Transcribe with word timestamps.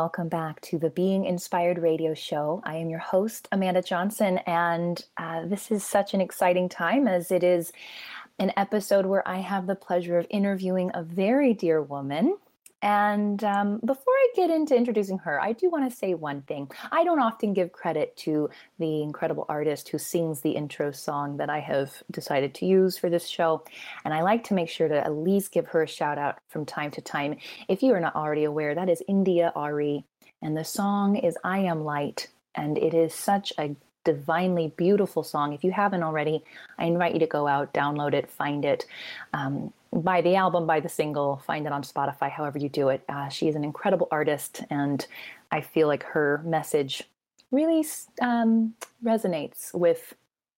welcome 0.00 0.30
back 0.30 0.58
to 0.62 0.78
the 0.78 0.88
Being 0.88 1.26
Inspired 1.26 1.78
radio 1.78 2.14
show. 2.14 2.62
I 2.64 2.76
am 2.76 2.88
your 2.88 3.00
host, 3.00 3.46
Amanda 3.52 3.82
Johnson, 3.82 4.38
and 4.46 5.04
uh, 5.18 5.44
this 5.44 5.70
is 5.70 5.84
such 5.84 6.14
an 6.14 6.22
exciting 6.22 6.70
time 6.70 7.06
as 7.06 7.30
it 7.30 7.44
is 7.44 7.70
an 8.38 8.50
episode 8.56 9.04
where 9.04 9.28
I 9.28 9.40
have 9.40 9.66
the 9.66 9.74
pleasure 9.74 10.16
of 10.16 10.26
interviewing 10.30 10.90
a 10.94 11.02
very 11.02 11.52
dear 11.52 11.82
woman. 11.82 12.38
And 12.82 13.44
um, 13.44 13.78
before 13.84 14.14
I 14.14 14.28
get 14.34 14.50
into 14.50 14.74
introducing 14.74 15.18
her, 15.18 15.40
I 15.40 15.52
do 15.52 15.68
want 15.68 15.90
to 15.90 15.94
say 15.94 16.14
one 16.14 16.42
thing. 16.42 16.70
I 16.90 17.04
don't 17.04 17.20
often 17.20 17.52
give 17.52 17.72
credit 17.72 18.16
to 18.18 18.48
the 18.78 19.02
incredible 19.02 19.44
artist 19.48 19.90
who 19.90 19.98
sings 19.98 20.40
the 20.40 20.52
intro 20.52 20.90
song 20.90 21.36
that 21.36 21.50
I 21.50 21.60
have 21.60 22.02
decided 22.10 22.54
to 22.54 22.66
use 22.66 22.96
for 22.96 23.10
this 23.10 23.28
show. 23.28 23.64
And 24.04 24.14
I 24.14 24.22
like 24.22 24.44
to 24.44 24.54
make 24.54 24.70
sure 24.70 24.88
to 24.88 25.04
at 25.04 25.14
least 25.14 25.52
give 25.52 25.66
her 25.68 25.82
a 25.82 25.88
shout 25.88 26.16
out 26.16 26.38
from 26.48 26.64
time 26.64 26.90
to 26.92 27.02
time. 27.02 27.36
If 27.68 27.82
you 27.82 27.92
are 27.92 28.00
not 28.00 28.16
already 28.16 28.44
aware, 28.44 28.74
that 28.74 28.88
is 28.88 29.02
India.Arie. 29.06 30.04
And 30.40 30.56
the 30.56 30.64
song 30.64 31.16
is 31.16 31.36
I 31.44 31.58
Am 31.58 31.84
Light. 31.84 32.28
And 32.54 32.78
it 32.78 32.94
is 32.94 33.14
such 33.14 33.52
a 33.58 33.76
divinely 34.04 34.72
beautiful 34.76 35.22
song. 35.22 35.52
If 35.52 35.62
you 35.62 35.70
haven't 35.70 36.02
already, 36.02 36.42
I 36.78 36.86
invite 36.86 37.12
you 37.12 37.20
to 37.20 37.26
go 37.26 37.46
out, 37.46 37.74
download 37.74 38.14
it, 38.14 38.30
find 38.30 38.64
it, 38.64 38.86
um, 39.34 39.72
buy 39.92 40.20
the 40.20 40.36
album, 40.36 40.66
buy 40.66 40.80
the 40.80 40.88
single, 40.88 41.38
find 41.38 41.66
it 41.66 41.72
on 41.72 41.82
Spotify, 41.82 42.30
however 42.30 42.58
you 42.58 42.68
do 42.68 42.88
it. 42.88 43.02
Uh, 43.08 43.28
she 43.28 43.48
is 43.48 43.54
an 43.54 43.64
incredible 43.64 44.08
artist, 44.10 44.62
and 44.70 45.06
I 45.50 45.60
feel 45.60 45.88
like 45.88 46.02
her 46.04 46.42
message 46.44 47.02
really 47.50 47.84
um, 48.20 48.74
resonates 49.04 49.74
with 49.74 50.14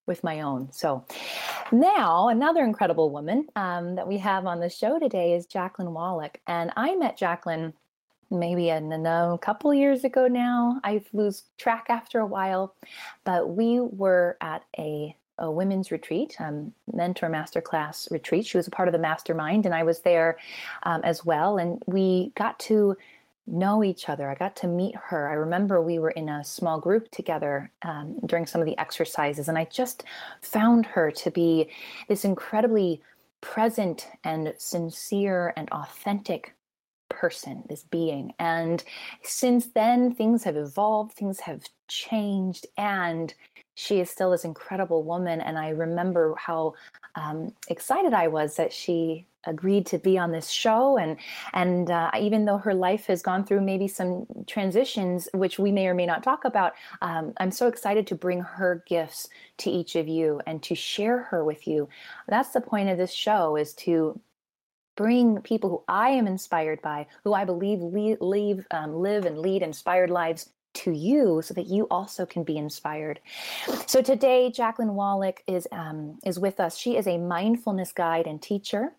with 0.07 0.25
my 0.25 0.41
own. 0.41 0.69
So 0.73 1.05
now 1.71 2.29
another 2.29 2.65
incredible 2.65 3.11
woman 3.11 3.47
um, 3.55 3.95
that 3.95 4.07
we 4.07 4.19
have 4.19 4.47
on 4.47 4.59
the 4.59 4.69
show 4.69 4.99
today 4.99 5.35
is 5.35 5.47
Jacqueline 5.47 5.95
Wallach, 5.95 6.41
and 6.47 6.73
I 6.77 6.97
met 6.97 7.17
Jacqueline 7.17 7.73
maybe 8.31 8.71
a, 8.71 8.79
a 8.79 9.39
couple 9.41 9.73
years 9.73 10.05
ago 10.05 10.27
now. 10.27 10.81
I 10.85 11.03
lose 11.13 11.45
track 11.59 11.87
after 11.89 12.21
a 12.21 12.27
while, 12.27 12.75
but 13.25 13.51
we 13.51 13.81
were 13.81 14.37
at 14.41 14.65
a 14.79 15.15
a 15.43 15.51
women's 15.51 15.91
retreat, 15.91 16.37
um, 16.39 16.73
mentor 16.93 17.29
masterclass 17.29 18.11
retreat. 18.11 18.47
She 18.47 18.57
was 18.57 18.69
a 18.69 18.71
part 18.71 18.89
of 18.89 18.93
the 18.93 18.99
mastermind, 18.99 19.67
and 19.67 19.75
I 19.75 19.83
was 19.83 20.01
there 20.01 20.39
um, 20.85 21.03
as 21.05 21.25
well. 21.25 21.59
And 21.59 21.83
we 21.87 22.33
got 22.37 22.59
to 22.61 22.97
know 23.47 23.83
each 23.83 24.09
other. 24.09 24.31
I 24.31 24.37
got 24.37 24.55
to 24.57 24.69
meet 24.69 24.95
her. 24.95 25.29
I 25.29 25.35
remember 25.35 25.83
we 25.83 25.99
were 25.99 26.13
in 26.13 26.29
a 26.29 26.45
small 26.45 26.79
group 26.79 27.11
together 27.11 27.73
um, 27.83 28.21
during 28.25 28.47
some 28.47 28.61
of 28.61 28.67
the 28.67 28.79
exercises, 28.79 29.49
and 29.49 29.59
I 29.59 29.65
just 29.65 30.05
found 30.41 30.87
her 30.87 31.11
to 31.11 31.31
be 31.31 31.69
this 32.09 32.25
incredibly 32.25 33.03
present 33.41 34.09
and 34.23 34.55
sincere 34.57 35.53
and 35.57 35.69
authentic 35.71 36.55
person, 37.09 37.65
this 37.69 37.83
being. 37.83 38.33
And 38.39 38.83
since 39.23 39.67
then, 39.67 40.15
things 40.15 40.45
have 40.45 40.57
evolved, 40.57 41.13
things 41.13 41.41
have 41.41 41.65
changed, 41.89 42.67
and 42.79 43.35
she 43.75 44.01
is 44.01 44.11
still 44.11 44.31
this 44.31 44.45
incredible 44.45 45.03
woman. 45.03 45.41
And 45.41 45.59
I 45.59 45.71
remember 45.71 46.35
how 46.37 46.75
um, 47.15 47.53
excited 47.69 48.13
I 48.13 48.29
was 48.29 48.57
that 48.57 48.73
she 48.73 49.27
agreed 49.45 49.87
to 49.87 49.99
be 49.99 50.17
on 50.17 50.31
this 50.31 50.49
show 50.49 50.97
and 50.97 51.17
and 51.53 51.91
uh, 51.91 52.11
even 52.17 52.45
though 52.45 52.59
her 52.59 52.75
life 52.75 53.07
has 53.07 53.23
gone 53.23 53.45
through 53.45 53.61
maybe 53.61 53.89
some 53.89 54.25
transitions 54.47 55.29
which 55.35 55.59
we 55.59 55.73
may 55.73 55.89
or 55.89 55.95
may 55.95 56.07
not 56.07 56.23
talk 56.23 56.45
about 56.45 56.75
um, 57.01 57.33
i'm 57.39 57.51
so 57.51 57.67
excited 57.67 58.07
to 58.07 58.15
bring 58.15 58.41
her 58.41 58.85
gifts 58.87 59.29
to 59.59 59.69
each 59.69 59.97
of 59.97 60.07
you 60.07 60.41
and 60.47 60.63
to 60.63 60.77
share 60.77 61.25
her 61.25 61.45
with 61.45 61.67
you 61.67 61.89
that's 62.29 62.51
the 62.51 62.61
point 62.61 62.89
of 62.89 62.97
this 62.97 63.13
show 63.13 63.57
is 63.57 63.75
to 63.75 64.17
bring 64.97 65.41
people 65.41 65.71
who 65.71 65.83
I 65.89 66.11
am 66.11 66.27
inspired 66.27 66.83
by, 66.83 67.07
who 67.25 67.33
I 67.33 67.45
believe 67.45 67.81
leave, 67.81 68.67
um, 68.71 68.95
live 68.95 69.25
and 69.25 69.39
lead 69.39 69.63
inspired 69.63 70.11
lives 70.11 70.51
to 70.75 70.91
you 70.93 71.43
so 71.43 71.55
that 71.55 71.67
you 71.67 71.87
also 71.91 72.27
can 72.27 72.45
be 72.45 72.57
inspired. 72.57 73.21
So 73.87 74.03
today, 74.03 74.51
Jacqueline 74.51 74.95
Wallach 74.95 75.43
is, 75.47 75.67
um, 75.73 76.19
is 76.25 76.39
with 76.39 76.61
us. 76.61 76.77
She 76.77 76.97
is 76.97 77.07
a 77.07 77.19
mindfulness 77.19 77.93
guide 77.93 78.27
and 78.27 78.41
teacher. 78.41 78.93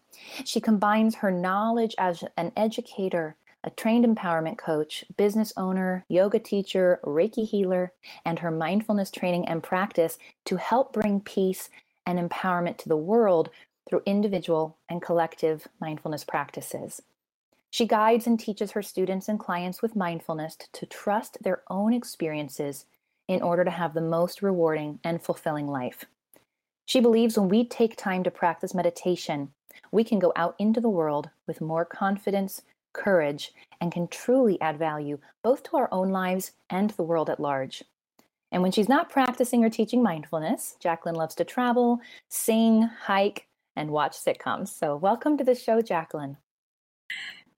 She 0.45 0.61
combines 0.61 1.15
her 1.15 1.31
knowledge 1.31 1.95
as 1.97 2.23
an 2.37 2.51
educator, 2.55 3.35
a 3.63 3.69
trained 3.69 4.05
empowerment 4.05 4.57
coach, 4.57 5.05
business 5.17 5.53
owner, 5.57 6.05
yoga 6.09 6.39
teacher, 6.39 6.99
Reiki 7.03 7.47
healer, 7.47 7.93
and 8.25 8.39
her 8.39 8.51
mindfulness 8.51 9.09
training 9.09 9.47
and 9.47 9.63
practice 9.63 10.17
to 10.45 10.57
help 10.57 10.93
bring 10.93 11.21
peace 11.21 11.69
and 12.05 12.19
empowerment 12.19 12.77
to 12.77 12.89
the 12.89 12.97
world 12.97 13.49
through 13.87 14.01
individual 14.05 14.77
and 14.89 15.01
collective 15.01 15.67
mindfulness 15.79 16.23
practices. 16.23 17.01
She 17.73 17.87
guides 17.87 18.27
and 18.27 18.39
teaches 18.39 18.69
her 18.73 18.83
students 18.83 19.27
and 19.27 19.39
clients 19.39 19.81
with 19.81 19.95
mindfulness 19.95 20.57
to 20.73 20.85
trust 20.85 21.39
their 21.41 21.63
own 21.71 21.91
experiences 21.91 22.85
in 23.27 23.41
order 23.41 23.63
to 23.63 23.71
have 23.71 23.95
the 23.95 23.99
most 24.01 24.43
rewarding 24.43 24.99
and 25.03 25.19
fulfilling 25.19 25.67
life. 25.67 26.05
She 26.85 26.99
believes 26.99 27.35
when 27.35 27.49
we 27.49 27.65
take 27.65 27.95
time 27.95 28.23
to 28.25 28.29
practice 28.29 28.75
meditation, 28.75 29.49
we 29.91 30.03
can 30.03 30.19
go 30.19 30.31
out 30.35 30.53
into 30.59 30.81
the 30.81 30.89
world 30.89 31.31
with 31.47 31.61
more 31.61 31.83
confidence, 31.83 32.61
courage, 32.93 33.51
and 33.81 33.91
can 33.91 34.07
truly 34.07 34.61
add 34.61 34.77
value 34.77 35.17
both 35.41 35.63
to 35.63 35.77
our 35.77 35.89
own 35.91 36.09
lives 36.09 36.51
and 36.69 36.91
the 36.91 37.01
world 37.01 37.27
at 37.27 37.39
large. 37.39 37.83
And 38.51 38.61
when 38.61 38.71
she's 38.71 38.87
not 38.87 39.09
practicing 39.09 39.65
or 39.65 39.69
teaching 39.71 40.03
mindfulness, 40.03 40.75
Jacqueline 40.79 41.15
loves 41.15 41.33
to 41.35 41.43
travel, 41.43 42.01
sing, 42.29 42.83
hike, 42.83 43.47
and 43.75 43.89
watch 43.89 44.15
sitcoms. 44.15 44.67
So, 44.67 44.95
welcome 44.95 45.37
to 45.39 45.43
the 45.43 45.55
show, 45.55 45.81
Jacqueline. 45.81 46.37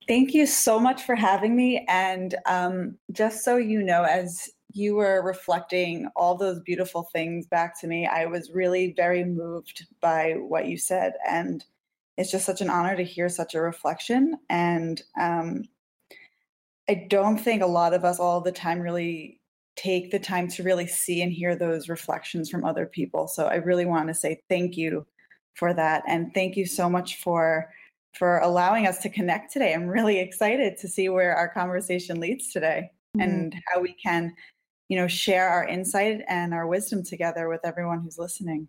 Thank 0.07 0.33
you 0.33 0.45
so 0.45 0.79
much 0.79 1.03
for 1.03 1.15
having 1.15 1.55
me. 1.55 1.85
And 1.89 2.35
um, 2.45 2.97
just 3.11 3.43
so 3.43 3.57
you 3.57 3.81
know, 3.81 4.03
as 4.03 4.49
you 4.71 4.95
were 4.95 5.23
reflecting 5.23 6.07
all 6.15 6.35
those 6.35 6.59
beautiful 6.59 7.07
things 7.13 7.47
back 7.47 7.79
to 7.79 7.87
me, 7.87 8.05
I 8.05 8.25
was 8.25 8.51
really 8.51 8.93
very 8.95 9.23
moved 9.23 9.87
by 10.01 10.33
what 10.33 10.67
you 10.67 10.77
said. 10.77 11.13
And 11.27 11.63
it's 12.17 12.31
just 12.31 12.45
such 12.45 12.61
an 12.61 12.69
honor 12.69 12.95
to 12.95 13.03
hear 13.03 13.29
such 13.29 13.55
a 13.55 13.61
reflection. 13.61 14.35
And 14.49 15.01
um, 15.19 15.63
I 16.87 17.07
don't 17.09 17.37
think 17.37 17.61
a 17.61 17.67
lot 17.67 17.93
of 17.93 18.05
us 18.05 18.19
all 18.19 18.41
the 18.41 18.51
time 18.51 18.79
really 18.79 19.39
take 19.75 20.11
the 20.11 20.19
time 20.19 20.47
to 20.49 20.63
really 20.63 20.87
see 20.87 21.21
and 21.21 21.31
hear 21.31 21.55
those 21.55 21.89
reflections 21.89 22.49
from 22.49 22.63
other 22.63 22.85
people. 22.85 23.27
So 23.27 23.45
I 23.47 23.55
really 23.55 23.85
want 23.85 24.07
to 24.07 24.13
say 24.13 24.41
thank 24.49 24.77
you 24.77 25.05
for 25.55 25.73
that. 25.73 26.03
And 26.07 26.33
thank 26.33 26.55
you 26.55 26.65
so 26.65 26.89
much 26.89 27.17
for 27.17 27.69
for 28.17 28.39
allowing 28.39 28.87
us 28.87 28.99
to 28.99 29.09
connect 29.09 29.51
today. 29.51 29.73
I'm 29.73 29.87
really 29.87 30.19
excited 30.19 30.77
to 30.77 30.87
see 30.87 31.09
where 31.09 31.35
our 31.35 31.49
conversation 31.49 32.19
leads 32.19 32.51
today 32.51 32.91
mm-hmm. 33.17 33.29
and 33.29 33.55
how 33.67 33.81
we 33.81 33.93
can, 33.93 34.33
you 34.89 34.97
know, 34.97 35.07
share 35.07 35.49
our 35.49 35.67
insight 35.67 36.21
and 36.27 36.53
our 36.53 36.67
wisdom 36.67 37.03
together 37.03 37.49
with 37.49 37.61
everyone 37.63 38.01
who's 38.01 38.17
listening. 38.17 38.67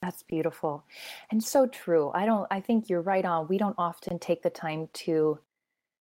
That's 0.00 0.22
beautiful 0.22 0.84
and 1.32 1.42
so 1.42 1.66
true. 1.66 2.12
I 2.14 2.24
don't 2.24 2.46
I 2.50 2.60
think 2.60 2.88
you're 2.88 3.02
right 3.02 3.24
on. 3.24 3.48
We 3.48 3.58
don't 3.58 3.74
often 3.78 4.18
take 4.18 4.42
the 4.42 4.50
time 4.50 4.88
to 4.94 5.40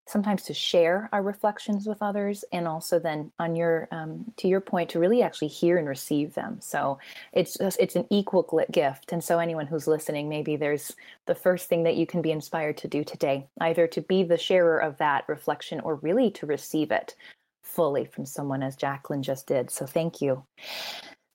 sometimes 0.07 0.43
to 0.43 0.53
share 0.53 1.09
our 1.11 1.21
reflections 1.21 1.85
with 1.85 2.01
others 2.01 2.43
and 2.51 2.67
also 2.67 2.97
then 2.97 3.31
on 3.39 3.55
your 3.55 3.87
um, 3.91 4.25
to 4.37 4.47
your 4.47 4.61
point 4.61 4.89
to 4.89 4.99
really 4.99 5.21
actually 5.21 5.49
hear 5.49 5.77
and 5.77 5.87
receive 5.87 6.33
them. 6.33 6.57
So 6.61 6.97
it's 7.33 7.57
just, 7.57 7.77
it's 7.79 7.95
an 7.95 8.07
equal 8.09 8.43
gift. 8.71 9.11
And 9.11 9.23
so 9.23 9.39
anyone 9.39 9.67
who's 9.67 9.87
listening 9.87 10.29
maybe 10.29 10.55
there's 10.55 10.95
the 11.25 11.35
first 11.35 11.67
thing 11.67 11.83
that 11.83 11.95
you 11.95 12.07
can 12.07 12.21
be 12.21 12.31
inspired 12.31 12.77
to 12.77 12.87
do 12.87 13.03
today 13.03 13.47
either 13.61 13.87
to 13.87 14.01
be 14.01 14.23
the 14.23 14.37
sharer 14.37 14.79
of 14.79 14.97
that 14.97 15.25
reflection 15.27 15.79
or 15.81 15.95
really 15.95 16.31
to 16.31 16.45
receive 16.45 16.91
it 16.91 17.15
fully 17.61 18.05
from 18.05 18.25
someone 18.25 18.63
as 18.63 18.75
jacqueline 18.75 19.21
just 19.21 19.45
did. 19.47 19.69
So 19.69 19.85
thank 19.85 20.21
you 20.21 20.43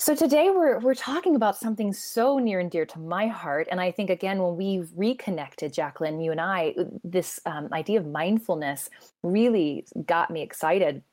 so 0.02 0.16
today 0.16 0.50
we're 0.50 0.80
we're 0.80 0.96
talking 0.96 1.36
about 1.36 1.56
something 1.56 1.92
so 1.92 2.40
near 2.40 2.58
and 2.58 2.72
dear 2.72 2.84
to 2.84 2.98
my 2.98 3.28
heart, 3.28 3.68
and 3.70 3.80
I 3.80 3.92
think 3.92 4.10
again 4.10 4.42
when 4.42 4.56
we 4.56 4.82
reconnected, 4.96 5.72
Jacqueline, 5.72 6.20
you 6.20 6.32
and 6.32 6.40
I, 6.40 6.74
uh, 6.76 6.84
this 7.04 7.38
um, 7.46 7.68
idea 7.72 8.00
of 8.00 8.06
mindfulness 8.08 8.90
really 9.22 9.86
got 10.04 10.28
me 10.28 10.42
excited. 10.42 11.04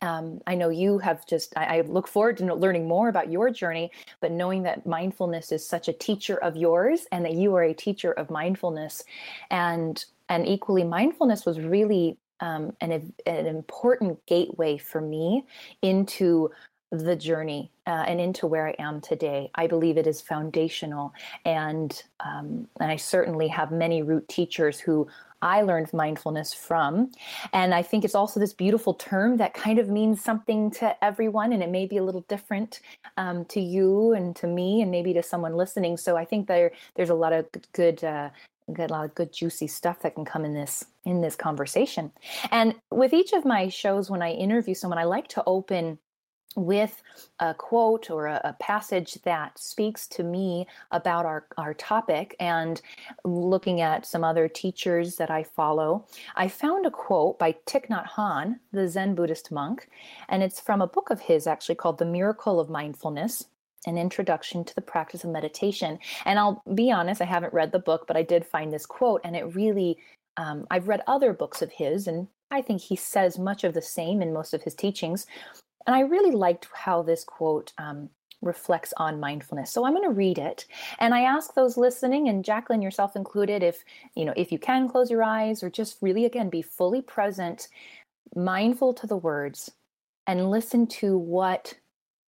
Um, 0.00 0.40
I 0.46 0.54
know 0.54 0.70
you 0.70 0.96
have 0.96 1.26
just. 1.26 1.52
I, 1.58 1.64
I 1.64 1.80
look 1.82 2.08
forward 2.08 2.38
to 2.38 2.54
learning 2.54 2.88
more 2.88 3.10
about 3.10 3.30
your 3.30 3.50
journey, 3.50 3.90
but 4.22 4.32
knowing 4.32 4.62
that 4.62 4.86
mindfulness 4.86 5.52
is 5.52 5.68
such 5.68 5.86
a 5.86 5.92
teacher 5.92 6.38
of 6.38 6.56
yours, 6.56 7.06
and 7.12 7.22
that 7.26 7.34
you 7.34 7.54
are 7.54 7.64
a 7.64 7.74
teacher 7.74 8.12
of 8.12 8.30
mindfulness, 8.30 9.04
and 9.50 10.02
and 10.30 10.48
equally, 10.48 10.84
mindfulness 10.84 11.44
was 11.44 11.60
really 11.60 12.16
um, 12.40 12.74
an 12.80 13.12
an 13.26 13.46
important 13.46 14.24
gateway 14.24 14.78
for 14.78 15.02
me 15.02 15.44
into 15.82 16.50
the 16.90 17.16
journey 17.16 17.70
uh, 17.86 18.04
and 18.06 18.20
into 18.20 18.46
where 18.46 18.68
I 18.68 18.74
am 18.78 19.00
today. 19.00 19.50
I 19.54 19.66
believe 19.66 19.96
it 19.96 20.06
is 20.06 20.20
foundational, 20.20 21.12
and 21.44 22.02
um, 22.20 22.68
and 22.80 22.90
I 22.90 22.96
certainly 22.96 23.48
have 23.48 23.70
many 23.70 24.02
root 24.02 24.28
teachers 24.28 24.78
who 24.78 25.08
I 25.42 25.62
learned 25.62 25.92
mindfulness 25.92 26.54
from, 26.54 27.10
and 27.52 27.74
I 27.74 27.82
think 27.82 28.04
it's 28.04 28.14
also 28.14 28.40
this 28.40 28.52
beautiful 28.52 28.94
term 28.94 29.36
that 29.38 29.54
kind 29.54 29.78
of 29.78 29.88
means 29.88 30.22
something 30.22 30.70
to 30.72 31.04
everyone, 31.04 31.52
and 31.52 31.62
it 31.62 31.70
may 31.70 31.86
be 31.86 31.96
a 31.96 32.04
little 32.04 32.24
different 32.28 32.80
um, 33.16 33.44
to 33.46 33.60
you 33.60 34.12
and 34.12 34.34
to 34.36 34.46
me, 34.46 34.80
and 34.80 34.90
maybe 34.90 35.12
to 35.14 35.22
someone 35.22 35.56
listening. 35.56 35.96
So 35.96 36.16
I 36.16 36.24
think 36.24 36.46
there 36.46 36.72
there's 36.94 37.10
a 37.10 37.14
lot 37.14 37.32
of 37.32 37.46
good. 37.72 38.02
Uh, 38.04 38.30
get 38.74 38.90
a 38.90 38.92
lot 38.92 39.04
of 39.04 39.14
good 39.14 39.32
juicy 39.32 39.68
stuff 39.68 40.00
that 40.00 40.16
can 40.16 40.24
come 40.24 40.44
in 40.44 40.52
this 40.52 40.84
in 41.04 41.20
this 41.20 41.36
conversation 41.36 42.10
and 42.50 42.74
with 42.90 43.12
each 43.12 43.32
of 43.32 43.44
my 43.44 43.68
shows 43.68 44.10
when 44.10 44.22
i 44.22 44.32
interview 44.32 44.74
someone 44.74 44.98
i 44.98 45.04
like 45.04 45.28
to 45.28 45.40
open 45.46 45.96
with 46.56 47.02
a 47.38 47.54
quote 47.54 48.10
or 48.10 48.26
a, 48.26 48.40
a, 48.44 48.52
passage 48.54 49.14
that 49.24 49.56
speaks 49.58 50.06
to 50.08 50.24
me 50.24 50.66
about 50.90 51.26
our, 51.26 51.46
our 51.58 51.74
topic 51.74 52.34
and 52.40 52.80
looking 53.24 53.82
at 53.82 54.06
some 54.06 54.24
other 54.24 54.48
teachers 54.48 55.16
that 55.16 55.30
I 55.30 55.42
follow, 55.44 56.06
I 56.34 56.48
found 56.48 56.86
a 56.86 56.90
quote 56.90 57.38
by 57.38 57.52
Thich 57.66 57.88
Nhat 57.88 58.08
Hanh, 58.08 58.58
the 58.72 58.88
Zen 58.88 59.14
Buddhist 59.14 59.52
monk, 59.52 59.88
and 60.28 60.42
it's 60.42 60.58
from 60.58 60.80
a 60.80 60.86
book 60.86 61.10
of 61.10 61.20
his 61.20 61.46
actually 61.46 61.74
called 61.74 61.98
The 61.98 62.06
Miracle 62.06 62.58
of 62.58 62.70
Mindfulness. 62.70 63.46
An 63.86 63.98
introduction 63.98 64.64
to 64.64 64.74
the 64.74 64.80
practice 64.80 65.22
of 65.22 65.30
meditation. 65.30 66.00
And 66.24 66.40
I'll 66.40 66.60
be 66.74 66.90
honest, 66.90 67.22
I 67.22 67.24
haven't 67.24 67.52
read 67.52 67.70
the 67.70 67.78
book, 67.78 68.06
but 68.08 68.16
I 68.16 68.22
did 68.22 68.44
find 68.44 68.72
this 68.72 68.84
quote, 68.84 69.20
and 69.22 69.36
it 69.36 69.54
really, 69.54 69.98
um, 70.36 70.66
I've 70.72 70.88
read 70.88 71.02
other 71.06 71.32
books 71.32 71.62
of 71.62 71.70
his, 71.70 72.08
and 72.08 72.26
I 72.50 72.62
think 72.62 72.80
he 72.80 72.96
says 72.96 73.38
much 73.38 73.62
of 73.62 73.74
the 73.74 73.82
same 73.82 74.22
in 74.22 74.32
most 74.32 74.54
of 74.54 74.62
his 74.62 74.74
teachings. 74.74 75.26
And 75.86 75.94
I 75.94 76.00
really 76.00 76.32
liked 76.32 76.68
how 76.72 77.02
this 77.02 77.24
quote 77.24 77.72
um, 77.78 78.08
reflects 78.42 78.92
on 78.96 79.20
mindfulness. 79.20 79.72
So 79.72 79.84
I'm 79.84 79.94
going 79.94 80.08
to 80.08 80.10
read 80.10 80.38
it. 80.38 80.66
And 80.98 81.14
I 81.14 81.22
ask 81.22 81.54
those 81.54 81.76
listening, 81.76 82.28
and 82.28 82.44
Jacqueline 82.44 82.82
yourself 82.82 83.16
included, 83.16 83.62
if 83.62 83.84
you 84.14 84.24
know, 84.24 84.34
if 84.36 84.52
you 84.52 84.58
can 84.58 84.88
close 84.88 85.10
your 85.10 85.22
eyes 85.22 85.62
or 85.62 85.70
just 85.70 85.98
really 86.00 86.24
again 86.24 86.50
be 86.50 86.62
fully 86.62 87.02
present, 87.02 87.68
mindful 88.34 88.94
to 88.94 89.06
the 89.06 89.16
words, 89.16 89.70
and 90.26 90.50
listen 90.50 90.86
to 90.86 91.16
what 91.16 91.74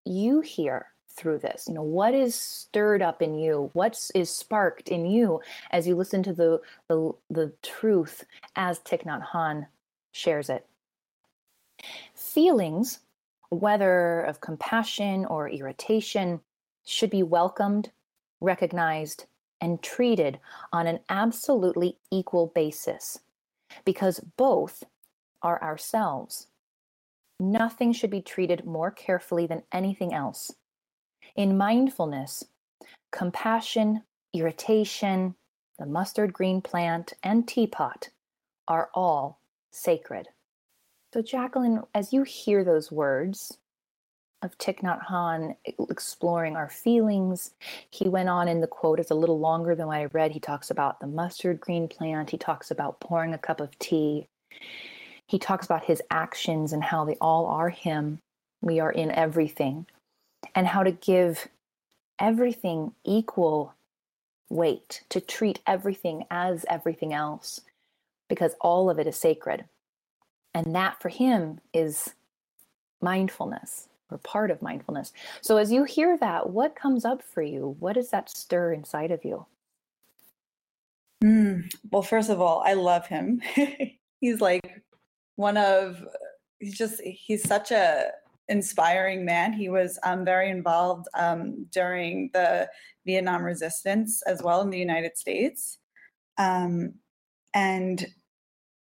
you 0.06 0.42
hear 0.42 0.88
through 1.18 1.39
this 1.39 1.65
you 1.68 1.74
know 1.74 1.81
what 1.81 2.13
is 2.13 2.36
stirred 2.36 3.01
up 3.01 3.24
in 3.24 3.33
you 3.33 3.71
what 3.74 4.00
is 4.13 4.30
sparked 4.30 4.88
in 4.88 5.06
you 5.06 5.42
as 5.71 5.88
you 5.88 5.95
listen 5.95 6.21
to 6.21 6.31
the 6.31 6.62
the, 6.89 7.12
the 7.31 7.51
truth 7.63 8.24
as 8.56 8.80
Thich 8.81 9.03
Nhat 9.03 9.68
shares 10.12 10.50
it 10.50 10.65
feelings 12.13 13.00
whether 13.49 14.21
of 14.21 14.41
compassion 14.41 15.25
or 15.25 15.49
irritation, 15.49 16.41
should 16.85 17.09
be 17.09 17.23
welcomed, 17.23 17.91
recognized, 18.41 19.25
and 19.59 19.81
treated 19.81 20.39
on 20.71 20.88
an 20.88 20.99
absolutely 21.09 21.97
equal 22.11 22.51
basis 22.53 23.19
because 23.85 24.19
both 24.38 24.83
are 25.41 25.61
ourselves. 25.61 26.47
Nothing 27.39 27.94
should 27.94 28.09
be 28.09 28.21
treated 28.21 28.65
more 28.65 28.91
carefully 28.91 29.45
than 29.45 29.63
anything 29.71 30.13
else. 30.13 30.51
In 31.35 31.57
mindfulness, 31.57 32.45
compassion, 33.11 34.03
irritation, 34.33 35.35
the 35.77 35.85
mustard 35.85 36.33
green 36.33 36.61
plant, 36.61 37.13
and 37.21 37.47
teapot 37.47 38.09
are 38.67 38.89
all 38.93 39.39
sacred. 39.71 40.29
So, 41.17 41.23
Jacqueline, 41.23 41.81
as 41.95 42.13
you 42.13 42.21
hear 42.21 42.63
those 42.63 42.91
words 42.91 43.57
of 44.43 44.55
Thich 44.59 44.81
Nhat 44.81 45.55
exploring 45.89 46.55
our 46.55 46.69
feelings, 46.69 47.55
he 47.89 48.07
went 48.07 48.29
on 48.29 48.47
in 48.47 48.61
the 48.61 48.67
quote, 48.67 48.99
it's 48.99 49.09
a 49.09 49.15
little 49.15 49.39
longer 49.39 49.73
than 49.73 49.87
what 49.87 49.97
I 49.97 50.05
read. 50.05 50.29
He 50.29 50.39
talks 50.39 50.69
about 50.69 50.99
the 50.99 51.07
mustard 51.07 51.59
green 51.59 51.87
plant, 51.87 52.29
he 52.29 52.37
talks 52.37 52.69
about 52.69 52.99
pouring 52.99 53.33
a 53.33 53.39
cup 53.39 53.59
of 53.59 53.79
tea, 53.79 54.27
he 55.25 55.39
talks 55.39 55.65
about 55.65 55.85
his 55.85 56.03
actions 56.11 56.71
and 56.71 56.83
how 56.83 57.03
they 57.03 57.15
all 57.19 57.47
are 57.47 57.69
him. 57.69 58.19
We 58.61 58.79
are 58.79 58.91
in 58.91 59.09
everything, 59.09 59.87
and 60.53 60.67
how 60.67 60.83
to 60.83 60.91
give 60.91 61.47
everything 62.19 62.91
equal 63.03 63.73
weight, 64.51 65.01
to 65.09 65.19
treat 65.19 65.61
everything 65.65 66.25
as 66.29 66.63
everything 66.69 67.11
else, 67.11 67.61
because 68.29 68.53
all 68.61 68.91
of 68.91 68.99
it 68.99 69.07
is 69.07 69.15
sacred. 69.15 69.65
And 70.57 70.74
that 70.74 71.00
for 71.00 71.09
him 71.09 71.59
is 71.71 72.15
mindfulness 73.00 73.89
or 74.09 74.18
part 74.18 74.50
of 74.50 74.60
mindfulness. 74.60 75.13
So 75.41 75.58
as 75.58 75.72
you 75.72 75.84
hear 75.84 76.17
that, 76.17 76.50
what 76.50 76.75
comes 76.75 77.05
up 77.05 77.22
for 77.22 77.43
you? 77.43 77.75
What 77.79 77.93
does 77.93 78.10
that 78.10 78.27
stir 78.27 78.74
inside 78.74 79.12
of 79.12 79.24
you? 79.24 79.46
Mm, 81.24 81.72
well, 81.91 82.01
first 82.01 82.31
of 82.31 82.41
all, 82.41 82.63
I 82.65 82.74
love 82.74 83.05
him. 83.05 83.39
he's 84.20 84.41
like 84.41 84.84
one 85.36 85.58
of 85.58 86.03
he's 86.58 86.75
just 86.75 87.01
he's 87.01 87.48
such 87.48 87.70
a 87.70 88.05
inspiring 88.50 89.24
man. 89.24 89.53
He 89.53 89.70
was 89.70 90.00
um, 90.01 90.25
very 90.25 90.50
involved 90.50 91.08
um, 91.13 91.67
during 91.72 92.31
the 92.34 92.67
Vietnam 93.05 93.43
resistance 93.43 94.24
as 94.24 94.41
well 94.41 94.62
in 94.62 94.72
the 94.72 94.79
United 94.79 95.20
States. 95.20 95.77
Um, 96.39 96.96
and 97.53 98.08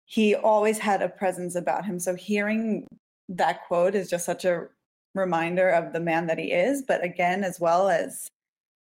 he 0.09 0.33
always 0.33 0.79
had 0.79 1.03
a 1.03 1.07
presence 1.07 1.53
about 1.53 1.85
him. 1.85 1.99
So 1.99 2.15
hearing 2.15 2.87
that 3.29 3.67
quote 3.67 3.93
is 3.93 4.09
just 4.09 4.25
such 4.25 4.43
a 4.43 4.65
reminder 5.13 5.69
of 5.69 5.93
the 5.93 5.99
man 5.99 6.25
that 6.25 6.39
he 6.39 6.51
is. 6.51 6.83
But 6.87 7.03
again, 7.03 7.43
as 7.43 7.59
well 7.59 7.89
as 7.89 8.27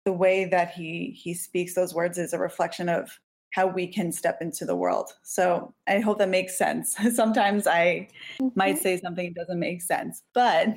the 0.04 0.12
way 0.12 0.44
that 0.44 0.70
he 0.70 1.10
he 1.20 1.34
speaks 1.34 1.74
those 1.74 1.92
words 1.94 2.16
is 2.16 2.32
a 2.32 2.38
reflection 2.38 2.88
of 2.88 3.18
how 3.52 3.66
we 3.66 3.88
can 3.88 4.12
step 4.12 4.38
into 4.40 4.64
the 4.64 4.76
world. 4.76 5.10
So 5.24 5.74
I 5.88 5.98
hope 5.98 6.18
that 6.18 6.28
makes 6.28 6.56
sense. 6.56 6.94
Sometimes 7.12 7.66
I 7.66 8.08
mm-hmm. 8.40 8.48
might 8.54 8.78
say 8.78 8.96
something 8.96 9.32
that 9.34 9.40
doesn't 9.40 9.58
make 9.58 9.82
sense, 9.82 10.22
but 10.32 10.68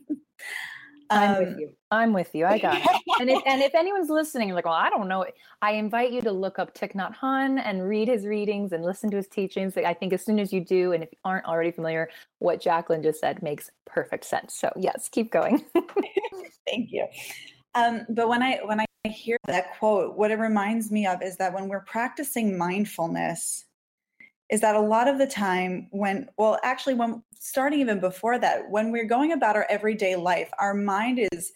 I'm 1.10 1.40
with 1.40 1.48
um, 1.48 1.60
you. 1.60 1.72
I'm 1.92 2.14
with 2.14 2.36
you. 2.36 2.46
I 2.46 2.60
got 2.60 2.78
it. 2.78 3.02
and 3.20 3.30
if 3.30 3.42
and 3.46 3.62
if 3.62 3.74
anyone's 3.74 4.10
listening, 4.10 4.54
like, 4.54 4.66
well, 4.66 4.74
I 4.74 4.90
don't 4.90 5.08
know. 5.08 5.26
I 5.62 5.72
invite 5.72 6.12
you 6.12 6.22
to 6.22 6.32
look 6.32 6.60
up 6.60 6.74
Thich 6.76 6.94
Nhat 6.94 7.16
Hanh 7.16 7.62
and 7.64 7.88
read 7.88 8.08
his 8.08 8.26
readings 8.26 8.72
and 8.72 8.84
listen 8.84 9.10
to 9.12 9.18
his 9.18 9.28
teachings. 9.28 9.76
I 9.78 9.94
think 9.94 10.14
as 10.14 10.24
soon 10.24 10.40
as 10.40 10.54
you 10.54 10.64
do, 10.64 10.94
and 10.94 11.04
if 11.04 11.10
you 11.12 11.18
aren't 11.26 11.46
already 11.46 11.72
familiar, 11.72 12.10
what 12.38 12.62
Jacqueline 12.62 13.02
just 13.02 13.20
said 13.20 13.42
makes 13.42 13.72
perfect 13.86 14.26
sense. 14.26 14.56
So 14.56 14.72
yes, 14.76 15.10
keep 15.10 15.32
going. 15.32 15.66
Thank 16.68 16.92
you. 16.92 17.08
Um, 17.76 18.06
but 18.10 18.28
when 18.28 18.44
I 18.44 18.60
when 18.64 18.80
I 18.80 18.86
hear 19.08 19.38
that 19.48 19.78
quote, 19.80 20.16
what 20.16 20.32
it 20.32 20.40
reminds 20.40 20.92
me 20.92 21.08
of 21.08 21.22
is 21.22 21.38
that 21.38 21.54
when 21.54 21.68
we're 21.68 21.82
practicing 21.82 22.58
mindfulness, 22.58 23.66
is 24.50 24.62
that 24.62 24.76
a 24.76 24.82
lot 24.82 25.08
of 25.08 25.18
the 25.18 25.28
time 25.28 25.88
when 25.92 26.28
well 26.38 26.60
actually 26.64 26.94
when 26.94 27.22
starting 27.40 27.80
even 27.80 28.00
before 28.00 28.38
that 28.40 28.70
when 28.70 28.92
we're 28.92 29.06
going 29.06 29.32
about 29.32 29.56
our 29.56 29.66
everyday 29.70 30.16
life 30.16 30.50
our 30.60 30.74
mind 30.74 31.20
is 31.32 31.52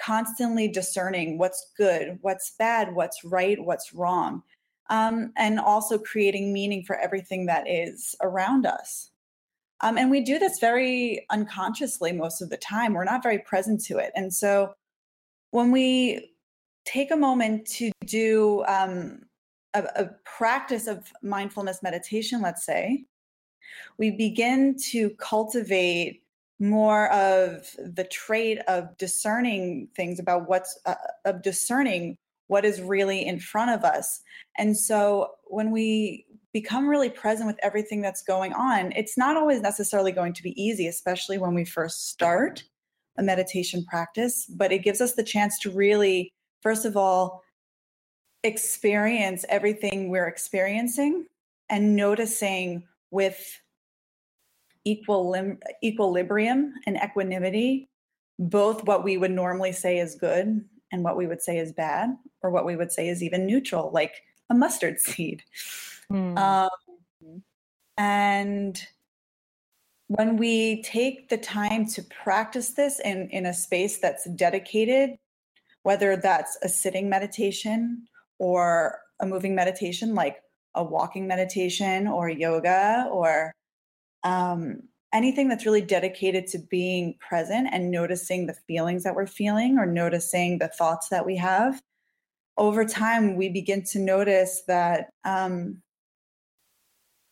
constantly 0.00 0.68
discerning 0.68 1.38
what's 1.38 1.72
good 1.76 2.18
what's 2.22 2.52
bad 2.58 2.94
what's 2.94 3.24
right 3.24 3.62
what's 3.64 3.92
wrong 3.94 4.42
um, 4.90 5.32
and 5.36 5.60
also 5.60 5.98
creating 5.98 6.52
meaning 6.52 6.82
for 6.82 6.96
everything 6.96 7.46
that 7.46 7.68
is 7.68 8.14
around 8.22 8.66
us. 8.66 9.10
Um, 9.80 9.96
and 9.96 10.10
we 10.10 10.22
do 10.22 10.38
this 10.38 10.58
very 10.58 11.24
unconsciously 11.30 12.12
most 12.12 12.40
of 12.40 12.50
the 12.50 12.56
time. 12.56 12.94
We're 12.94 13.04
not 13.04 13.22
very 13.22 13.38
present 13.40 13.84
to 13.84 13.98
it. 13.98 14.10
And 14.16 14.32
so 14.32 14.74
when 15.50 15.70
we 15.70 16.32
take 16.84 17.10
a 17.10 17.16
moment 17.16 17.66
to 17.66 17.92
do 18.04 18.64
um, 18.66 19.20
a, 19.74 19.82
a 19.96 20.10
practice 20.24 20.86
of 20.86 21.12
mindfulness 21.22 21.82
meditation, 21.82 22.42
let's 22.42 22.64
say, 22.64 23.04
we 23.98 24.10
begin 24.10 24.76
to 24.90 25.10
cultivate 25.18 26.22
more 26.60 27.12
of 27.12 27.70
the 27.78 28.04
trait 28.04 28.58
of 28.66 28.96
discerning 28.98 29.88
things 29.94 30.18
about 30.18 30.48
what's 30.48 30.78
uh, 30.86 30.94
of 31.24 31.42
discerning 31.42 32.16
what 32.48 32.64
is 32.64 32.80
really 32.80 33.24
in 33.24 33.38
front 33.38 33.70
of 33.70 33.84
us. 33.84 34.20
And 34.56 34.76
so 34.76 35.32
when 35.44 35.70
we 35.70 36.24
become 36.52 36.88
really 36.88 37.10
present 37.10 37.46
with 37.46 37.58
everything 37.62 38.00
that's 38.00 38.22
going 38.22 38.52
on 38.52 38.92
it's 38.92 39.18
not 39.18 39.36
always 39.36 39.60
necessarily 39.60 40.12
going 40.12 40.32
to 40.32 40.42
be 40.42 40.60
easy 40.60 40.86
especially 40.86 41.38
when 41.38 41.54
we 41.54 41.64
first 41.64 42.08
start 42.08 42.64
a 43.18 43.22
meditation 43.22 43.84
practice 43.84 44.46
but 44.56 44.72
it 44.72 44.82
gives 44.82 45.00
us 45.00 45.14
the 45.14 45.22
chance 45.22 45.58
to 45.58 45.70
really 45.70 46.32
first 46.62 46.84
of 46.84 46.96
all 46.96 47.42
experience 48.44 49.44
everything 49.48 50.08
we're 50.08 50.28
experiencing 50.28 51.26
and 51.68 51.96
noticing 51.96 52.84
with 53.10 53.60
equil- 54.86 55.58
equilibrium 55.82 56.74
and 56.86 56.98
equanimity 57.02 57.88
both 58.38 58.84
what 58.84 59.02
we 59.02 59.16
would 59.16 59.32
normally 59.32 59.72
say 59.72 59.98
is 59.98 60.14
good 60.14 60.64
and 60.92 61.02
what 61.02 61.16
we 61.16 61.26
would 61.26 61.42
say 61.42 61.58
is 61.58 61.72
bad 61.72 62.16
or 62.42 62.50
what 62.50 62.64
we 62.64 62.76
would 62.76 62.92
say 62.92 63.08
is 63.08 63.22
even 63.22 63.44
neutral 63.46 63.90
like 63.92 64.22
a 64.50 64.54
mustard 64.54 65.00
seed 65.00 65.42
mm. 66.10 66.38
um, 66.38 67.42
and 67.96 68.86
when 70.08 70.38
we 70.38 70.82
take 70.82 71.28
the 71.28 71.36
time 71.36 71.86
to 71.86 72.02
practice 72.02 72.70
this 72.70 72.98
in, 73.00 73.28
in 73.30 73.44
a 73.44 73.52
space 73.52 73.98
that's 73.98 74.24
dedicated, 74.30 75.18
whether 75.82 76.16
that's 76.16 76.56
a 76.62 76.68
sitting 76.68 77.10
meditation 77.10 78.08
or 78.38 79.00
a 79.20 79.26
moving 79.26 79.54
meditation, 79.54 80.14
like 80.14 80.38
a 80.74 80.82
walking 80.82 81.26
meditation 81.26 82.06
or 82.06 82.28
yoga 82.28 83.08
or 83.10 83.52
um, 84.24 84.80
anything 85.12 85.48
that's 85.48 85.66
really 85.66 85.80
dedicated 85.80 86.46
to 86.46 86.58
being 86.70 87.16
present 87.20 87.68
and 87.72 87.90
noticing 87.90 88.46
the 88.46 88.54
feelings 88.66 89.02
that 89.04 89.14
we're 89.14 89.26
feeling 89.26 89.78
or 89.78 89.86
noticing 89.86 90.58
the 90.58 90.68
thoughts 90.68 91.08
that 91.08 91.24
we 91.24 91.36
have, 91.36 91.80
over 92.58 92.84
time, 92.84 93.36
we 93.36 93.48
begin 93.48 93.84
to 93.84 94.00
notice 94.00 94.62
that 94.66 95.10
um, 95.24 95.80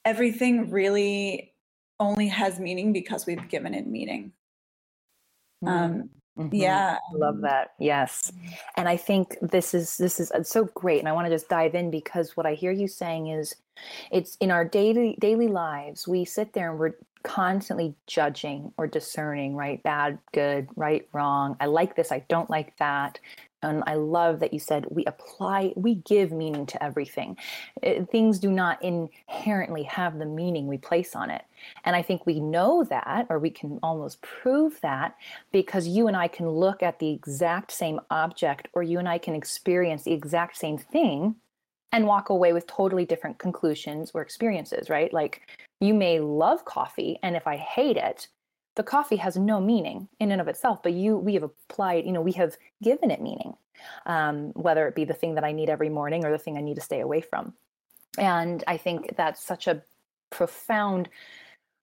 everything 0.05 0.71
really 0.71 1.53
only 1.99 2.29
has 2.29 2.61
meaning 2.61 2.93
because 2.93 3.27
we've 3.27 3.49
given 3.49 3.75
it 3.75 3.87
meaning. 3.87 4.33
Mm-hmm. 5.65 5.69
Um, 5.69 6.11
mm-hmm. 6.39 6.55
Yeah, 6.55 6.99
I 7.13 7.17
love 7.17 7.41
that. 7.43 7.73
Yes, 7.79 8.33
and 8.77 8.89
I 8.89 8.97
think 8.97 9.37
this 9.41 9.75
is 9.75 9.97
this 9.97 10.21
is 10.21 10.33
so 10.43 10.65
great, 10.75 11.01
and 11.01 11.09
I 11.09 11.13
want 11.13 11.27
to 11.27 11.35
just 11.35 11.49
dive 11.49 11.75
in 11.75 11.91
because 11.91 12.37
what 12.37 12.47
I 12.47 12.55
hear 12.55 12.73
you 12.73 12.89
saying 12.89 13.29
is, 13.29 13.55
it's 14.11 14.37
in 14.37 14.51
our 14.51 14.65
daily 14.65 15.17
daily 15.21 15.49
lives. 15.49 16.07
We 16.07 16.25
sit 16.25 16.53
there 16.53 16.71
and 16.71 16.79
we're 16.79 16.95
constantly 17.23 17.95
judging 18.07 18.73
or 18.79 18.87
discerning, 18.87 19.57
right? 19.57 19.83
Bad, 19.83 20.19
good, 20.33 20.69
right, 20.77 21.09
wrong. 21.13 21.57
I 21.59 21.67
like 21.67 21.97
this. 21.97 22.13
I 22.13 22.25
don't 22.29 22.49
like 22.49 22.77
that. 22.79 23.19
And 23.71 23.83
I 23.87 23.95
love 23.95 24.41
that 24.41 24.53
you 24.53 24.59
said 24.59 24.87
we 24.91 25.05
apply, 25.05 25.73
we 25.77 25.97
give 25.97 26.33
meaning 26.33 26.67
to 26.67 26.83
everything. 26.83 27.37
It, 27.83 28.03
eh, 28.03 28.05
things 28.05 28.39
do 28.39 28.51
not 28.51 28.83
inherently 28.83 29.83
have 29.85 30.19
the 30.19 30.27
meaning 30.27 30.67
we 30.67 30.79
place 30.79 31.15
on 31.15 31.31
it. 31.31 31.45
And 31.85 31.97
I 31.97 32.03
think 32.03 32.27
we 32.27 32.41
know 32.41 32.85
that, 32.85 33.27
or 33.29 33.39
we 33.39 33.51
can 33.51 33.79
almost 33.83 34.23
prove 34.23 34.81
that, 34.83 35.17
because 35.53 35.89
you 35.89 36.09
and 36.09 36.17
I 36.17 36.29
can 36.29 36.49
look 36.49 36.83
at 36.83 36.99
the 36.99 37.11
exact 37.11 37.73
same 37.73 38.01
object, 38.11 38.69
or 38.73 38.83
you 38.83 38.99
and 38.99 39.09
I 39.09 39.19
can 39.19 39.35
experience 39.35 40.05
the 40.05 40.13
exact 40.13 40.57
same 40.57 40.79
thing 40.79 41.37
and 41.93 42.07
walk 42.07 42.29
away 42.29 42.53
with 42.53 42.67
totally 42.67 43.05
different 43.05 43.39
conclusions 43.39 44.11
or 44.13 44.21
experiences, 44.21 44.91
right? 44.91 45.13
Like 45.13 45.49
you 45.81 45.95
may 45.95 46.21
love 46.21 46.65
coffee, 46.65 47.19
and 47.23 47.37
if 47.37 47.47
I 47.47 47.57
hate 47.57 47.97
it, 47.97 48.29
the 48.77 48.83
coffee 48.83 49.17
has 49.17 49.37
no 49.37 49.61
meaning 49.61 50.09
in 50.21 50.31
and 50.31 50.41
of 50.41 50.49
itself 50.49 50.83
but 50.83 50.93
you 50.93 51.17
we 51.17 51.35
have 51.35 51.43
applied 51.43 52.05
you 52.05 52.13
know 52.13 52.21
we 52.21 52.33
have 52.33 52.57
given 52.83 53.11
it 53.11 53.21
meaning 53.21 53.55
um, 54.07 54.53
whether 54.55 54.87
it 54.87 54.95
be 54.95 55.05
the 55.05 55.15
thing 55.15 55.35
that 55.35 55.45
i 55.45 55.53
need 55.53 55.69
every 55.69 55.89
morning 55.89 56.25
or 56.25 56.31
the 56.31 56.39
thing 56.39 56.57
i 56.57 56.61
need 56.61 56.77
to 56.77 56.81
stay 56.81 57.01
away 57.01 57.21
from. 57.21 57.53
And 58.19 58.63
i 58.67 58.77
think 58.77 59.17
that's 59.17 59.45
such 59.45 59.67
a 59.67 59.83
profound 60.31 61.09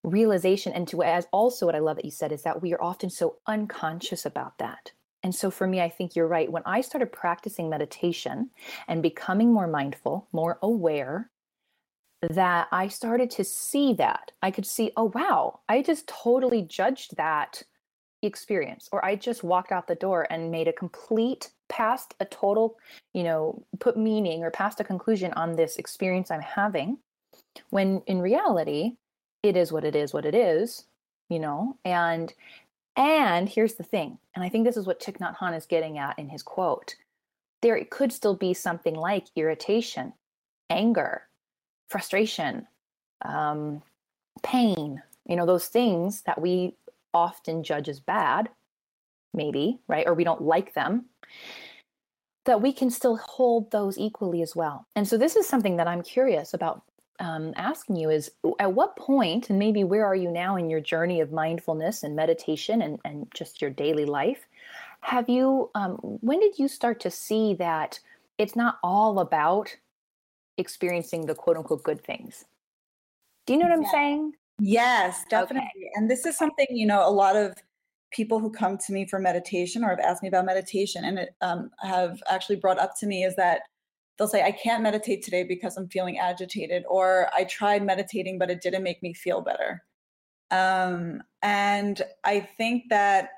realization 0.04 0.74
and 0.74 0.88
to 0.90 1.02
as 1.02 1.28
also 1.32 1.66
what 1.66 1.76
i 1.76 1.80
love 1.80 1.96
that 1.96 2.06
you 2.06 2.12
said 2.12 2.32
is 2.32 2.44
that 2.44 2.62
we 2.62 2.74
are 2.74 2.82
often 2.82 3.10
so 3.10 3.38
unconscious 3.48 4.26
about 4.26 4.58
that. 4.58 4.92
And 5.24 5.34
so 5.34 5.50
for 5.50 5.68
me 5.68 5.82
i 5.82 5.90
think 5.90 6.16
you're 6.16 6.28
right. 6.28 6.52
When 6.52 6.64
i 6.66 6.82
started 6.82 7.12
practicing 7.12 7.70
meditation 7.70 8.50
and 8.88 9.02
becoming 9.02 9.52
more 9.54 9.68
mindful 9.68 10.28
more 10.32 10.60
aware 10.62 11.30
that 12.30 12.68
I 12.72 12.88
started 12.88 13.30
to 13.32 13.44
see 13.44 13.94
that. 13.94 14.32
I 14.42 14.52
could 14.52 14.66
see, 14.66 14.92
oh, 14.96 15.12
wow, 15.14 15.60
I 15.68 15.82
just 15.82 16.08
totally 16.08 16.62
judged 16.62 17.18
that 17.18 17.64
experience, 18.22 18.90
or 18.92 19.04
I 19.04 19.16
just 19.16 19.44
walked 19.44 19.72
out 19.72 19.88
the 19.88 19.96
door 19.96 20.28
and 20.30 20.52
made 20.52 20.68
a 20.68 20.74
complete, 20.74 21.52
past 21.70 22.14
a 22.20 22.26
total, 22.26 22.78
you 23.14 23.24
know, 23.24 23.64
put 23.80 23.98
meaning 23.98 24.44
or 24.44 24.52
past 24.52 24.80
a 24.80 24.84
conclusion 24.84 25.34
on 25.34 25.56
this 25.56 25.78
experience 25.78 26.32
I'm 26.32 26.42
having. 26.42 26.98
When 27.70 28.02
in 28.08 28.22
reality, 28.22 28.94
it 29.44 29.58
is 29.58 29.72
what 29.72 29.84
it 29.84 29.96
is, 29.96 30.14
what 30.14 30.26
it 30.26 30.36
is, 30.36 30.86
you 31.30 31.40
know, 31.40 31.78
and 31.84 32.34
and 32.96 33.50
here's 33.50 33.74
the 33.74 33.84
thing, 33.84 34.20
and 34.36 34.44
I 34.44 34.50
think 34.50 34.66
this 34.66 34.78
is 34.78 34.86
what 34.86 35.02
Thich 35.02 35.18
Nhat 35.18 35.38
Hanh 35.38 35.58
is 35.58 35.66
getting 35.66 35.98
at 35.98 36.18
in 36.20 36.30
his 36.30 36.44
quote. 36.44 36.96
There 37.64 37.84
could 37.86 38.14
still 38.14 38.36
be 38.36 38.54
something 38.54 38.94
like 38.94 39.26
irritation, 39.36 40.14
anger, 40.70 41.24
frustration, 41.94 42.68
um, 43.22 43.82
pain, 44.42 45.02
you 45.30 45.36
know, 45.38 45.46
those 45.46 45.68
things 45.68 46.24
that 46.24 46.42
we 46.42 46.74
often 47.14 47.64
judge 47.64 47.88
as 47.88 48.00
bad, 48.00 48.50
maybe, 49.34 49.80
right? 49.88 50.08
Or 50.08 50.16
we 50.16 50.24
don't 50.24 50.42
like 50.42 50.74
them, 50.74 51.06
that 52.46 52.62
we 52.62 52.74
can 52.74 52.90
still 52.90 53.18
hold 53.18 53.70
those 53.70 53.98
equally 53.98 54.42
as 54.42 54.56
well. 54.56 54.78
And 54.96 55.08
so 55.08 55.18
this 55.18 55.36
is 55.36 55.48
something 55.48 55.78
that 55.78 55.88
I'm 55.88 56.02
curious 56.02 56.54
about 56.54 56.82
um, 57.20 57.54
asking 57.56 57.96
you 57.96 58.10
is 58.10 58.32
at 58.60 58.74
what 58.74 58.98
point, 58.98 59.50
and 59.50 59.60
maybe 59.60 59.84
where 59.84 60.06
are 60.06 60.16
you 60.24 60.32
now 60.32 60.58
in 60.58 60.70
your 60.70 60.82
journey 60.82 61.22
of 61.22 61.32
mindfulness 61.32 62.04
and 62.04 62.16
meditation 62.16 62.82
and, 62.82 63.00
and 63.06 63.28
just 63.36 63.62
your 63.62 63.70
daily 63.70 64.06
life? 64.06 64.48
Have 65.02 65.30
you, 65.30 65.70
um, 65.76 65.92
when 66.02 66.40
did 66.40 66.58
you 66.58 66.68
start 66.68 67.00
to 67.02 67.12
see 67.12 67.54
that 67.56 68.00
it's 68.38 68.56
not 68.56 68.80
all 68.82 69.20
about 69.20 69.78
experiencing 70.58 71.26
the 71.26 71.36
quote 71.36 71.58
unquote 71.58 71.84
good 71.84 72.04
things. 72.04 72.46
Do 73.46 73.54
you 73.54 73.60
know 73.60 73.68
what 73.68 73.78
I'm 73.78 73.86
saying? 73.86 74.34
Yes, 74.60 75.26
definitely. 75.30 75.70
Okay. 75.76 75.90
And 75.96 76.10
this 76.10 76.26
is 76.26 76.38
something, 76.38 76.68
you 76.70 76.86
know, 76.86 77.08
a 77.08 77.12
lot 77.12 77.36
of 77.36 77.56
people 78.12 78.40
who 78.40 78.52
come 78.52 78.78
to 78.78 78.94
me 78.94 79.06
for 79.08 79.20
meditation 79.20 79.84
or 79.84 79.90
have 79.90 80.00
asked 80.00 80.22
me 80.22 80.30
about 80.30 80.46
meditation 80.46 81.04
and 81.04 81.20
it, 81.20 81.36
um, 81.42 81.72
have 81.82 82.22
actually 82.30 82.56
brought 82.56 82.80
up 82.80 82.94
to 83.00 83.08
me 83.08 83.24
is 83.24 83.36
that 83.36 83.62
they'll 84.18 84.28
say, 84.28 84.44
I 84.44 84.52
can't 84.52 84.84
meditate 84.84 85.24
today 85.24 85.44
because 85.44 85.76
I'm 85.76 85.90
feeling 85.90 86.20
agitated, 86.20 86.84
or 86.88 87.30
I 87.34 87.46
tried 87.46 87.84
meditating, 87.84 88.38
but 88.38 88.52
it 88.52 88.62
didn't 88.62 88.84
make 88.84 89.02
me 89.02 89.14
feel 89.14 89.42
better. 89.42 89.84
Um, 90.52 91.24
and 91.42 92.02
I 92.24 92.42
think 92.58 92.84
that 92.90 93.30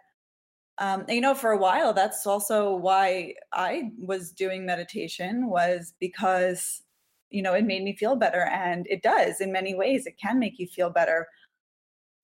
um, 0.78 1.06
you 1.08 1.22
know 1.22 1.34
for 1.34 1.52
a 1.52 1.58
while 1.58 1.94
that's 1.94 2.28
also 2.28 2.76
why 2.76 3.34
i 3.54 3.92
was 3.98 4.34
doing 4.34 4.66
meditation 4.66 5.50
was 5.50 5.94
because 6.02 6.82
you 7.30 7.42
know 7.42 7.54
it 7.54 7.66
made 7.66 7.84
me 7.84 7.96
feel 7.96 8.16
better 8.16 8.46
and 8.52 8.86
it 8.90 9.02
does 9.02 9.42
in 9.42 9.52
many 9.52 9.76
ways 9.76 10.06
it 10.06 10.18
can 10.20 10.40
make 10.40 10.60
you 10.60 10.68
feel 10.68 10.90
better. 10.90 11.28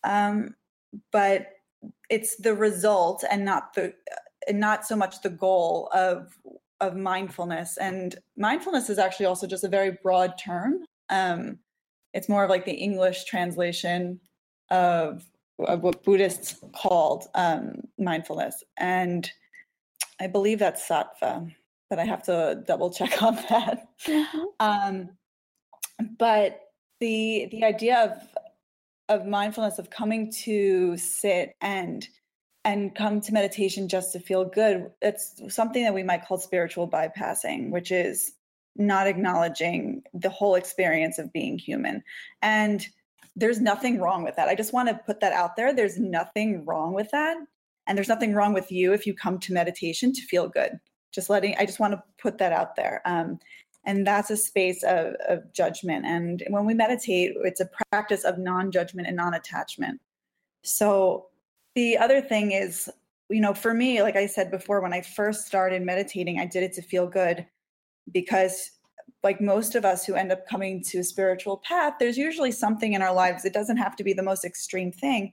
Um, 0.04 0.56
but 1.12 1.48
it's 2.10 2.36
the 2.38 2.54
result 2.54 3.24
and 3.30 3.46
not 3.46 3.74
the 3.74 3.94
and 4.48 4.60
not 4.60 4.86
so 4.86 4.96
much 4.96 5.22
the 5.22 5.30
goal 5.30 5.90
of 5.94 6.38
of 6.80 6.96
mindfulness 6.96 7.78
and 7.78 8.16
mindfulness 8.38 8.90
is 8.90 8.98
actually 8.98 9.28
also 9.28 9.46
just 9.46 9.64
a 9.64 9.70
very 9.70 9.98
broad 10.04 10.38
term. 10.38 10.86
Um, 11.10 11.60
it's 12.14 12.30
more 12.30 12.44
of 12.44 12.50
like 12.50 12.66
the 12.66 12.74
english 12.74 13.26
translation 13.26 14.20
of, 14.70 15.26
of 15.60 15.82
what 15.82 16.04
buddhists 16.04 16.64
called 16.74 17.26
um, 17.36 17.82
mindfulness 17.98 18.64
and 18.78 19.32
i 20.20 20.28
believe 20.28 20.60
that's 20.60 20.88
sattva 20.88 21.54
but 21.92 22.00
I 22.00 22.06
have 22.06 22.24
to 22.24 22.64
double 22.66 22.90
check 22.90 23.22
on 23.22 23.36
that. 23.50 23.90
Mm-hmm. 24.08 24.40
Um, 24.62 25.10
but 26.18 26.62
the 27.02 27.50
the 27.52 27.64
idea 27.66 27.98
of 29.10 29.20
of 29.20 29.28
mindfulness 29.28 29.78
of 29.78 29.90
coming 29.90 30.32
to 30.32 30.96
sit 30.98 31.54
and 31.62 32.08
and 32.64 32.96
come 32.96 33.20
to 33.20 33.34
meditation 33.34 33.90
just 33.90 34.14
to 34.14 34.20
feel 34.20 34.46
good 34.46 34.92
it's 35.02 35.42
something 35.50 35.84
that 35.84 35.94
we 35.96 36.04
might 36.04 36.26
call 36.26 36.38
spiritual 36.38 36.88
bypassing 36.88 37.72
which 37.72 37.92
is 37.92 38.34
not 38.76 39.08
acknowledging 39.08 40.02
the 40.14 40.30
whole 40.30 40.56
experience 40.56 41.20
of 41.20 41.34
being 41.34 41.58
human. 41.58 42.02
And 42.42 42.88
there's 43.36 43.60
nothing 43.60 44.00
wrong 44.00 44.24
with 44.24 44.38
that. 44.38 44.48
I 44.48 44.56
just 44.56 44.72
want 44.72 44.88
to 44.88 45.00
put 45.06 45.20
that 45.20 45.34
out 45.34 45.58
there. 45.58 45.74
There's 45.74 46.00
nothing 46.00 46.64
wrong 46.66 46.94
with 46.94 47.12
that. 47.12 47.36
And 47.86 47.98
there's 47.98 48.08
nothing 48.08 48.34
wrong 48.34 48.54
with 48.54 48.72
you 48.72 48.94
if 48.94 49.06
you 49.06 49.14
come 49.14 49.40
to 49.40 49.54
meditation 49.54 50.14
to 50.14 50.22
feel 50.22 50.48
good 50.48 50.80
just 51.12 51.30
letting 51.30 51.56
i 51.60 51.66
just 51.66 51.80
want 51.80 51.94
to 51.94 52.04
put 52.18 52.38
that 52.38 52.52
out 52.52 52.76
there. 52.76 53.02
Um, 53.06 53.40
and 53.84 54.06
that's 54.06 54.30
a 54.30 54.38
space 54.38 54.84
of, 54.84 55.16
of 55.28 55.52
judgment. 55.54 56.06
And 56.06 56.44
when 56.50 56.66
we 56.66 56.74
meditate 56.74 57.36
it's 57.42 57.62
a 57.62 57.70
practice 57.92 58.24
of 58.24 58.38
non-judgment 58.38 59.08
and 59.08 59.18
non-attachment. 59.18 60.00
So 60.64 61.28
the 61.76 61.98
other 61.98 62.22
thing 62.22 62.52
is 62.52 62.90
you 63.30 63.40
know 63.40 63.54
for 63.54 63.74
me 63.74 64.02
like 64.02 64.18
i 64.18 64.26
said 64.26 64.52
before 64.52 64.82
when 64.82 64.92
i 64.92 65.00
first 65.00 65.48
started 65.48 65.82
meditating 65.82 66.38
i 66.38 66.46
did 66.46 66.64
it 66.64 66.74
to 66.74 66.82
feel 66.82 67.08
good 67.08 67.46
because 68.12 68.72
like 69.24 69.40
most 69.40 69.76
of 69.76 69.86
us 69.86 70.06
who 70.06 70.16
end 70.16 70.34
up 70.34 70.46
coming 70.48 70.84
to 70.84 71.00
a 71.00 71.04
spiritual 71.04 71.62
path 71.66 71.94
there's 71.98 72.18
usually 72.18 72.52
something 72.52 72.94
in 72.94 73.02
our 73.02 73.14
lives. 73.14 73.46
It 73.46 73.54
doesn't 73.54 73.78
have 73.78 73.96
to 73.96 74.04
be 74.04 74.14
the 74.14 74.24
most 74.24 74.44
extreme 74.44 74.92
thing 74.92 75.32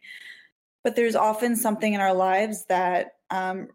but 0.84 0.96
there's 0.96 1.16
often 1.16 1.56
something 1.56 1.92
in 1.92 2.00
our 2.00 2.14
lives 2.14 2.64
that 2.66 3.16
um, 3.30 3.68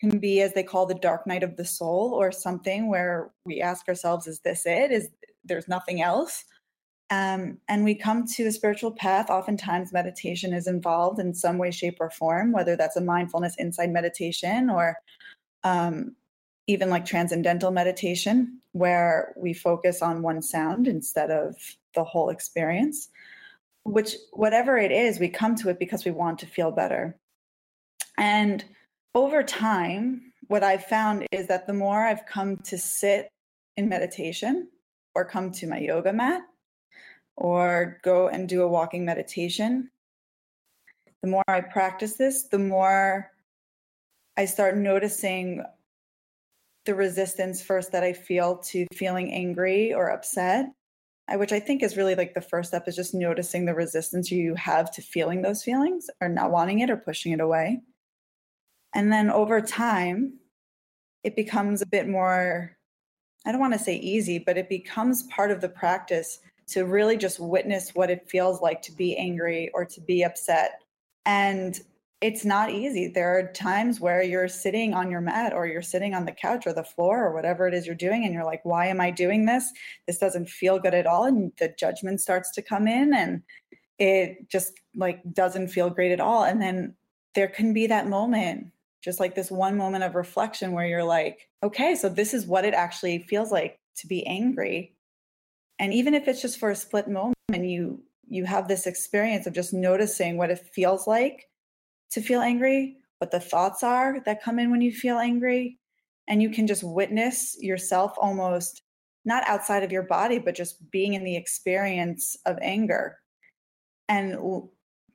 can 0.00 0.18
be 0.18 0.40
as 0.40 0.54
they 0.54 0.62
call 0.62 0.86
the 0.86 0.94
dark 0.94 1.26
night 1.26 1.42
of 1.42 1.56
the 1.56 1.64
soul 1.64 2.12
or 2.14 2.30
something 2.30 2.88
where 2.88 3.30
we 3.44 3.60
ask 3.60 3.88
ourselves 3.88 4.26
is 4.26 4.40
this 4.40 4.64
it? 4.66 4.90
Is 4.90 5.08
there's 5.44 5.68
nothing 5.68 6.02
else? 6.02 6.44
Um, 7.10 7.58
and 7.68 7.84
we 7.84 7.94
come 7.94 8.26
to 8.36 8.46
a 8.46 8.52
spiritual 8.52 8.92
path. 8.92 9.30
Oftentimes 9.30 9.92
meditation 9.92 10.52
is 10.52 10.66
involved 10.66 11.18
in 11.18 11.34
some 11.34 11.56
way 11.56 11.70
shape 11.70 11.96
or 12.00 12.10
form 12.10 12.52
whether 12.52 12.76
that's 12.76 12.96
a 12.96 13.00
mindfulness 13.00 13.56
insight 13.58 13.90
meditation 13.90 14.68
or 14.68 14.96
um, 15.64 16.14
even 16.66 16.90
like 16.90 17.06
transcendental 17.06 17.70
meditation 17.70 18.60
where 18.72 19.34
we 19.36 19.54
focus 19.54 20.02
on 20.02 20.22
one 20.22 20.42
sound 20.42 20.86
instead 20.86 21.30
of 21.30 21.56
the 21.94 22.04
whole 22.04 22.28
experience 22.28 23.08
which 23.88 24.16
whatever 24.32 24.76
it 24.76 24.92
is, 24.92 25.18
we 25.18 25.28
come 25.28 25.56
to 25.56 25.68
it 25.70 25.78
because 25.78 26.04
we 26.04 26.10
want 26.10 26.38
to 26.38 26.46
feel 26.46 26.70
better. 26.70 27.16
And 28.16 28.64
over 29.18 29.42
time, 29.42 30.32
what 30.46 30.62
I've 30.62 30.84
found 30.84 31.26
is 31.32 31.48
that 31.48 31.66
the 31.66 31.72
more 31.72 32.04
I've 32.06 32.24
come 32.24 32.56
to 32.58 32.78
sit 32.78 33.28
in 33.76 33.88
meditation 33.88 34.68
or 35.16 35.24
come 35.24 35.50
to 35.50 35.66
my 35.66 35.80
yoga 35.80 36.12
mat 36.12 36.42
or 37.36 37.98
go 38.04 38.28
and 38.28 38.48
do 38.48 38.62
a 38.62 38.68
walking 38.68 39.04
meditation, 39.04 39.90
the 41.20 41.28
more 41.28 41.42
I 41.48 41.62
practice 41.62 42.14
this, 42.14 42.44
the 42.44 42.60
more 42.60 43.32
I 44.36 44.44
start 44.44 44.76
noticing 44.76 45.64
the 46.84 46.94
resistance 46.94 47.60
first 47.60 47.90
that 47.90 48.04
I 48.04 48.12
feel 48.12 48.58
to 48.58 48.86
feeling 48.94 49.32
angry 49.32 49.92
or 49.92 50.10
upset, 50.10 50.66
which 51.34 51.50
I 51.50 51.58
think 51.58 51.82
is 51.82 51.96
really 51.96 52.14
like 52.14 52.34
the 52.34 52.40
first 52.40 52.68
step 52.68 52.86
is 52.86 52.94
just 52.94 53.14
noticing 53.14 53.64
the 53.64 53.74
resistance 53.74 54.30
you 54.30 54.54
have 54.54 54.92
to 54.92 55.02
feeling 55.02 55.42
those 55.42 55.64
feelings 55.64 56.08
or 56.20 56.28
not 56.28 56.52
wanting 56.52 56.78
it 56.78 56.88
or 56.88 56.96
pushing 56.96 57.32
it 57.32 57.40
away. 57.40 57.80
And 58.94 59.12
then 59.12 59.30
over 59.30 59.60
time, 59.60 60.34
it 61.24 61.36
becomes 61.36 61.82
a 61.82 61.86
bit 61.86 62.08
more, 62.08 62.76
I 63.46 63.52
don't 63.52 63.60
want 63.60 63.74
to 63.74 63.78
say 63.78 63.96
easy, 63.96 64.38
but 64.38 64.56
it 64.56 64.68
becomes 64.68 65.24
part 65.24 65.50
of 65.50 65.60
the 65.60 65.68
practice 65.68 66.40
to 66.68 66.84
really 66.84 67.16
just 67.16 67.40
witness 67.40 67.94
what 67.94 68.10
it 68.10 68.28
feels 68.28 68.60
like 68.60 68.82
to 68.82 68.92
be 68.92 69.16
angry 69.16 69.70
or 69.74 69.84
to 69.84 70.00
be 70.00 70.22
upset. 70.24 70.82
And 71.26 71.80
it's 72.20 72.44
not 72.44 72.70
easy. 72.70 73.08
There 73.08 73.38
are 73.38 73.52
times 73.52 74.00
where 74.00 74.22
you're 74.22 74.48
sitting 74.48 74.92
on 74.92 75.10
your 75.10 75.20
mat 75.20 75.52
or 75.52 75.66
you're 75.66 75.82
sitting 75.82 76.14
on 76.14 76.24
the 76.24 76.32
couch 76.32 76.66
or 76.66 76.72
the 76.72 76.82
floor 76.82 77.24
or 77.24 77.32
whatever 77.32 77.68
it 77.68 77.74
is 77.74 77.86
you're 77.86 77.94
doing, 77.94 78.24
and 78.24 78.34
you're 78.34 78.44
like, 78.44 78.64
why 78.64 78.86
am 78.86 79.00
I 79.00 79.10
doing 79.10 79.46
this? 79.46 79.70
This 80.06 80.18
doesn't 80.18 80.48
feel 80.48 80.78
good 80.78 80.94
at 80.94 81.06
all. 81.06 81.24
And 81.24 81.52
the 81.58 81.72
judgment 81.78 82.20
starts 82.20 82.50
to 82.52 82.62
come 82.62 82.88
in 82.88 83.14
and 83.14 83.42
it 83.98 84.48
just 84.48 84.72
like 84.96 85.20
doesn't 85.32 85.68
feel 85.68 85.90
great 85.90 86.12
at 86.12 86.20
all. 86.20 86.42
And 86.44 86.60
then 86.60 86.94
there 87.34 87.48
can 87.48 87.72
be 87.72 87.86
that 87.86 88.08
moment 88.08 88.72
just 89.02 89.20
like 89.20 89.34
this 89.34 89.50
one 89.50 89.76
moment 89.76 90.04
of 90.04 90.14
reflection 90.14 90.72
where 90.72 90.86
you're 90.86 91.04
like, 91.04 91.48
okay, 91.62 91.94
so 91.94 92.08
this 92.08 92.34
is 92.34 92.46
what 92.46 92.64
it 92.64 92.74
actually 92.74 93.20
feels 93.20 93.52
like 93.52 93.78
to 93.96 94.06
be 94.06 94.26
angry. 94.26 94.94
And 95.78 95.94
even 95.94 96.14
if 96.14 96.26
it's 96.26 96.42
just 96.42 96.58
for 96.58 96.70
a 96.70 96.76
split 96.76 97.08
moment, 97.08 97.34
you 97.50 98.02
you 98.30 98.44
have 98.44 98.68
this 98.68 98.86
experience 98.86 99.46
of 99.46 99.54
just 99.54 99.72
noticing 99.72 100.36
what 100.36 100.50
it 100.50 100.58
feels 100.74 101.06
like 101.06 101.46
to 102.10 102.20
feel 102.20 102.40
angry, 102.40 102.96
what 103.18 103.30
the 103.30 103.40
thoughts 103.40 103.82
are 103.82 104.20
that 104.26 104.42
come 104.42 104.58
in 104.58 104.70
when 104.70 104.82
you 104.82 104.92
feel 104.92 105.18
angry, 105.18 105.78
and 106.26 106.42
you 106.42 106.50
can 106.50 106.66
just 106.66 106.84
witness 106.84 107.56
yourself 107.60 108.12
almost 108.18 108.82
not 109.24 109.46
outside 109.46 109.82
of 109.82 109.92
your 109.92 110.02
body, 110.02 110.38
but 110.38 110.54
just 110.54 110.90
being 110.90 111.14
in 111.14 111.24
the 111.24 111.36
experience 111.36 112.36
of 112.46 112.58
anger. 112.60 113.18
And 114.08 114.36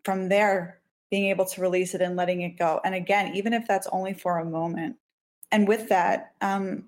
from 0.04 0.30
there, 0.30 0.82
being 1.14 1.30
able 1.30 1.46
to 1.46 1.62
release 1.62 1.94
it 1.94 2.02
and 2.02 2.16
letting 2.16 2.42
it 2.42 2.58
go. 2.58 2.82
And 2.84 2.96
again, 2.96 3.36
even 3.36 3.54
if 3.54 3.68
that's 3.68 3.86
only 3.92 4.16
for 4.16 4.40
a 4.40 4.46
moment. 4.46 4.96
And 5.52 5.68
with 5.68 5.88
that, 5.90 6.32
um, 6.42 6.86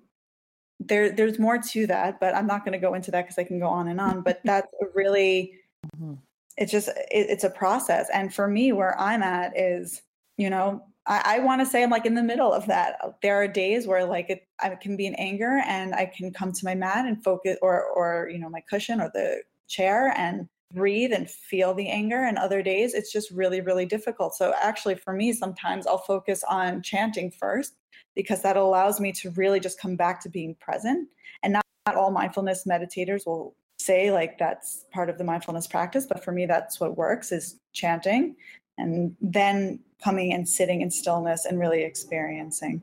there 0.80 1.12
there's 1.12 1.38
more 1.38 1.58
to 1.58 1.86
that, 1.86 2.18
but 2.18 2.34
I'm 2.34 2.48
not 2.48 2.64
going 2.64 2.72
to 2.72 2.84
go 2.84 2.94
into 2.94 3.12
that 3.12 3.22
because 3.22 3.38
I 3.38 3.44
can 3.44 3.60
go 3.60 3.68
on 3.68 3.86
and 3.86 4.00
on. 4.00 4.22
But 4.22 4.40
that's 4.44 4.66
really, 4.96 5.52
mm-hmm. 5.94 6.14
it's 6.56 6.72
just 6.72 6.88
it, 6.88 7.06
it's 7.12 7.44
a 7.44 7.50
process. 7.50 8.08
And 8.12 8.34
for 8.34 8.48
me, 8.48 8.72
where 8.72 9.00
I'm 9.00 9.22
at 9.22 9.56
is, 9.56 10.02
you 10.36 10.50
know, 10.50 10.82
I, 11.06 11.36
I 11.36 11.38
want 11.38 11.60
to 11.60 11.64
say 11.64 11.84
I'm 11.84 11.90
like 11.90 12.04
in 12.04 12.16
the 12.16 12.22
middle 12.24 12.52
of 12.52 12.66
that. 12.66 12.98
There 13.22 13.36
are 13.36 13.46
days 13.46 13.86
where 13.86 14.04
like 14.06 14.28
it, 14.28 14.48
I 14.60 14.70
can 14.70 14.96
be 14.96 15.06
in 15.06 15.14
anger 15.14 15.62
and 15.64 15.94
I 15.94 16.06
can 16.06 16.32
come 16.32 16.50
to 16.50 16.64
my 16.64 16.74
mat 16.74 17.06
and 17.06 17.22
focus, 17.22 17.58
or 17.62 17.80
or 17.80 18.28
you 18.28 18.40
know 18.40 18.50
my 18.50 18.64
cushion 18.68 19.00
or 19.00 19.08
the 19.14 19.42
chair 19.68 20.12
and 20.16 20.48
breathe 20.74 21.12
and 21.12 21.30
feel 21.30 21.74
the 21.74 21.88
anger 21.88 22.24
and 22.24 22.38
other 22.38 22.62
days 22.62 22.94
it's 22.94 23.12
just 23.12 23.30
really 23.30 23.60
really 23.60 23.86
difficult. 23.86 24.34
So 24.34 24.54
actually 24.60 24.96
for 24.96 25.12
me 25.12 25.32
sometimes 25.32 25.86
i'll 25.86 25.98
focus 25.98 26.42
on 26.48 26.82
chanting 26.82 27.30
first 27.30 27.74
because 28.14 28.42
that 28.42 28.56
allows 28.56 29.00
me 29.00 29.12
to 29.12 29.30
really 29.32 29.60
just 29.60 29.80
come 29.80 29.96
back 29.96 30.22
to 30.22 30.28
being 30.28 30.54
present 30.56 31.08
and 31.42 31.52
not, 31.52 31.64
not 31.86 31.96
all 31.96 32.10
mindfulness 32.10 32.64
meditators 32.64 33.26
will 33.26 33.54
say 33.78 34.10
like 34.10 34.38
that's 34.38 34.86
part 34.92 35.08
of 35.10 35.18
the 35.18 35.24
mindfulness 35.24 35.66
practice 35.66 36.06
but 36.06 36.24
for 36.24 36.32
me 36.32 36.46
that's 36.46 36.80
what 36.80 36.96
works 36.96 37.30
is 37.30 37.60
chanting 37.72 38.34
and 38.78 39.16
then 39.20 39.78
coming 40.02 40.32
and 40.32 40.48
sitting 40.48 40.80
in 40.82 40.90
stillness 40.90 41.46
and 41.46 41.58
really 41.58 41.82
experiencing. 41.82 42.82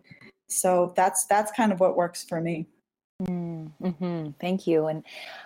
So 0.50 0.94
that's 0.96 1.26
that's 1.26 1.52
kind 1.52 1.72
of 1.72 1.80
what 1.80 1.96
works 1.96 2.24
for 2.24 2.42
me 2.42 2.68
Mm-hmm. 3.26 4.30
Thank 4.40 4.68
you. 4.68 4.88
And 4.88 5.04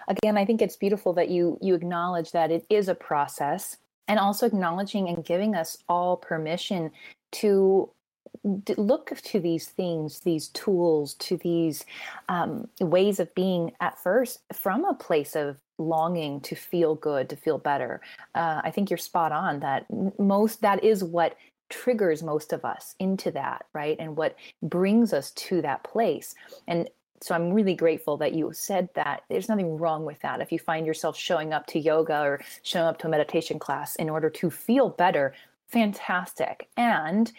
again, 0.07 0.37
I 0.37 0.45
think 0.45 0.61
it's 0.61 0.75
beautiful 0.75 1.13
that 1.13 1.29
you 1.29 1.57
you 1.61 1.75
acknowledge 1.75 2.31
that 2.31 2.51
it 2.51 2.65
is 2.69 2.87
a 2.87 2.95
process, 2.95 3.77
and 4.07 4.19
also 4.19 4.45
acknowledging 4.45 5.09
and 5.09 5.23
giving 5.23 5.55
us 5.55 5.77
all 5.87 6.17
permission 6.17 6.91
to 7.33 7.89
look 8.77 9.11
to 9.23 9.39
these 9.39 9.67
things, 9.67 10.19
these 10.21 10.49
tools, 10.49 11.15
to 11.15 11.37
these 11.37 11.85
um, 12.29 12.67
ways 12.79 13.19
of 13.19 13.33
being 13.35 13.71
at 13.81 13.97
first 13.99 14.39
from 14.53 14.85
a 14.85 14.93
place 14.93 15.35
of 15.35 15.57
longing 15.77 16.39
to 16.41 16.55
feel 16.55 16.95
good, 16.95 17.29
to 17.29 17.35
feel 17.35 17.57
better. 17.57 18.01
Uh, 18.35 18.61
I 18.63 18.71
think 18.71 18.89
you're 18.89 18.97
spot 18.97 19.31
on 19.31 19.59
that 19.61 19.85
most 20.19 20.61
that 20.61 20.83
is 20.83 21.03
what 21.03 21.35
triggers 21.69 22.23
most 22.23 22.53
of 22.53 22.63
us 22.63 22.95
into 22.99 23.31
that, 23.31 23.65
right? 23.73 23.97
And 23.99 24.15
what 24.15 24.35
brings 24.63 25.13
us 25.13 25.31
to 25.31 25.61
that 25.61 25.83
place. 25.83 26.33
And 26.67 26.89
so 27.21 27.33
I'm 27.33 27.51
really 27.51 27.75
grateful 27.75 28.17
that 28.17 28.33
you 28.33 28.51
said 28.53 28.89
that. 28.95 29.23
There's 29.29 29.49
nothing 29.49 29.77
wrong 29.77 30.05
with 30.05 30.19
that. 30.21 30.41
If 30.41 30.51
you 30.51 30.59
find 30.59 30.85
yourself 30.85 31.17
showing 31.17 31.53
up 31.53 31.65
to 31.67 31.79
yoga 31.79 32.21
or 32.21 32.41
showing 32.63 32.87
up 32.87 32.99
to 32.99 33.07
a 33.07 33.09
meditation 33.09 33.59
class 33.59 33.95
in 33.95 34.09
order 34.09 34.29
to 34.29 34.49
feel 34.49 34.89
better, 34.89 35.33
fantastic. 35.67 36.67
And 36.77 37.31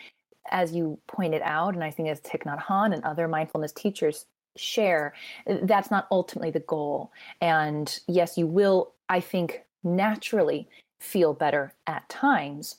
as 0.50 0.72
you 0.72 0.98
pointed 1.06 1.42
out, 1.44 1.74
and 1.74 1.84
I 1.84 1.90
think 1.90 2.08
as 2.08 2.20
Thich 2.20 2.44
Nhat 2.44 2.62
Hanh 2.62 2.94
and 2.94 3.04
other 3.04 3.28
mindfulness 3.28 3.72
teachers 3.72 4.26
share, 4.56 5.14
that's 5.46 5.90
not 5.90 6.08
ultimately 6.10 6.50
the 6.50 6.60
goal. 6.60 7.12
And 7.40 7.98
yes, 8.08 8.36
you 8.36 8.46
will, 8.46 8.92
I 9.08 9.20
think, 9.20 9.62
naturally 9.84 10.68
feel 11.00 11.32
better 11.34 11.72
at 11.86 12.08
times. 12.08 12.76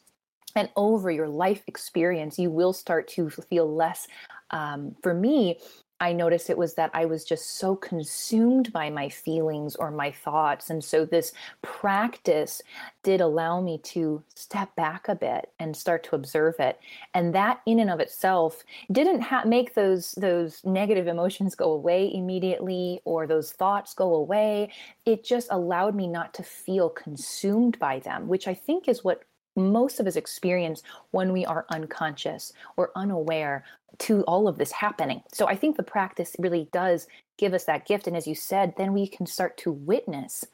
And 0.55 0.69
over 0.75 1.09
your 1.11 1.29
life 1.29 1.63
experience, 1.67 2.37
you 2.37 2.49
will 2.49 2.73
start 2.73 3.07
to 3.09 3.29
feel 3.29 3.73
less. 3.73 4.07
Um, 4.51 4.95
for 5.01 5.13
me, 5.13 5.59
I 6.01 6.13
noticed 6.13 6.49
it 6.49 6.57
was 6.57 6.75
that 6.75 6.91
I 6.93 7.05
was 7.05 7.25
just 7.25 7.57
so 7.57 7.75
consumed 7.75 8.71
by 8.71 8.89
my 8.89 9.09
feelings 9.09 9.75
or 9.75 9.91
my 9.91 10.11
thoughts. 10.11 10.69
And 10.69 10.83
so 10.83 11.05
this 11.05 11.33
practice 11.61 12.61
did 13.03 13.19
allow 13.21 13.59
me 13.59 13.79
to 13.79 14.23
step 14.33 14.73
back 14.75 15.09
a 15.09 15.15
bit 15.15 15.51
and 15.59 15.75
start 15.75 16.03
to 16.05 16.15
observe 16.15 16.55
it. 16.59 16.79
And 17.13 17.35
that 17.35 17.61
in 17.65 17.79
and 17.79 17.89
of 17.89 17.99
itself 17.99 18.63
didn't 18.91 19.21
ha- 19.21 19.43
make 19.45 19.73
those 19.73 20.11
those 20.13 20.63
negative 20.63 21.07
emotions 21.07 21.55
go 21.55 21.71
away 21.71 22.13
immediately 22.13 23.01
or 23.03 23.27
those 23.27 23.51
thoughts 23.51 23.93
go 23.93 24.13
away. 24.15 24.71
It 25.05 25.23
just 25.23 25.49
allowed 25.51 25.95
me 25.95 26.07
not 26.07 26.33
to 26.35 26.43
feel 26.43 26.89
consumed 26.89 27.77
by 27.79 27.99
them, 27.99 28.27
which 28.27 28.47
I 28.47 28.53
think 28.53 28.87
is 28.87 29.03
what 29.03 29.23
most 29.59 29.99
of 29.99 30.07
us 30.07 30.15
experience 30.15 30.83
when 31.11 31.31
we 31.31 31.45
are 31.45 31.65
unconscious 31.69 32.53
or 32.77 32.91
unaware 32.95 33.63
to 33.99 34.23
all 34.23 34.47
of 34.47 34.57
this 34.57 34.71
happening. 34.71 35.21
So 35.33 35.47
I 35.47 35.55
think 35.55 35.75
the 35.75 35.83
practice 35.83 36.35
really 36.39 36.69
does 36.71 37.07
give 37.37 37.53
us 37.53 37.65
that 37.65 37.85
gift. 37.85 38.07
And 38.07 38.15
as 38.15 38.27
you 38.27 38.35
said, 38.35 38.73
then 38.77 38.93
we 38.93 39.07
can 39.07 39.25
start 39.25 39.57
to 39.57 39.71
witness 39.71 40.45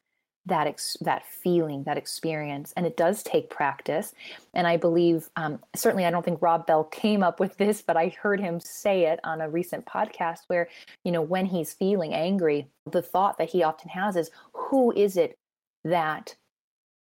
that 0.47 0.67
ex- 0.67 0.97
that 1.01 1.25
feeling, 1.25 1.83
that 1.85 1.97
experience, 1.97 2.71
and 2.77 2.85
it 2.85 2.97
does 2.97 3.23
take 3.23 3.49
practice. 3.49 4.13
And 4.53 4.67
I 4.67 4.77
believe, 4.77 5.27
um, 5.35 5.59
certainly, 5.75 6.05
I 6.05 6.11
don't 6.11 6.23
think 6.23 6.41
Rob 6.41 6.67
Bell 6.67 6.83
came 6.83 7.23
up 7.23 7.39
with 7.39 7.57
this, 7.57 7.81
but 7.81 7.97
I 7.97 8.09
heard 8.09 8.39
him 8.39 8.59
say 8.59 9.05
it 9.05 9.19
on 9.23 9.41
a 9.41 9.49
recent 9.49 9.85
podcast 9.85 10.41
where, 10.47 10.69
you 11.03 11.11
know, 11.11 11.21
when 11.21 11.47
he's 11.47 11.73
feeling 11.73 12.13
angry, 12.13 12.67
the 12.85 13.01
thought 13.01 13.39
that 13.39 13.49
he 13.49 13.63
often 13.63 13.89
has 13.89 14.15
is, 14.15 14.29
"Who 14.53 14.91
is 14.91 15.17
it 15.17 15.35
that 15.83 16.35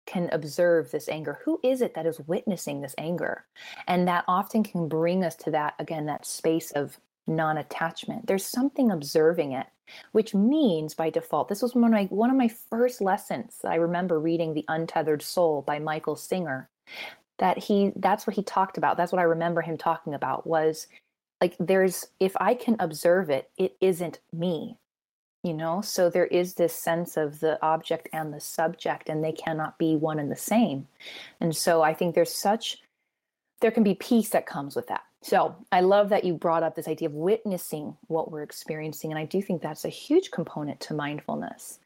can 0.10 0.30
observe 0.32 0.90
this 0.90 1.08
anger? 1.08 1.40
Who 1.46 1.60
is 1.64 1.82
it 1.82 1.94
that 1.94 2.06
is 2.06 2.20
witnessing 2.22 2.82
this 2.82 2.96
anger? 2.98 3.46
And 3.88 4.08
that 4.08 4.26
often 4.28 4.64
can 4.64 4.88
bring 4.88 5.24
us 5.24 5.36
to 5.38 5.52
that, 5.52 5.76
again, 5.78 6.08
that 6.08 6.26
space 6.26 6.72
of 6.72 7.00
non 7.28 7.58
attachment. 7.58 8.26
There's 8.26 8.46
something 8.46 8.90
observing 8.90 9.52
it, 9.52 9.68
which 10.12 10.34
means 10.34 10.96
by 10.96 11.12
default, 11.12 11.48
this 11.48 11.62
was 11.62 11.76
one 11.76 11.86
of 11.86 11.92
my, 11.92 12.06
one 12.06 12.32
of 12.32 12.36
my 12.36 12.48
first 12.48 13.02
lessons. 13.02 13.60
I 13.64 13.76
remember 13.76 14.20
reading 14.20 14.54
The 14.54 14.66
Untethered 14.68 15.22
Soul 15.22 15.62
by 15.62 15.78
Michael 15.78 16.16
Singer. 16.16 16.70
That 17.38 17.58
he, 17.58 17.94
that's 17.96 18.26
what 18.28 18.36
he 18.36 18.44
talked 18.44 18.78
about. 18.78 18.98
That's 18.98 19.14
what 19.14 19.22
I 19.22 19.24
remember 19.24 19.62
him 19.62 19.78
talking 19.78 20.14
about 20.14 20.46
was 20.46 20.88
like, 21.40 21.56
there's, 21.60 22.08
if 22.20 22.36
I 22.38 22.54
can 22.54 22.76
observe 22.80 23.30
it, 23.30 23.50
it 23.58 23.78
isn't 23.80 24.20
me 24.34 24.79
you 25.44 25.54
know 25.54 25.82
so 25.82 26.10
there 26.10 26.26
is 26.26 26.54
this 26.54 26.74
sense 26.74 27.18
of 27.18 27.40
the 27.40 27.62
object 27.62 28.10
and 28.14 28.34
the 28.34 28.40
subject 28.40 29.10
and 29.10 29.24
they 29.24 29.32
cannot 29.32 29.78
be 29.78 29.96
one 29.96 30.20
and 30.20 30.32
the 30.32 30.36
same 30.36 30.88
and 31.40 31.56
so 31.56 31.82
i 31.82 31.94
think 31.94 32.16
there's 32.16 32.36
such 32.36 32.78
there 33.62 33.72
can 33.72 33.84
be 33.84 33.96
peace 33.96 34.30
that 34.30 34.46
comes 34.46 34.76
with 34.76 34.88
that 34.88 35.04
so 35.22 35.56
i 35.72 35.82
love 35.82 36.10
that 36.10 36.24
you 36.24 36.34
brought 36.34 36.64
up 36.64 36.76
this 36.76 36.88
idea 36.88 37.08
of 37.08 37.14
witnessing 37.14 37.96
what 38.08 38.32
we're 38.32 38.44
experiencing 38.44 39.12
and 39.12 39.20
i 39.20 39.26
do 39.26 39.42
think 39.42 39.62
that's 39.62 39.86
a 39.86 39.90
huge 39.90 40.32
component 40.32 40.80
to 40.80 40.94
mindfulness 40.94 41.80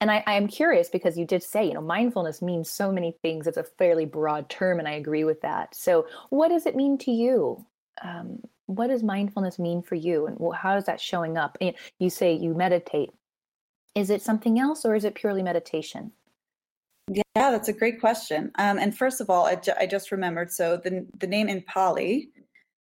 and 0.00 0.10
I, 0.10 0.22
am 0.26 0.48
curious 0.48 0.88
because 0.88 1.18
you 1.18 1.26
did 1.26 1.42
say, 1.42 1.66
you 1.66 1.74
know, 1.74 1.82
mindfulness 1.82 2.40
means 2.40 2.70
so 2.70 2.90
many 2.90 3.14
things. 3.20 3.46
It's 3.46 3.58
a 3.58 3.64
fairly 3.64 4.06
broad 4.06 4.48
term, 4.48 4.78
and 4.78 4.88
I 4.88 4.92
agree 4.92 5.24
with 5.24 5.42
that. 5.42 5.74
So, 5.74 6.06
what 6.30 6.48
does 6.48 6.64
it 6.64 6.74
mean 6.74 6.96
to 6.98 7.10
you? 7.10 7.66
Um, 8.02 8.40
what 8.70 8.88
does 8.88 9.02
mindfulness 9.02 9.58
mean 9.58 9.82
for 9.82 9.96
you, 9.96 10.26
and 10.26 10.38
how 10.54 10.76
is 10.76 10.84
that 10.84 11.00
showing 11.00 11.36
up? 11.36 11.58
You 11.98 12.10
say 12.10 12.32
you 12.32 12.54
meditate. 12.54 13.10
Is 13.94 14.10
it 14.10 14.22
something 14.22 14.60
else, 14.60 14.84
or 14.84 14.94
is 14.94 15.04
it 15.04 15.14
purely 15.14 15.42
meditation? 15.42 16.12
Yeah, 17.08 17.22
that's 17.34 17.68
a 17.68 17.72
great 17.72 18.00
question. 18.00 18.52
Um, 18.56 18.78
and 18.78 18.96
first 18.96 19.20
of 19.20 19.28
all, 19.28 19.46
I, 19.46 19.56
ju- 19.56 19.72
I 19.78 19.86
just 19.86 20.12
remembered. 20.12 20.52
So 20.52 20.76
the 20.76 21.06
the 21.18 21.26
name 21.26 21.48
in 21.48 21.62
Pali, 21.62 22.30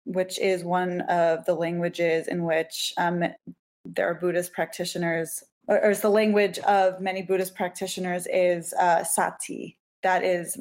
which 0.05 0.39
is 0.39 0.63
one 0.63 1.01
of 1.03 1.45
the 1.45 1.55
languages 1.55 2.29
in 2.29 2.45
which 2.45 2.93
um, 2.97 3.25
there 3.85 4.09
are 4.09 4.15
Buddhist 4.15 4.53
practitioners 4.53 5.43
or, 5.67 5.85
or 5.85 5.95
the 5.95 6.09
language 6.09 6.59
of 6.61 7.01
many 7.01 7.23
Buddhist 7.23 7.55
practitioners 7.55 8.27
is 8.33 8.73
uh, 8.75 9.03
sati. 9.05 9.77
That 10.03 10.25
is 10.25 10.59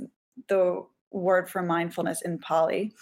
the 0.47 0.85
word 1.11 1.49
for 1.49 1.61
mindfulness 1.61 2.21
in 2.21 2.39
Pali. 2.39 2.93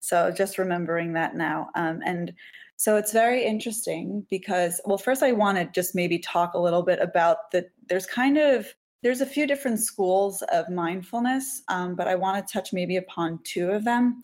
So 0.00 0.30
just 0.30 0.58
remembering 0.58 1.12
that 1.14 1.36
now. 1.36 1.70
Um, 1.74 2.00
and 2.04 2.32
so 2.76 2.96
it's 2.96 3.12
very 3.12 3.44
interesting 3.44 4.26
because, 4.30 4.80
well, 4.84 4.98
first 4.98 5.22
I 5.22 5.32
want 5.32 5.58
to 5.58 5.64
just 5.66 5.94
maybe 5.94 6.18
talk 6.18 6.54
a 6.54 6.60
little 6.60 6.82
bit 6.82 7.00
about 7.00 7.50
the, 7.50 7.66
there's 7.88 8.06
kind 8.06 8.38
of, 8.38 8.66
there's 9.02 9.20
a 9.20 9.26
few 9.26 9.46
different 9.46 9.80
schools 9.80 10.42
of 10.52 10.68
mindfulness, 10.68 11.62
um, 11.68 11.94
but 11.94 12.08
I 12.08 12.14
want 12.14 12.46
to 12.46 12.52
touch 12.52 12.72
maybe 12.72 12.96
upon 12.96 13.40
two 13.44 13.70
of 13.70 13.84
them. 13.84 14.22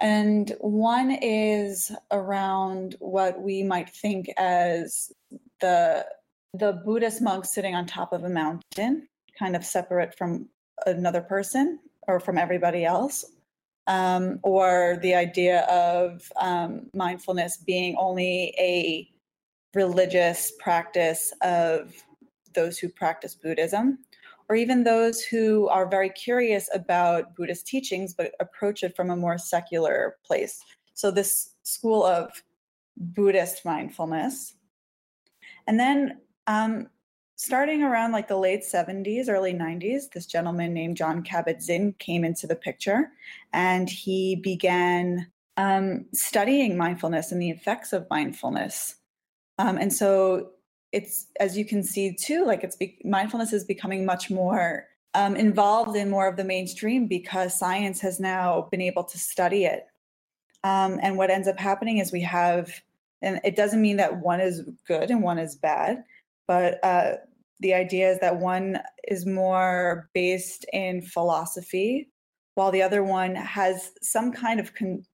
And 0.00 0.54
one 0.60 1.16
is 1.22 1.92
around 2.10 2.96
what 2.98 3.40
we 3.40 3.62
might 3.62 3.90
think 3.90 4.28
as 4.36 5.12
the 5.60 6.04
the 6.54 6.80
Buddhist 6.84 7.20
monk 7.20 7.44
sitting 7.44 7.74
on 7.74 7.84
top 7.84 8.12
of 8.12 8.22
a 8.22 8.28
mountain, 8.28 9.08
kind 9.36 9.56
of 9.56 9.64
separate 9.64 10.16
from 10.16 10.48
another 10.86 11.20
person 11.20 11.80
or 12.06 12.20
from 12.20 12.38
everybody 12.38 12.84
else, 12.84 13.24
um, 13.86 14.38
or 14.42 14.98
the 15.02 15.14
idea 15.14 15.60
of 15.62 16.30
um, 16.36 16.90
mindfulness 16.94 17.58
being 17.58 17.96
only 17.98 18.54
a 18.58 19.08
religious 19.74 20.52
practice 20.58 21.32
of 21.42 21.92
those 22.54 22.78
who 22.78 22.88
practice 22.88 23.34
Buddhism, 23.34 23.98
or 24.48 24.56
even 24.56 24.84
those 24.84 25.22
who 25.22 25.68
are 25.68 25.88
very 25.88 26.10
curious 26.10 26.68
about 26.72 27.34
Buddhist 27.34 27.66
teachings 27.66 28.14
but 28.14 28.32
approach 28.40 28.82
it 28.82 28.94
from 28.94 29.10
a 29.10 29.16
more 29.16 29.38
secular 29.38 30.16
place. 30.24 30.62
So, 30.94 31.10
this 31.10 31.54
school 31.62 32.04
of 32.04 32.30
Buddhist 32.96 33.64
mindfulness. 33.64 34.54
And 35.66 35.80
then 35.80 36.20
um, 36.46 36.88
starting 37.44 37.82
around 37.82 38.12
like 38.12 38.28
the 38.28 38.36
late 38.36 38.62
70s, 38.62 39.28
early 39.28 39.52
90s, 39.52 40.10
this 40.12 40.26
gentleman 40.26 40.72
named 40.72 40.96
Jon 40.96 41.22
Kabat-Zinn 41.22 41.94
came 41.98 42.24
into 42.24 42.46
the 42.46 42.56
picture 42.56 43.10
and 43.52 43.88
he 43.88 44.36
began 44.36 45.30
um, 45.56 46.06
studying 46.12 46.76
mindfulness 46.76 47.30
and 47.30 47.40
the 47.40 47.50
effects 47.50 47.92
of 47.92 48.06
mindfulness. 48.10 48.96
Um, 49.58 49.76
and 49.76 49.92
so 49.92 50.50
it's, 50.92 51.26
as 51.38 51.56
you 51.56 51.64
can 51.64 51.82
see 51.82 52.14
too, 52.14 52.44
like 52.46 52.64
it's 52.64 52.76
be- 52.76 52.98
mindfulness 53.04 53.52
is 53.52 53.64
becoming 53.64 54.06
much 54.06 54.30
more 54.30 54.86
um, 55.14 55.36
involved 55.36 55.96
in 55.96 56.10
more 56.10 56.26
of 56.26 56.36
the 56.36 56.44
mainstream 56.44 57.06
because 57.06 57.58
science 57.58 58.00
has 58.00 58.18
now 58.18 58.68
been 58.70 58.80
able 58.80 59.04
to 59.04 59.18
study 59.18 59.64
it. 59.64 59.86
Um, 60.64 60.98
and 61.02 61.18
what 61.18 61.30
ends 61.30 61.46
up 61.46 61.58
happening 61.58 61.98
is 61.98 62.10
we 62.10 62.22
have, 62.22 62.72
and 63.20 63.40
it 63.44 63.54
doesn't 63.54 63.82
mean 63.82 63.98
that 63.98 64.18
one 64.18 64.40
is 64.40 64.62
good 64.88 65.10
and 65.10 65.22
one 65.22 65.38
is 65.38 65.54
bad 65.54 66.04
but 66.46 66.82
uh, 66.84 67.14
the 67.60 67.74
idea 67.74 68.10
is 68.10 68.18
that 68.20 68.38
one 68.38 68.80
is 69.08 69.26
more 69.26 70.08
based 70.14 70.66
in 70.72 71.02
philosophy, 71.02 72.08
while 72.54 72.70
the 72.70 72.82
other 72.82 73.02
one 73.02 73.34
has 73.34 73.92
some 74.02 74.32
kind 74.32 74.60
of 74.60 74.74
con- 74.74 75.04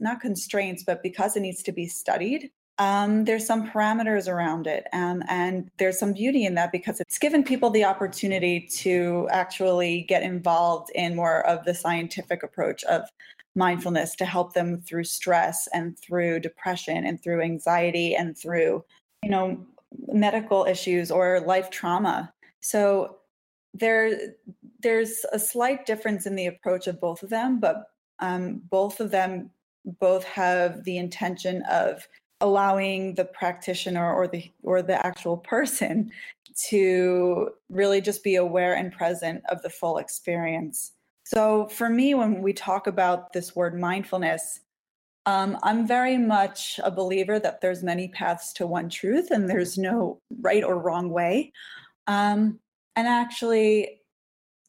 not 0.00 0.20
constraints, 0.20 0.84
but 0.84 1.02
because 1.02 1.36
it 1.36 1.40
needs 1.40 1.62
to 1.64 1.72
be 1.72 1.86
studied, 1.86 2.50
um, 2.78 3.24
there's 3.24 3.44
some 3.44 3.68
parameters 3.68 4.28
around 4.28 4.66
it. 4.66 4.86
Um, 4.92 5.22
and 5.28 5.68
there's 5.78 5.98
some 5.98 6.12
beauty 6.12 6.44
in 6.44 6.54
that 6.54 6.70
because 6.70 7.00
it's 7.00 7.18
given 7.18 7.42
people 7.42 7.70
the 7.70 7.84
opportunity 7.84 8.68
to 8.76 9.28
actually 9.32 10.02
get 10.02 10.22
involved 10.22 10.90
in 10.94 11.16
more 11.16 11.44
of 11.46 11.64
the 11.64 11.74
scientific 11.74 12.42
approach 12.42 12.84
of 12.84 13.08
mindfulness 13.56 14.14
to 14.14 14.24
help 14.24 14.54
them 14.54 14.80
through 14.80 15.04
stress 15.04 15.68
and 15.72 15.98
through 15.98 16.38
depression 16.38 17.04
and 17.04 17.20
through 17.22 17.42
anxiety 17.42 18.14
and 18.14 18.38
through, 18.38 18.84
you 19.24 19.30
know, 19.30 19.58
medical 20.06 20.64
issues 20.64 21.10
or 21.10 21.40
life 21.40 21.70
trauma. 21.70 22.32
So 22.60 23.18
there, 23.74 24.34
there's 24.80 25.24
a 25.32 25.38
slight 25.38 25.86
difference 25.86 26.26
in 26.26 26.36
the 26.36 26.46
approach 26.46 26.86
of 26.86 27.00
both 27.00 27.22
of 27.22 27.30
them, 27.30 27.60
but 27.60 27.84
um, 28.20 28.62
both 28.70 29.00
of 29.00 29.10
them 29.10 29.50
both 30.00 30.24
have 30.24 30.84
the 30.84 30.98
intention 30.98 31.62
of 31.70 32.06
allowing 32.40 33.14
the 33.14 33.24
practitioner 33.24 34.12
or 34.12 34.28
the 34.28 34.50
or 34.62 34.82
the 34.82 35.04
actual 35.04 35.36
person 35.36 36.10
to 36.68 37.50
really 37.68 38.00
just 38.00 38.22
be 38.22 38.36
aware 38.36 38.74
and 38.74 38.92
present 38.92 39.42
of 39.48 39.62
the 39.62 39.70
full 39.70 39.98
experience. 39.98 40.92
So 41.24 41.68
for 41.68 41.88
me 41.88 42.14
when 42.14 42.42
we 42.42 42.52
talk 42.52 42.86
about 42.86 43.32
this 43.32 43.54
word 43.56 43.78
mindfulness 43.78 44.60
um, 45.28 45.58
I'm 45.62 45.86
very 45.86 46.16
much 46.16 46.80
a 46.82 46.90
believer 46.90 47.38
that 47.38 47.60
there's 47.60 47.82
many 47.82 48.08
paths 48.08 48.50
to 48.54 48.66
one 48.66 48.88
truth 48.88 49.30
and 49.30 49.46
there's 49.46 49.76
no 49.76 50.22
right 50.40 50.64
or 50.64 50.78
wrong 50.78 51.10
way. 51.10 51.52
Um, 52.06 52.60
and 52.96 53.06
actually, 53.06 54.00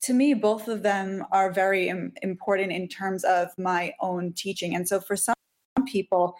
to 0.02 0.14
me, 0.14 0.34
both 0.34 0.68
of 0.68 0.84
them 0.84 1.24
are 1.32 1.50
very 1.50 1.88
Im- 1.88 2.12
important 2.24 2.74
in 2.74 2.90
terms 2.90 3.24
of 3.24 3.48
my 3.58 3.94
own 4.02 4.34
teaching. 4.34 4.76
And 4.76 4.86
so 4.86 5.00
for 5.00 5.16
some 5.16 5.34
people, 5.88 6.36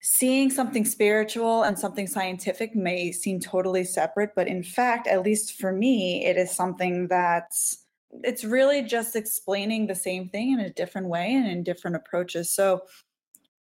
seeing 0.00 0.48
something 0.48 0.86
spiritual 0.86 1.62
and 1.62 1.78
something 1.78 2.06
scientific 2.06 2.74
may 2.74 3.12
seem 3.12 3.38
totally 3.38 3.84
separate, 3.84 4.30
but 4.34 4.48
in 4.48 4.62
fact, 4.62 5.06
at 5.06 5.22
least 5.22 5.60
for 5.60 5.72
me, 5.72 6.24
it 6.24 6.38
is 6.38 6.50
something 6.50 7.06
that's 7.08 7.82
it's 8.22 8.44
really 8.44 8.80
just 8.80 9.14
explaining 9.14 9.86
the 9.86 9.94
same 9.94 10.26
thing 10.30 10.52
in 10.52 10.60
a 10.60 10.72
different 10.72 11.08
way 11.08 11.34
and 11.34 11.46
in 11.46 11.62
different 11.62 11.96
approaches. 11.96 12.48
So 12.48 12.80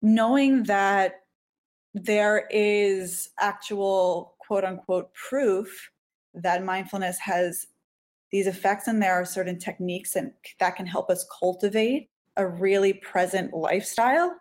knowing 0.04 0.64
that 0.64 1.22
there 1.94 2.46
is 2.50 3.30
actual 3.40 4.36
quote 4.38 4.62
unquote 4.62 5.12
proof 5.14 5.90
that 6.34 6.62
mindfulness 6.62 7.18
has 7.18 7.66
these 8.30 8.46
effects 8.46 8.86
and 8.86 9.00
there 9.02 9.14
are 9.14 9.24
certain 9.24 9.58
techniques 9.58 10.14
and 10.14 10.30
that 10.60 10.76
can 10.76 10.86
help 10.86 11.08
us 11.08 11.26
cultivate 11.40 12.10
a 12.36 12.46
really 12.46 12.92
present 12.92 13.54
lifestyle 13.54 14.36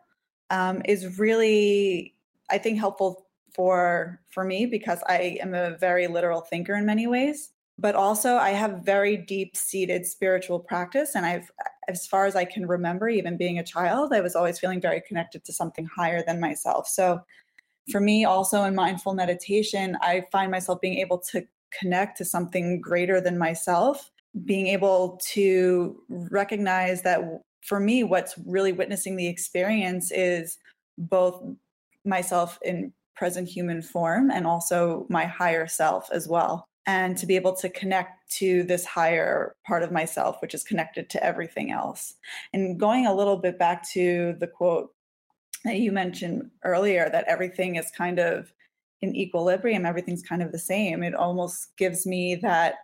um, 0.49 0.81
is 0.83 1.17
really 1.17 2.13
i 2.49 2.57
think 2.57 2.77
helpful 2.77 3.27
for 3.55 4.19
for 4.29 4.43
me 4.43 4.65
because 4.65 4.99
i 5.07 5.37
am 5.41 5.53
a 5.53 5.77
very 5.77 6.07
literal 6.07 6.41
thinker 6.41 6.75
in 6.75 6.85
many 6.85 7.07
ways 7.07 7.53
but 7.77 7.95
also 7.95 8.35
I 8.35 8.51
have 8.51 8.83
very 8.83 9.17
deep 9.17 9.55
seated 9.55 10.05
spiritual 10.05 10.59
practice. 10.59 11.15
And 11.15 11.25
I've, 11.25 11.51
as 11.87 12.05
far 12.07 12.25
as 12.25 12.35
I 12.35 12.45
can 12.45 12.65
remember, 12.65 13.09
even 13.09 13.37
being 13.37 13.59
a 13.59 13.63
child, 13.63 14.13
I 14.13 14.21
was 14.21 14.35
always 14.35 14.59
feeling 14.59 14.81
very 14.81 15.01
connected 15.01 15.43
to 15.45 15.53
something 15.53 15.85
higher 15.85 16.23
than 16.25 16.39
myself. 16.39 16.87
So 16.87 17.21
for 17.91 17.99
me, 17.99 18.25
also 18.25 18.63
in 18.63 18.75
mindful 18.75 19.13
meditation, 19.13 19.97
I 20.01 20.25
find 20.31 20.51
myself 20.51 20.81
being 20.81 20.99
able 20.99 21.17
to 21.19 21.45
connect 21.77 22.17
to 22.17 22.25
something 22.25 22.79
greater 22.79 23.19
than 23.19 23.37
myself, 23.37 24.11
being 24.45 24.67
able 24.67 25.19
to 25.31 26.01
recognize 26.09 27.01
that 27.03 27.21
for 27.61 27.79
me, 27.79 28.03
what's 28.03 28.37
really 28.45 28.73
witnessing 28.73 29.15
the 29.15 29.27
experience 29.27 30.11
is 30.11 30.57
both 30.97 31.43
myself 32.05 32.59
in 32.63 32.93
present 33.15 33.47
human 33.47 33.81
form 33.81 34.31
and 34.31 34.45
also 34.45 35.05
my 35.09 35.25
higher 35.25 35.67
self 35.67 36.09
as 36.11 36.27
well 36.27 36.67
and 36.85 37.17
to 37.17 37.25
be 37.25 37.35
able 37.35 37.55
to 37.55 37.69
connect 37.69 38.29
to 38.29 38.63
this 38.63 38.85
higher 38.85 39.55
part 39.65 39.83
of 39.83 39.91
myself, 39.91 40.37
which 40.41 40.53
is 40.53 40.63
connected 40.63 41.09
to 41.09 41.23
everything 41.23 41.71
else. 41.71 42.15
And 42.51 42.79
going 42.79 43.05
a 43.05 43.13
little 43.13 43.37
bit 43.37 43.57
back 43.57 43.87
to 43.91 44.35
the 44.39 44.47
quote 44.47 44.93
that 45.63 45.79
you 45.79 45.91
mentioned 45.91 46.51
earlier, 46.63 47.09
that 47.09 47.25
everything 47.27 47.75
is 47.75 47.89
kind 47.91 48.19
of 48.19 48.51
in 49.01 49.15
equilibrium, 49.15 49.85
everything's 49.85 50.23
kind 50.23 50.41
of 50.41 50.51
the 50.51 50.59
same. 50.59 51.03
It 51.03 51.13
almost 51.13 51.75
gives 51.77 52.05
me 52.05 52.35
that 52.35 52.75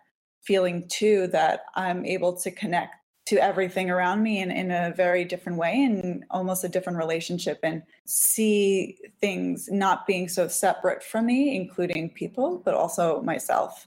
feeling 0.42 0.86
too 0.88 1.26
that 1.28 1.64
I'm 1.74 2.04
able 2.06 2.34
to 2.38 2.50
connect 2.50 2.94
to 3.26 3.36
everything 3.36 3.90
around 3.90 4.22
me 4.22 4.40
in, 4.40 4.50
in 4.50 4.70
a 4.70 4.92
very 4.96 5.24
different 5.24 5.58
way 5.58 5.84
and 5.84 6.24
almost 6.30 6.64
a 6.64 6.68
different 6.68 6.98
relationship 6.98 7.60
and 7.62 7.82
see 8.04 8.98
things 9.20 9.68
not 9.70 10.06
being 10.06 10.28
so 10.28 10.48
separate 10.48 11.02
from 11.02 11.26
me, 11.26 11.54
including 11.54 12.10
people, 12.10 12.60
but 12.64 12.74
also 12.74 13.22
myself 13.22 13.86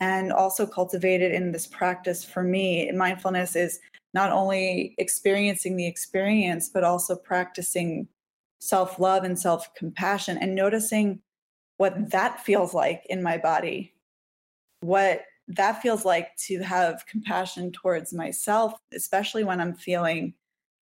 and 0.00 0.32
also 0.32 0.66
cultivated 0.66 1.32
in 1.32 1.52
this 1.52 1.66
practice 1.66 2.24
for 2.24 2.42
me 2.42 2.90
mindfulness 2.92 3.56
is 3.56 3.80
not 4.14 4.32
only 4.32 4.94
experiencing 4.98 5.76
the 5.76 5.86
experience 5.86 6.68
but 6.68 6.84
also 6.84 7.14
practicing 7.16 8.06
self-love 8.60 9.24
and 9.24 9.38
self-compassion 9.38 10.38
and 10.38 10.54
noticing 10.54 11.20
what 11.76 12.10
that 12.10 12.40
feels 12.44 12.74
like 12.74 13.04
in 13.08 13.22
my 13.22 13.36
body 13.38 13.92
what 14.80 15.22
that 15.48 15.80
feels 15.80 16.04
like 16.04 16.36
to 16.36 16.60
have 16.60 17.06
compassion 17.06 17.72
towards 17.72 18.12
myself, 18.12 18.74
especially 18.92 19.44
when 19.44 19.60
I'm 19.60 19.74
feeling 19.74 20.34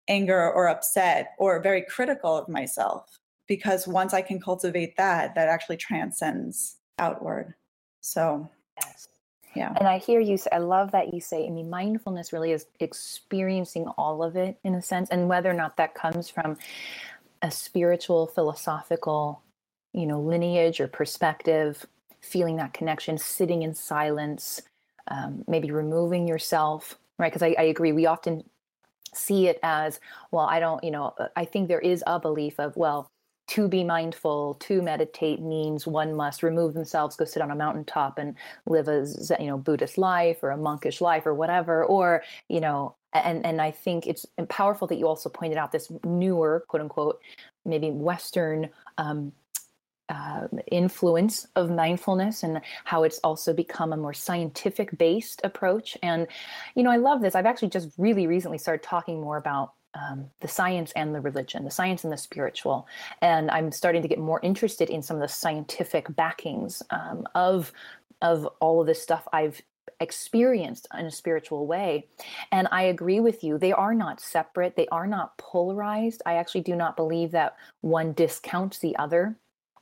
anger 0.07 0.51
or 0.51 0.67
upset 0.67 1.33
or 1.37 1.61
very 1.61 1.81
critical 1.83 2.35
of 2.35 2.49
myself. 2.49 3.19
Because 3.47 3.87
once 3.87 4.13
I 4.13 4.21
can 4.21 4.39
cultivate 4.39 4.95
that, 4.97 5.33
that 5.35 5.47
actually 5.47 5.77
transcends 5.77 6.77
outward. 6.99 7.55
So, 8.01 8.49
yes. 8.81 9.07
Yeah. 9.55 9.73
And 9.77 9.87
I 9.87 9.97
hear 9.97 10.19
you 10.19 10.37
say, 10.37 10.49
I 10.51 10.59
love 10.59 10.91
that 10.91 11.13
you 11.13 11.19
say, 11.19 11.45
I 11.45 11.49
mean, 11.49 11.69
mindfulness 11.69 12.31
really 12.31 12.51
is 12.51 12.67
experiencing 12.79 13.87
all 13.97 14.23
of 14.23 14.35
it 14.35 14.59
in 14.63 14.75
a 14.75 14.81
sense, 14.81 15.09
and 15.09 15.27
whether 15.27 15.49
or 15.49 15.55
not 15.55 15.77
that 15.77 15.95
comes 15.95 16.29
from 16.29 16.57
a 17.41 17.49
spiritual, 17.49 18.27
philosophical, 18.27 19.41
you 19.91 20.05
know, 20.05 20.21
lineage 20.21 20.79
or 20.79 20.87
perspective, 20.87 21.85
feeling 22.21 22.57
that 22.57 22.73
connection, 22.73 23.17
sitting 23.17 23.63
in 23.63 23.73
silence, 23.73 24.61
um, 25.07 25.43
maybe 25.47 25.71
removing 25.71 26.27
yourself, 26.27 26.97
right? 27.17 27.31
Because 27.31 27.41
I, 27.41 27.55
I 27.57 27.63
agree, 27.63 27.91
we 27.91 28.05
often 28.05 28.43
see 29.15 29.47
it 29.47 29.59
as, 29.63 29.99
well, 30.29 30.45
I 30.45 30.59
don't, 30.59 30.83
you 30.83 30.91
know, 30.91 31.15
I 31.35 31.45
think 31.45 31.67
there 31.67 31.79
is 31.79 32.03
a 32.05 32.19
belief 32.19 32.59
of, 32.59 32.77
well, 32.77 33.09
to 33.49 33.67
be 33.67 33.83
mindful, 33.83 34.55
to 34.61 34.81
meditate 34.81 35.41
means 35.41 35.87
one 35.87 36.13
must 36.13 36.43
remove 36.43 36.73
themselves, 36.73 37.15
go 37.15 37.25
sit 37.25 37.41
on 37.41 37.49
a 37.49 37.55
mountaintop 37.55 38.19
and 38.19 38.35
live 38.67 38.87
a 38.87 39.07
you 39.39 39.47
know 39.47 39.57
Buddhist 39.57 39.97
life 39.97 40.37
or 40.43 40.51
a 40.51 40.57
monkish 40.57 41.01
life 41.01 41.25
or 41.25 41.33
whatever. 41.33 41.83
Or 41.83 42.23
you 42.47 42.61
know, 42.61 42.95
and 43.13 43.45
and 43.45 43.59
I 43.61 43.71
think 43.71 44.05
it's 44.05 44.25
powerful 44.49 44.87
that 44.87 44.97
you 44.97 45.07
also 45.07 45.29
pointed 45.29 45.57
out 45.57 45.71
this 45.71 45.91
newer 46.03 46.63
quote 46.67 46.81
unquote 46.81 47.21
maybe 47.65 47.89
Western 47.89 48.69
um, 48.97 49.31
uh, 50.09 50.47
influence 50.71 51.47
of 51.55 51.69
mindfulness 51.69 52.43
and 52.43 52.61
how 52.83 53.03
it's 53.03 53.19
also 53.19 53.53
become 53.53 53.93
a 53.93 53.97
more 53.97 54.13
scientific 54.13 54.95
based 54.97 55.41
approach. 55.43 55.97
And, 56.01 56.27
you 56.75 56.83
know, 56.83 56.91
I 56.91 56.97
love 56.97 57.21
this. 57.21 57.35
I've 57.35 57.45
actually 57.45 57.69
just 57.69 57.89
really 57.97 58.25
recently 58.25 58.57
started 58.57 58.83
talking 58.83 59.21
more 59.21 59.37
about 59.37 59.73
um, 59.93 60.25
the 60.41 60.47
science 60.47 60.91
and 60.95 61.13
the 61.13 61.21
religion, 61.21 61.63
the 61.63 61.71
science 61.71 62.03
and 62.03 62.13
the 62.13 62.17
spiritual. 62.17 62.87
And 63.21 63.49
I'm 63.51 63.71
starting 63.71 64.01
to 64.01 64.07
get 64.07 64.19
more 64.19 64.39
interested 64.43 64.89
in 64.89 65.01
some 65.01 65.17
of 65.17 65.21
the 65.21 65.27
scientific 65.27 66.13
backings 66.15 66.83
um, 66.89 67.27
of 67.35 67.71
of 68.21 68.45
all 68.59 68.81
of 68.81 68.87
this 68.87 69.01
stuff 69.01 69.25
I've 69.31 69.61
experienced 70.01 70.87
in 70.97 71.05
a 71.05 71.11
spiritual 71.11 71.67
way. 71.67 72.07
And 72.51 72.67
I 72.71 72.83
agree 72.83 73.19
with 73.19 73.43
you. 73.43 73.57
They 73.57 73.71
are 73.71 73.93
not 73.93 74.21
separate. 74.21 74.75
They 74.75 74.87
are 74.87 75.07
not 75.07 75.37
polarized. 75.37 76.21
I 76.25 76.35
actually 76.35 76.61
do 76.61 76.75
not 76.75 76.95
believe 76.95 77.31
that 77.31 77.55
one 77.81 78.13
discounts 78.13 78.79
the 78.79 78.95
other. 78.97 79.37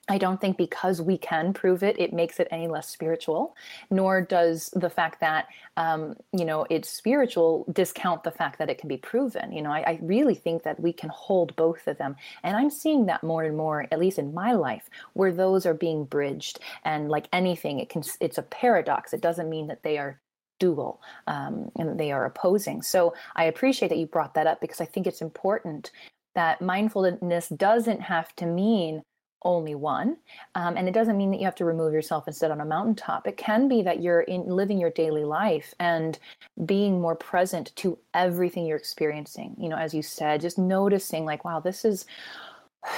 I 0.10 0.18
don't 0.18 0.40
think 0.40 0.58
because 0.58 1.02
we 1.02 1.18
can 1.18 1.54
prove 1.54 1.84
it, 1.84 2.00
it 2.00 2.14
makes 2.14 2.40
it 2.40 2.48
any 2.50 2.68
less 2.68 2.88
spiritual, 2.88 3.56
nor 3.90 4.22
does 4.22 4.70
the 4.74 4.90
fact 4.90 5.20
that, 5.20 5.48
um, 5.76 6.16
you 6.32 6.46
know, 6.46 6.66
it's 6.70 6.90
spiritual 6.90 7.66
discount 7.74 8.24
the 8.24 8.32
fact 8.32 8.58
that 8.60 8.70
it 8.70 8.78
can 8.78 8.88
be 8.88 8.98
proven. 8.98 9.52
You 9.52 9.62
know, 9.62 9.72
I, 9.72 9.80
I, 9.80 10.00
really 10.02 10.36
think 10.36 10.64
that 10.64 10.80
we 10.80 10.94
can 10.94 11.10
hold 11.10 11.56
both 11.58 11.88
of 11.88 11.98
them. 11.98 12.16
And 12.44 12.56
I'm 12.56 12.70
seeing 12.70 13.06
that 13.08 13.24
more 13.24 13.44
and 13.44 13.58
more, 13.58 13.86
at 13.92 14.00
least 14.00 14.18
in 14.18 14.34
my 14.34 14.54
life, 14.54 14.90
where 15.14 15.32
those 15.32 15.66
are 15.66 15.74
being 15.74 16.06
bridged. 16.06 16.60
And 16.86 17.10
like 17.10 17.28
anything, 17.34 17.80
it 17.80 17.90
can, 17.90 18.04
it's 18.22 18.38
a 18.38 18.44
paradox. 18.44 19.12
It 19.12 19.22
doesn't 19.22 19.50
mean 19.50 19.68
that 19.68 19.84
they 19.84 19.98
are 19.98 20.22
dual 20.60 21.02
um, 21.28 21.70
and 21.78 22.00
they 22.00 22.12
are 22.12 22.26
opposing. 22.26 22.82
So 22.82 23.14
I 23.36 23.46
appreciate 23.46 23.90
that 23.90 23.98
you 23.98 24.08
brought 24.08 24.34
that 24.36 24.48
up 24.48 24.62
because 24.62 24.82
I 24.82 24.86
think 24.86 25.06
it's 25.06 25.22
important 25.22 25.92
that 26.36 26.62
mindfulness 26.62 27.50
doesn't 27.50 28.02
have 28.02 28.34
to 28.38 28.46
mean 28.46 29.02
only 29.44 29.76
one. 29.76 30.18
Um, 30.56 30.78
and 30.78 30.88
it 30.88 30.94
doesn't 30.94 31.18
mean 31.18 31.32
that 31.32 31.40
you 31.40 31.46
have 31.46 31.56
to 31.56 31.66
remove 31.66 31.94
yourself 31.94 32.28
and 32.28 32.36
sit 32.36 32.52
on 32.52 32.62
a 32.62 32.66
mountaintop. 32.66 33.28
It 33.28 33.38
can 33.38 33.68
be 33.68 33.82
that 33.84 34.02
you're 34.02 34.22
in 34.22 34.46
living 34.48 34.80
your 34.80 34.90
daily 34.90 35.24
life 35.24 35.74
and 35.80 36.18
being 36.66 37.00
more 37.00 37.16
present 37.16 37.76
to 37.78 37.98
everything 38.14 38.66
you're 38.66 38.78
experiencing. 38.78 39.56
You 39.60 39.70
know, 39.70 39.78
as 39.78 39.94
you 39.94 40.02
said, 40.02 40.42
just 40.42 40.58
noticing 40.58 41.26
like, 41.26 41.46
wow, 41.46 41.60
this 41.60 41.86
is 41.86 42.06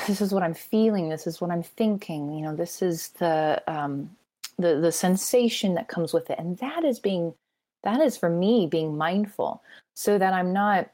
this 0.08 0.22
is 0.22 0.34
what 0.34 0.44
I'm 0.44 0.54
feeling. 0.54 1.10
This 1.10 1.28
is 1.28 1.42
what 1.42 1.52
I'm 1.52 1.64
thinking. 1.64 2.32
You 2.34 2.42
know, 2.42 2.56
this 2.56 2.82
is 2.82 3.10
the 3.10 3.62
um, 3.68 4.10
the 4.58 4.76
the 4.76 4.92
sensation 4.92 5.74
that 5.76 5.88
comes 5.88 6.14
with 6.14 6.30
it, 6.30 6.40
and 6.40 6.58
that 6.60 6.84
is 6.84 7.00
being 7.00 7.34
that 7.84 8.02
is 8.02 8.18
for 8.18 8.30
me 8.30 8.68
being 8.68 8.98
mindful, 8.98 9.62
so 9.96 10.18
that 10.18 10.34
I'm 10.34 10.54
not 10.54 10.90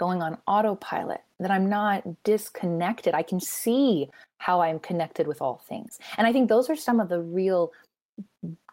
going 0.00 0.22
on 0.22 0.38
autopilot, 0.46 1.20
that 1.40 1.50
I'm 1.50 1.68
not 1.68 2.02
disconnected. 2.24 3.12
I 3.12 3.22
can 3.22 3.38
see 3.38 4.08
how 4.38 4.62
I'm 4.62 4.78
connected 4.78 5.26
with 5.26 5.42
all 5.42 5.62
things. 5.68 5.98
And 6.16 6.26
I 6.26 6.32
think 6.32 6.48
those 6.48 6.70
are 6.70 6.74
some 6.74 7.00
of 7.00 7.10
the 7.10 7.20
real 7.20 7.70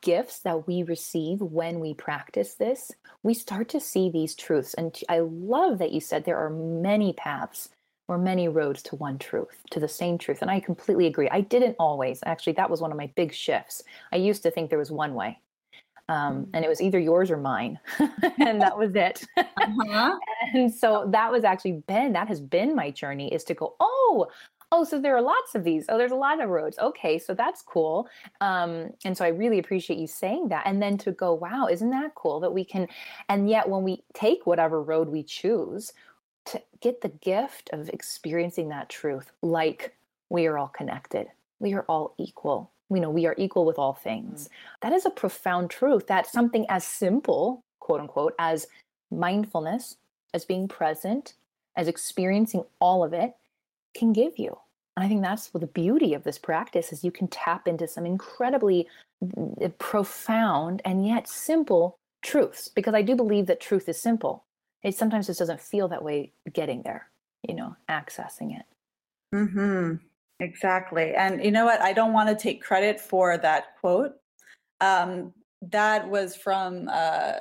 gifts 0.01 0.39
that 0.39 0.65
we 0.67 0.83
receive 0.83 1.41
when 1.41 1.81
we 1.81 1.93
practice 1.93 2.53
this. 2.53 2.93
We 3.23 3.33
start 3.33 3.67
to 3.69 3.81
see 3.81 4.09
these 4.09 4.35
truths. 4.35 4.73
And 4.75 4.97
I 5.09 5.19
love 5.19 5.79
that 5.79 5.91
you 5.91 5.99
said 5.99 6.23
there 6.23 6.37
are 6.37 6.49
many 6.49 7.11
paths 7.11 7.67
or 8.07 8.17
many 8.17 8.47
roads 8.47 8.81
to 8.83 8.95
one 8.95 9.19
truth, 9.19 9.63
to 9.71 9.81
the 9.81 9.87
same 9.89 10.17
truth. 10.17 10.41
And 10.41 10.49
I 10.49 10.61
completely 10.61 11.07
agree. 11.07 11.27
I 11.29 11.41
didn't 11.41 11.75
always. 11.77 12.21
Actually, 12.25 12.53
that 12.53 12.69
was 12.69 12.79
one 12.79 12.91
of 12.91 12.97
my 12.97 13.11
big 13.17 13.33
shifts. 13.33 13.83
I 14.13 14.15
used 14.15 14.43
to 14.43 14.51
think 14.51 14.69
there 14.69 14.79
was 14.79 14.91
one 14.91 15.13
way 15.13 15.39
um, 16.09 16.47
and 16.53 16.63
it 16.63 16.67
was 16.69 16.81
either 16.81 16.99
yours 16.99 17.29
or 17.29 17.37
mine 17.37 17.79
and 18.39 18.61
that 18.61 18.77
was 18.77 18.95
it. 18.95 19.25
Uh-huh. 19.37 20.17
and 20.53 20.73
so 20.73 21.07
that 21.11 21.31
was 21.31 21.43
actually 21.43 21.83
been 21.87 22.13
that 22.13 22.27
has 22.27 22.39
been 22.41 22.75
my 22.75 22.91
journey 22.91 23.33
is 23.33 23.43
to 23.45 23.53
go 23.53 23.75
oh 23.79 24.27
oh 24.71 24.83
so 24.83 24.99
there 24.99 25.15
are 25.15 25.21
lots 25.21 25.55
of 25.55 25.63
these. 25.63 25.85
Oh 25.89 25.97
there's 25.97 26.11
a 26.11 26.15
lot 26.15 26.41
of 26.41 26.49
roads. 26.49 26.77
Okay 26.79 27.17
so 27.17 27.33
that's 27.33 27.61
cool. 27.61 28.07
Um, 28.41 28.91
and 29.05 29.17
so 29.17 29.25
i 29.25 29.29
really 29.29 29.59
appreciate 29.59 29.99
you 29.99 30.07
saying 30.07 30.49
that. 30.49 30.63
And 30.65 30.81
then 30.81 30.97
to 30.99 31.11
go 31.11 31.33
wow 31.33 31.67
isn't 31.67 31.89
that 31.89 32.15
cool 32.15 32.39
that 32.39 32.53
we 32.53 32.63
can 32.63 32.87
and 33.29 33.49
yet 33.49 33.67
when 33.69 33.83
we 33.83 34.03
take 34.13 34.45
whatever 34.45 34.81
road 34.81 35.09
we 35.09 35.23
choose 35.23 35.93
to 36.45 36.61
get 36.79 37.01
the 37.01 37.09
gift 37.09 37.69
of 37.73 37.89
experiencing 37.89 38.69
that 38.69 38.87
truth 38.87 39.31
like 39.41 39.93
we 40.29 40.45
are 40.45 40.57
all 40.57 40.69
connected 40.69 41.27
we 41.59 41.73
are 41.73 41.83
all 41.89 42.15
equal 42.17 42.71
you 42.89 42.99
know 42.99 43.09
we 43.09 43.25
are 43.25 43.35
equal 43.37 43.65
with 43.65 43.77
all 43.77 43.93
things. 43.93 44.45
Mm. 44.47 44.49
that 44.81 44.93
is 44.93 45.05
a 45.05 45.09
profound 45.09 45.69
truth 45.69 46.07
that 46.07 46.27
something 46.27 46.65
as 46.69 46.83
simple 46.83 47.63
quote 47.79 47.99
unquote 48.01 48.33
as 48.39 48.67
mindfulness 49.11 49.97
as 50.33 50.45
being 50.45 50.67
present 50.67 51.33
as 51.75 51.87
experiencing 51.87 52.63
all 52.79 53.03
of 53.03 53.13
it 53.13 53.33
can 53.95 54.11
give 54.13 54.37
you. 54.37 54.57
And 54.95 55.05
i 55.05 55.07
think 55.07 55.21
that's 55.21 55.47
the 55.49 55.67
beauty 55.67 56.13
of 56.13 56.23
this 56.23 56.39
practice 56.39 56.91
is 56.91 57.03
you 57.03 57.11
can 57.11 57.27
tap 57.27 57.67
into 57.67 57.87
some 57.87 58.05
incredibly 58.05 58.87
mm, 59.23 59.77
profound 59.77 60.81
and 60.85 61.05
yet 61.05 61.27
simple 61.27 61.97
truths 62.23 62.67
because 62.67 62.93
i 62.93 63.01
do 63.01 63.15
believe 63.15 63.45
that 63.47 63.59
truth 63.61 63.87
is 63.89 63.99
simple. 63.99 64.43
It 64.83 64.95
sometimes 64.95 65.27
just 65.27 65.39
doesn't 65.39 65.59
feel 65.59 65.87
that 65.89 66.03
way 66.03 66.31
getting 66.53 66.81
there 66.83 67.09
you 67.47 67.55
know 67.55 67.75
accessing 67.89 68.57
it. 68.59 68.65
Hmm 69.33 69.95
Exactly. 70.39 71.15
And 71.15 71.43
you 71.43 71.51
know 71.51 71.65
what? 71.65 71.81
I 71.81 71.93
don't 71.93 72.13
want 72.13 72.29
to 72.29 72.35
take 72.35 72.61
credit 72.61 72.99
for 72.99 73.37
that 73.37 73.77
quote. 73.79 74.13
Um, 74.81 75.33
that 75.61 76.07
was 76.07 76.35
from, 76.35 76.89
uh, 76.91 77.33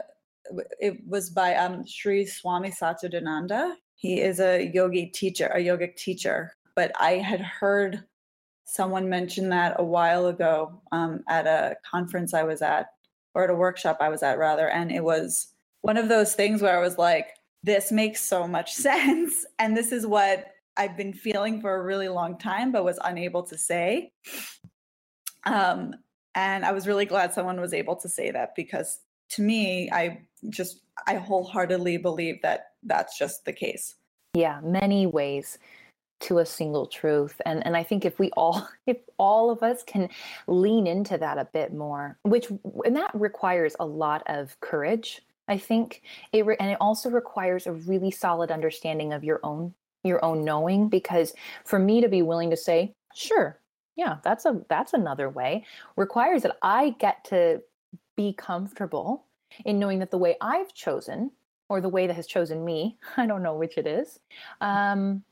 it 0.80 1.06
was 1.06 1.28
by 1.28 1.54
um, 1.56 1.86
Sri 1.86 2.24
Swami 2.24 2.70
Satchidananda. 2.70 3.74
He 3.96 4.20
is 4.20 4.40
a 4.40 4.70
yogi 4.72 5.06
teacher, 5.06 5.46
a 5.48 5.58
yogic 5.58 5.96
teacher. 5.96 6.54
But 6.74 6.92
I 6.98 7.12
had 7.12 7.40
heard 7.40 8.04
someone 8.64 9.08
mention 9.08 9.48
that 9.50 9.76
a 9.78 9.84
while 9.84 10.26
ago 10.26 10.80
um, 10.92 11.22
at 11.28 11.46
a 11.46 11.76
conference 11.88 12.34
I 12.34 12.42
was 12.44 12.62
at, 12.62 12.86
or 13.34 13.44
at 13.44 13.50
a 13.50 13.54
workshop 13.54 13.98
I 14.00 14.08
was 14.08 14.22
at, 14.22 14.38
rather. 14.38 14.68
And 14.70 14.90
it 14.90 15.04
was 15.04 15.48
one 15.82 15.96
of 15.98 16.08
those 16.08 16.34
things 16.34 16.62
where 16.62 16.78
I 16.78 16.82
was 16.82 16.98
like, 16.98 17.28
this 17.62 17.92
makes 17.92 18.22
so 18.22 18.48
much 18.48 18.72
sense. 18.74 19.44
And 19.58 19.76
this 19.76 19.92
is 19.92 20.06
what 20.06 20.46
I've 20.76 20.96
been 20.96 21.12
feeling 21.12 21.60
for 21.60 21.74
a 21.74 21.82
really 21.82 22.08
long 22.08 22.38
time, 22.38 22.72
but 22.72 22.84
was 22.84 22.98
unable 23.04 23.42
to 23.44 23.56
say. 23.56 24.12
Um, 25.44 25.94
and 26.34 26.64
I 26.64 26.72
was 26.72 26.86
really 26.86 27.06
glad 27.06 27.32
someone 27.32 27.60
was 27.60 27.72
able 27.72 27.96
to 27.96 28.08
say 28.08 28.30
that 28.30 28.54
because 28.54 29.00
to 29.30 29.42
me, 29.42 29.90
I 29.90 30.20
just, 30.50 30.80
I 31.06 31.16
wholeheartedly 31.16 31.98
believe 31.98 32.42
that 32.42 32.72
that's 32.82 33.18
just 33.18 33.44
the 33.44 33.52
case. 33.52 33.94
Yeah, 34.34 34.60
many 34.62 35.06
ways 35.06 35.58
to 36.18 36.38
a 36.38 36.46
single 36.46 36.86
truth 36.86 37.40
and 37.44 37.64
and 37.66 37.76
I 37.76 37.82
think 37.82 38.04
if 38.04 38.18
we 38.18 38.30
all 38.36 38.66
if 38.86 38.96
all 39.18 39.50
of 39.50 39.62
us 39.62 39.82
can 39.82 40.08
lean 40.46 40.86
into 40.86 41.18
that 41.18 41.38
a 41.38 41.44
bit 41.44 41.74
more 41.74 42.18
which 42.22 42.48
and 42.84 42.96
that 42.96 43.10
requires 43.14 43.76
a 43.78 43.86
lot 43.86 44.22
of 44.26 44.58
courage 44.60 45.20
I 45.48 45.58
think 45.58 46.02
it 46.32 46.46
re- 46.46 46.56
and 46.58 46.70
it 46.70 46.78
also 46.80 47.10
requires 47.10 47.66
a 47.66 47.72
really 47.72 48.10
solid 48.10 48.50
understanding 48.50 49.12
of 49.12 49.24
your 49.24 49.40
own 49.42 49.74
your 50.06 50.24
own 50.24 50.44
knowing 50.44 50.88
because 50.88 51.34
for 51.64 51.78
me 51.78 52.00
to 52.00 52.08
be 52.08 52.22
willing 52.22 52.50
to 52.50 52.56
say 52.56 52.94
sure 53.14 53.60
yeah 53.96 54.16
that's 54.22 54.44
a 54.44 54.60
that's 54.68 54.92
another 54.92 55.28
way 55.28 55.64
requires 55.96 56.42
that 56.42 56.56
i 56.62 56.90
get 56.98 57.24
to 57.24 57.60
be 58.16 58.32
comfortable 58.32 59.26
in 59.64 59.78
knowing 59.78 59.98
that 59.98 60.10
the 60.10 60.18
way 60.18 60.36
i've 60.40 60.72
chosen 60.74 61.30
or 61.68 61.80
the 61.80 61.88
way 61.88 62.06
that 62.06 62.16
has 62.16 62.26
chosen 62.26 62.64
me 62.64 62.96
i 63.16 63.26
don't 63.26 63.42
know 63.42 63.56
which 63.56 63.78
it 63.78 63.86
is 63.86 64.18
um 64.60 65.22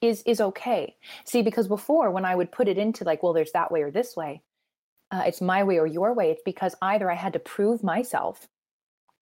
is 0.00 0.22
is 0.26 0.40
okay 0.40 0.96
see 1.24 1.42
because 1.42 1.68
before 1.68 2.10
when 2.10 2.24
i 2.24 2.34
would 2.34 2.52
put 2.52 2.68
it 2.68 2.78
into 2.78 3.04
like 3.04 3.22
well 3.22 3.32
there's 3.32 3.52
that 3.52 3.70
way 3.70 3.82
or 3.82 3.90
this 3.90 4.16
way 4.16 4.42
uh, 5.14 5.22
it's 5.26 5.40
my 5.40 5.62
way 5.62 5.78
or 5.78 5.86
your 5.86 6.12
way. 6.12 6.30
It's 6.30 6.42
because 6.44 6.74
either 6.82 7.10
I 7.10 7.14
had 7.14 7.32
to 7.34 7.38
prove 7.38 7.84
myself 7.84 8.48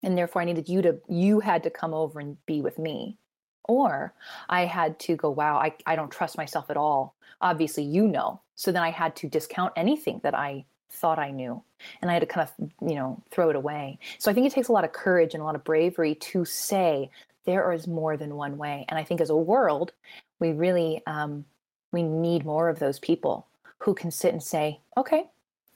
and 0.02 0.16
therefore 0.16 0.42
I 0.42 0.46
needed 0.46 0.68
you 0.68 0.80
to, 0.82 0.98
you 1.08 1.40
had 1.40 1.62
to 1.64 1.70
come 1.70 1.92
over 1.92 2.18
and 2.18 2.36
be 2.46 2.62
with 2.62 2.78
me. 2.78 3.18
Or 3.64 4.12
I 4.48 4.64
had 4.66 4.98
to 5.00 5.16
go, 5.16 5.30
wow, 5.30 5.56
I, 5.56 5.74
I 5.86 5.96
don't 5.96 6.10
trust 6.10 6.36
myself 6.36 6.70
at 6.70 6.76
all. 6.76 7.14
Obviously, 7.40 7.84
you 7.84 8.06
know. 8.06 8.40
So 8.54 8.72
then 8.72 8.82
I 8.82 8.90
had 8.90 9.16
to 9.16 9.28
discount 9.28 9.72
anything 9.76 10.20
that 10.22 10.34
I 10.34 10.64
thought 10.90 11.18
I 11.18 11.30
knew. 11.30 11.62
And 12.00 12.10
I 12.10 12.14
had 12.14 12.20
to 12.20 12.26
kind 12.26 12.48
of, 12.48 12.70
you 12.88 12.94
know, 12.94 13.22
throw 13.30 13.50
it 13.50 13.56
away. 13.56 13.98
So 14.18 14.30
I 14.30 14.34
think 14.34 14.46
it 14.46 14.52
takes 14.52 14.68
a 14.68 14.72
lot 14.72 14.84
of 14.84 14.92
courage 14.92 15.34
and 15.34 15.42
a 15.42 15.44
lot 15.44 15.54
of 15.54 15.64
bravery 15.64 16.14
to 16.16 16.44
say 16.44 17.10
there 17.44 17.72
is 17.72 17.88
more 17.88 18.16
than 18.16 18.36
one 18.36 18.56
way. 18.56 18.84
And 18.88 18.98
I 18.98 19.04
think 19.04 19.20
as 19.20 19.30
a 19.30 19.36
world, 19.36 19.92
we 20.38 20.52
really 20.52 21.02
um, 21.06 21.44
we 21.92 22.02
need 22.02 22.44
more 22.44 22.68
of 22.68 22.78
those 22.78 22.98
people 22.98 23.46
who 23.78 23.94
can 23.94 24.10
sit 24.10 24.32
and 24.32 24.42
say, 24.42 24.80
okay, 24.96 25.24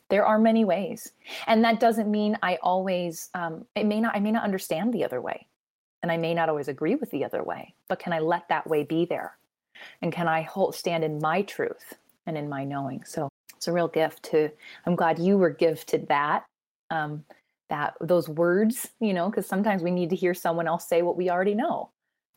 there 0.09 0.25
are 0.25 0.39
many 0.39 0.65
ways 0.65 1.13
and 1.47 1.65
that 1.65 1.81
doesn't 1.81 2.11
mean 2.11 2.39
i 2.43 2.57
always 2.63 3.29
um, 3.35 3.65
it 3.75 3.85
may 3.85 4.01
not 4.01 4.15
i 4.15 4.21
may 4.21 4.31
not 4.31 4.45
understand 4.45 4.93
the 4.93 5.05
other 5.05 5.21
way 5.21 5.47
and 6.07 6.13
i 6.13 6.17
may 6.17 6.33
not 6.33 6.49
always 6.49 6.69
agree 6.69 6.95
with 6.95 7.11
the 7.11 7.25
other 7.25 7.43
way 7.43 7.75
but 7.89 7.99
can 7.99 8.13
i 8.13 8.19
let 8.19 8.49
that 8.49 8.67
way 8.67 8.85
be 8.85 9.05
there? 9.05 9.37
And 10.01 10.13
can 10.13 10.29
i 10.29 10.43
hold 10.43 10.75
stand 10.75 11.05
in 11.05 11.19
my 11.21 11.43
truth 11.43 11.95
and 12.27 12.39
in 12.39 12.49
my 12.49 12.65
knowing? 12.65 13.05
So 13.05 13.29
it's 13.57 13.69
a 13.69 13.73
real 13.73 13.89
gift 13.89 14.23
to 14.31 14.51
i'm 14.87 14.97
glad 14.97 15.19
you 15.19 15.37
were 15.37 15.51
gifted 15.51 16.09
that 16.09 16.45
um, 16.91 17.25
that 17.69 17.95
those 18.01 18.29
words 18.29 18.91
you 19.01 19.13
know 19.13 19.29
because 19.29 19.47
sometimes 19.47 19.83
we 19.83 19.91
need 19.91 20.11
to 20.11 20.17
hear 20.17 20.35
someone 20.35 20.69
else 20.69 20.89
say 20.89 21.03
what 21.03 21.17
we 21.17 21.31
already 21.31 21.55
know 21.55 21.91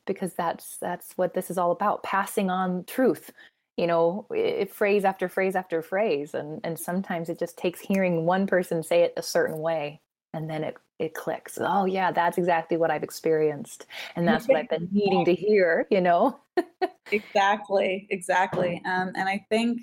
because 0.08 0.34
that's 0.34 0.78
that's 0.78 1.14
what 1.18 1.34
this 1.34 1.52
is 1.52 1.58
all 1.58 1.72
about 1.72 2.04
passing 2.04 2.50
on 2.50 2.84
truth 2.86 3.32
you 3.80 3.88
know 3.88 4.26
it, 4.32 4.74
phrase 4.74 5.06
after 5.06 5.30
phrase 5.30 5.56
after 5.56 5.82
phrase. 5.82 6.34
And 6.34 6.60
and 6.66 6.78
sometimes 6.78 7.30
it 7.30 7.40
just 7.40 7.58
takes 7.58 7.80
hearing 7.80 8.26
one 8.26 8.46
person 8.46 8.84
say 8.84 9.04
it 9.04 9.14
a 9.16 9.24
certain 9.24 9.60
way 9.60 10.02
and 10.34 10.50
then 10.50 10.66
it 10.66 10.76
it 11.00 11.14
clicks. 11.14 11.58
Oh 11.60 11.86
yeah 11.86 12.12
that's 12.12 12.38
exactly 12.38 12.78
what 12.78 12.92
i've 12.92 13.04
experienced 13.04 13.86
and 14.16 14.28
that's 14.28 14.48
what 14.48 14.58
i've 14.58 14.70
been 14.70 14.90
needing 14.92 15.26
to 15.26 15.34
hear 15.34 15.88
you 15.90 16.02
know? 16.02 16.40
Exactly 17.12 18.06
exactly 18.12 18.82
um, 18.86 19.14
and 19.16 19.28
i 19.28 19.44
think 19.50 19.82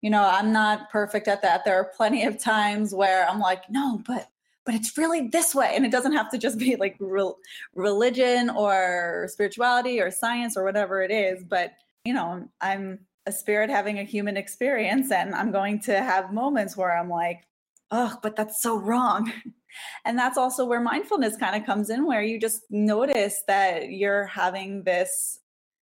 you 0.00 0.08
know 0.08 0.22
i'm 0.24 0.50
not 0.50 0.88
perfect 0.90 1.28
at 1.28 1.42
that. 1.42 1.64
There 1.64 1.76
are 1.76 1.92
plenty 1.94 2.24
of 2.24 2.38
times 2.38 2.94
where 2.94 3.28
i'm 3.28 3.38
like 3.38 3.68
no 3.68 4.00
but 4.06 4.30
but 4.64 4.74
it's 4.74 4.96
really 4.96 5.28
this 5.28 5.54
way 5.54 5.72
and 5.74 5.84
it 5.84 5.92
doesn't 5.92 6.12
have 6.12 6.30
to 6.30 6.38
just 6.38 6.58
be 6.58 6.76
like 6.76 6.96
real 6.98 7.36
religion 7.74 8.50
or 8.50 9.28
spirituality 9.30 10.00
or 10.00 10.10
science 10.10 10.56
or 10.56 10.64
whatever 10.64 11.02
it 11.02 11.10
is 11.10 11.44
but 11.44 11.74
you 12.04 12.14
know 12.14 12.48
i'm 12.60 12.98
a 13.26 13.32
spirit 13.32 13.70
having 13.70 13.98
a 13.98 14.04
human 14.04 14.36
experience 14.36 15.10
and 15.10 15.34
i'm 15.34 15.50
going 15.50 15.80
to 15.80 16.00
have 16.02 16.32
moments 16.32 16.76
where 16.76 16.96
i'm 16.96 17.08
like 17.08 17.46
oh 17.90 18.18
but 18.22 18.36
that's 18.36 18.62
so 18.62 18.76
wrong 18.78 19.30
and 20.04 20.18
that's 20.18 20.38
also 20.38 20.64
where 20.64 20.80
mindfulness 20.80 21.36
kind 21.36 21.56
of 21.56 21.66
comes 21.66 21.90
in 21.90 22.06
where 22.06 22.22
you 22.22 22.38
just 22.38 22.62
notice 22.70 23.42
that 23.46 23.90
you're 23.90 24.26
having 24.26 24.82
this 24.82 25.40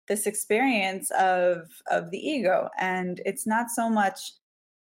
this 0.08 0.26
experience 0.26 1.10
of 1.12 1.68
of 1.90 2.10
the 2.10 2.18
ego. 2.18 2.68
And 2.78 3.20
it's 3.24 3.46
not 3.46 3.70
so 3.70 3.88
much 3.88 4.32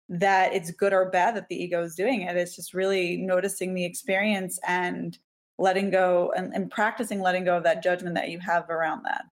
that 0.10 0.54
it's 0.54 0.71
good 0.71 0.93
or 0.93 1.10
bad 1.10 1.36
that 1.36 1.48
the 1.50 1.56
ego 1.56 1.82
is 1.82 1.95
doing 1.95 2.21
it 2.21 2.38
it's 2.38 2.56
just 2.56 2.76
really 2.76 3.17
noticing 3.17 3.74
the 3.74 3.84
experience 3.84 4.60
and 4.67 5.17
letting 5.58 5.89
go 5.89 6.32
and, 6.38 6.54
and 6.54 6.69
practicing 6.69 7.21
letting 7.21 7.43
go 7.43 7.58
of 7.58 7.63
that 7.63 7.82
judgment 7.82 8.13
that 8.13 8.30
you 8.30 8.38
have 8.38 8.69
around 8.69 9.04
that. 9.04 9.26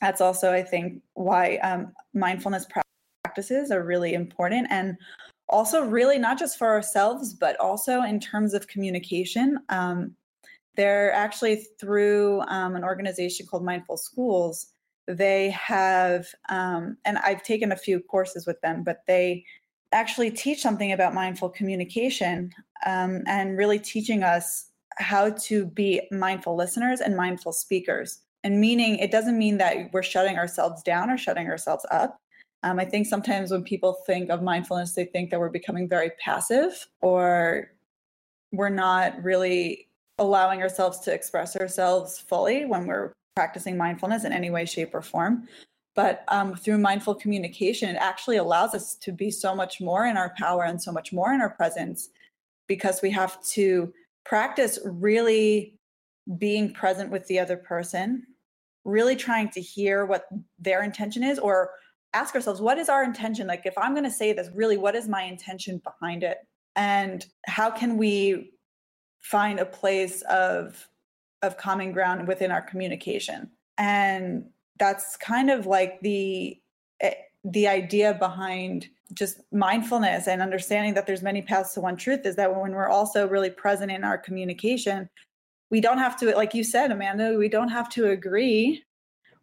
That's 0.00 0.20
also 0.20 0.52
i 0.52 0.62
think 0.62 1.02
why 1.14 1.56
um, 1.56 1.92
mindfulness 2.14 2.66
practices 3.36 3.70
are 3.70 3.82
really 3.82 4.14
important. 4.14 4.66
And 4.70 4.96
also 5.48 5.84
really 5.84 6.18
not 6.18 6.38
just 6.38 6.58
for 6.58 6.68
ourselves 6.68 7.32
but 7.34 7.58
also 7.60 8.02
in 8.02 8.20
terms 8.20 8.54
of 8.54 8.68
communication. 8.68 9.58
Um, 9.68 10.14
they're 10.76 11.12
actually 11.12 11.66
through 11.80 12.42
um, 12.48 12.76
an 12.76 12.84
organization 12.84 13.46
called 13.46 13.64
mindful 13.64 13.96
schools. 13.96 14.66
They 15.08 15.50
have 15.50 16.26
um, 16.48 16.96
and 17.04 17.18
i've 17.18 17.44
taken 17.44 17.70
a 17.70 17.76
few 17.76 18.00
courses 18.00 18.44
with 18.44 18.60
them 18.60 18.82
but 18.82 19.02
they 19.06 19.44
actually 19.92 20.30
teach 20.30 20.60
something 20.60 20.92
about 20.92 21.14
mindful 21.14 21.48
communication 21.48 22.52
um, 22.84 23.22
and 23.26 23.56
really 23.56 23.78
teaching 23.78 24.22
us 24.22 24.66
how 24.98 25.30
to 25.30 25.66
be 25.66 26.00
mindful 26.10 26.56
listeners 26.56 27.00
and 27.00 27.16
mindful 27.16 27.52
speakers. 27.52 28.20
And 28.44 28.60
meaning 28.60 28.96
it 28.96 29.10
doesn't 29.10 29.38
mean 29.38 29.58
that 29.58 29.92
we're 29.92 30.02
shutting 30.02 30.36
ourselves 30.36 30.82
down 30.82 31.10
or 31.10 31.18
shutting 31.18 31.48
ourselves 31.48 31.84
up 31.90 32.20
um, 32.62 32.78
i 32.78 32.84
think 32.84 33.06
sometimes 33.06 33.50
when 33.50 33.62
people 33.62 33.94
think 34.06 34.30
of 34.30 34.42
mindfulness 34.42 34.92
they 34.92 35.04
think 35.04 35.30
that 35.30 35.40
we're 35.40 35.48
becoming 35.48 35.88
very 35.88 36.10
passive 36.22 36.86
or 37.00 37.70
we're 38.52 38.68
not 38.68 39.22
really 39.22 39.88
allowing 40.18 40.62
ourselves 40.62 41.00
to 41.00 41.12
express 41.12 41.56
ourselves 41.56 42.18
fully 42.18 42.64
when 42.64 42.86
we're 42.86 43.12
practicing 43.34 43.76
mindfulness 43.76 44.24
in 44.24 44.32
any 44.32 44.50
way 44.50 44.64
shape 44.64 44.94
or 44.94 45.02
form. 45.02 45.46
But 45.94 46.24
um, 46.28 46.54
through 46.54 46.78
mindful 46.78 47.14
communication 47.14 47.88
it 47.88 47.98
actually 47.98 48.36
allows 48.36 48.74
us 48.74 48.94
to 48.96 49.12
be 49.12 49.30
so 49.30 49.54
much 49.54 49.80
more 49.80 50.06
in 50.06 50.16
our 50.16 50.34
power 50.38 50.64
and 50.64 50.82
so 50.82 50.92
much 50.92 51.12
more 51.12 51.32
in 51.32 51.40
our 51.40 51.50
presence 51.50 52.10
because 52.66 53.00
we 53.02 53.10
have 53.10 53.42
to 53.44 53.92
practice 54.24 54.78
really 54.84 55.74
being 56.38 56.72
present 56.72 57.10
with 57.10 57.26
the 57.28 57.38
other 57.38 57.56
person, 57.56 58.26
really 58.84 59.16
trying 59.16 59.48
to 59.50 59.60
hear 59.60 60.04
what 60.04 60.26
their 60.58 60.82
intention 60.82 61.22
is, 61.22 61.38
or 61.38 61.70
ask 62.16 62.34
ourselves, 62.34 62.60
what 62.60 62.78
is 62.78 62.88
our 62.88 63.04
intention? 63.04 63.46
Like, 63.46 63.66
if 63.66 63.76
I'm 63.76 63.92
going 63.92 64.04
to 64.04 64.10
say 64.10 64.32
this, 64.32 64.48
really, 64.54 64.76
what 64.76 64.94
is 64.94 65.08
my 65.08 65.22
intention 65.22 65.80
behind 65.84 66.22
it? 66.22 66.38
And 66.74 67.24
how 67.46 67.70
can 67.70 67.96
we 67.96 68.52
find 69.20 69.60
a 69.60 69.66
place 69.66 70.22
of 70.22 70.88
of 71.42 71.56
common 71.58 71.92
ground 71.92 72.26
within 72.26 72.50
our 72.50 72.62
communication? 72.62 73.50
And 73.78 74.46
that's 74.78 75.16
kind 75.16 75.50
of 75.50 75.66
like 75.66 76.00
the 76.00 76.60
eh, 77.00 77.14
the 77.44 77.68
idea 77.68 78.14
behind 78.14 78.88
just 79.14 79.40
mindfulness 79.52 80.26
and 80.26 80.42
understanding 80.42 80.94
that 80.94 81.06
there's 81.06 81.22
many 81.22 81.40
paths 81.40 81.74
to 81.74 81.80
one 81.80 81.96
truth 81.96 82.26
is 82.26 82.36
that 82.36 82.54
when 82.54 82.72
we're 82.72 82.88
also 82.88 83.28
really 83.28 83.50
present 83.50 83.90
in 83.90 84.02
our 84.02 84.18
communication 84.18 85.08
we 85.70 85.80
don't 85.80 85.98
have 85.98 86.18
to 86.18 86.34
like 86.34 86.54
you 86.54 86.64
said 86.64 86.90
amanda 86.90 87.36
we 87.38 87.48
don't 87.48 87.68
have 87.68 87.88
to 87.88 88.10
agree 88.10 88.82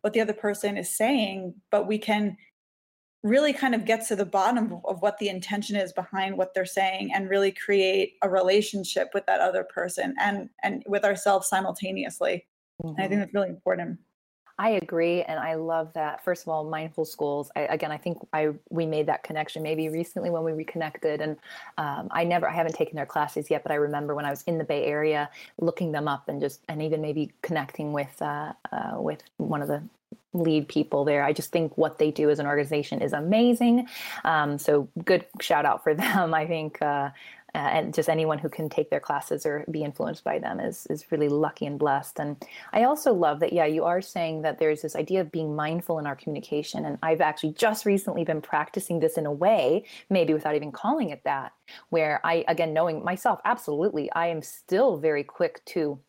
what 0.02 0.12
the 0.12 0.20
other 0.20 0.34
person 0.34 0.76
is 0.76 0.90
saying 0.90 1.54
but 1.72 1.88
we 1.88 1.98
can 1.98 2.36
really 3.24 3.54
kind 3.54 3.74
of 3.74 3.86
get 3.86 4.06
to 4.08 4.16
the 4.16 4.26
bottom 4.26 4.80
of 4.84 5.02
what 5.02 5.18
the 5.18 5.30
intention 5.30 5.76
is 5.76 5.94
behind 5.94 6.38
what 6.38 6.54
they're 6.54 6.66
saying 6.66 7.12
and 7.14 7.30
really 7.30 7.52
create 7.52 8.16
a 8.22 8.30
relationship 8.30 9.10
with 9.14 9.26
that 9.26 9.40
other 9.40 9.64
person 9.64 10.14
and 10.20 10.50
and 10.62 10.84
with 10.88 11.06
ourselves 11.06 11.48
simultaneously 11.48 12.46
mm-hmm. 12.84 12.94
i 13.00 13.02
think 13.02 13.12
mm-hmm. 13.12 13.20
that's 13.22 13.34
really 13.34 13.50
important 13.50 13.98
I 14.60 14.70
agree, 14.82 15.24
and 15.24 15.40
I 15.40 15.56
love 15.56 15.92
that. 15.94 16.24
First 16.24 16.44
of 16.44 16.50
all, 16.50 16.64
mindful 16.64 17.06
schools. 17.06 17.50
I, 17.56 17.62
again, 17.62 17.92
I 17.92 17.98
think 17.98 18.20
I 18.34 18.50
we 18.70 18.86
made 18.86 19.08
that 19.08 19.24
connection 19.24 19.64
maybe 19.64 19.90
recently 19.90 20.30
when 20.30 20.44
we 20.44 20.52
reconnected, 20.52 21.22
and 21.22 21.38
um, 21.80 22.08
I 22.12 22.24
never, 22.24 22.48
I 22.48 22.54
haven't 22.54 22.76
taken 22.76 22.96
their 22.96 23.08
classes 23.08 23.50
yet, 23.50 23.64
but 23.64 23.72
I 23.72 23.76
remember 23.76 24.14
when 24.14 24.26
I 24.26 24.30
was 24.30 24.44
in 24.44 24.60
the 24.60 24.64
Bay 24.64 24.86
Area, 24.86 25.28
looking 25.60 25.92
them 25.92 26.08
up 26.08 26.30
and 26.30 26.40
just, 26.40 26.62
and 26.70 26.84
even 26.84 27.02
maybe 27.02 27.32
connecting 27.42 27.94
with 27.94 28.22
uh, 28.22 28.54
uh, 28.72 29.02
with 29.02 29.24
one 29.38 29.64
of 29.64 29.68
the 29.68 29.82
lead 30.34 30.68
people 30.68 31.06
there. 31.06 31.24
I 31.24 31.34
just 31.34 31.52
think 31.52 31.78
what 31.78 31.98
they 31.98 32.12
do 32.12 32.30
as 32.30 32.40
an 32.40 32.48
organization 32.48 33.02
is 33.02 33.14
amazing. 33.14 33.88
Um, 34.24 34.58
so 34.58 34.90
good 35.06 35.26
shout 35.42 35.66
out 35.66 35.84
for 35.84 35.94
them. 35.96 36.34
I 36.34 36.48
think 36.48 36.82
uh, 36.82 37.10
uh, 37.56 37.58
and 37.58 37.94
just 37.94 38.10
anyone 38.10 38.40
who 38.40 38.50
can 38.50 38.68
take 38.68 38.90
their 38.90 39.00
classes 39.00 39.46
or 39.46 39.64
be 39.70 39.84
influenced 39.84 40.24
by 40.24 40.40
them 40.40 40.60
is 40.60 40.88
is 40.90 41.12
really 41.12 41.30
lucky 41.30 41.68
and 41.68 41.78
blessed. 41.78 42.20
And 42.20 42.44
I 42.72 42.84
also 42.84 43.14
love 43.14 43.40
that 43.42 43.54
yeah, 43.54 43.66
you 43.66 43.84
are 43.84 44.02
saying 44.02 44.42
that 44.42 44.58
there's 44.58 44.82
this 44.82 44.96
idea 44.96 45.22
of 45.22 45.32
being 45.32 45.56
mindful 45.56 46.00
in 46.00 46.08
our 46.08 46.16
communication, 46.16 46.84
and 46.86 46.98
I've 47.04 47.22
actually 47.22 47.54
just 47.54 47.86
recently 47.86 48.24
been 48.24 48.42
practicing 48.42 49.00
this 49.00 49.18
in 49.18 49.28
a 49.28 49.32
way, 49.32 49.86
maybe 50.10 50.34
without 50.34 50.56
even 50.56 50.72
calling 50.72 51.12
it 51.12 51.24
that, 51.26 51.54
where 51.90 52.20
I 52.24 52.44
again 52.48 52.74
knowing 52.74 53.04
myself, 53.04 53.40
absolutely, 53.46 54.12
I 54.14 54.28
am 54.28 54.42
still 54.42 54.98
very 54.98 55.24
quick 55.24 55.64
to 55.66 56.00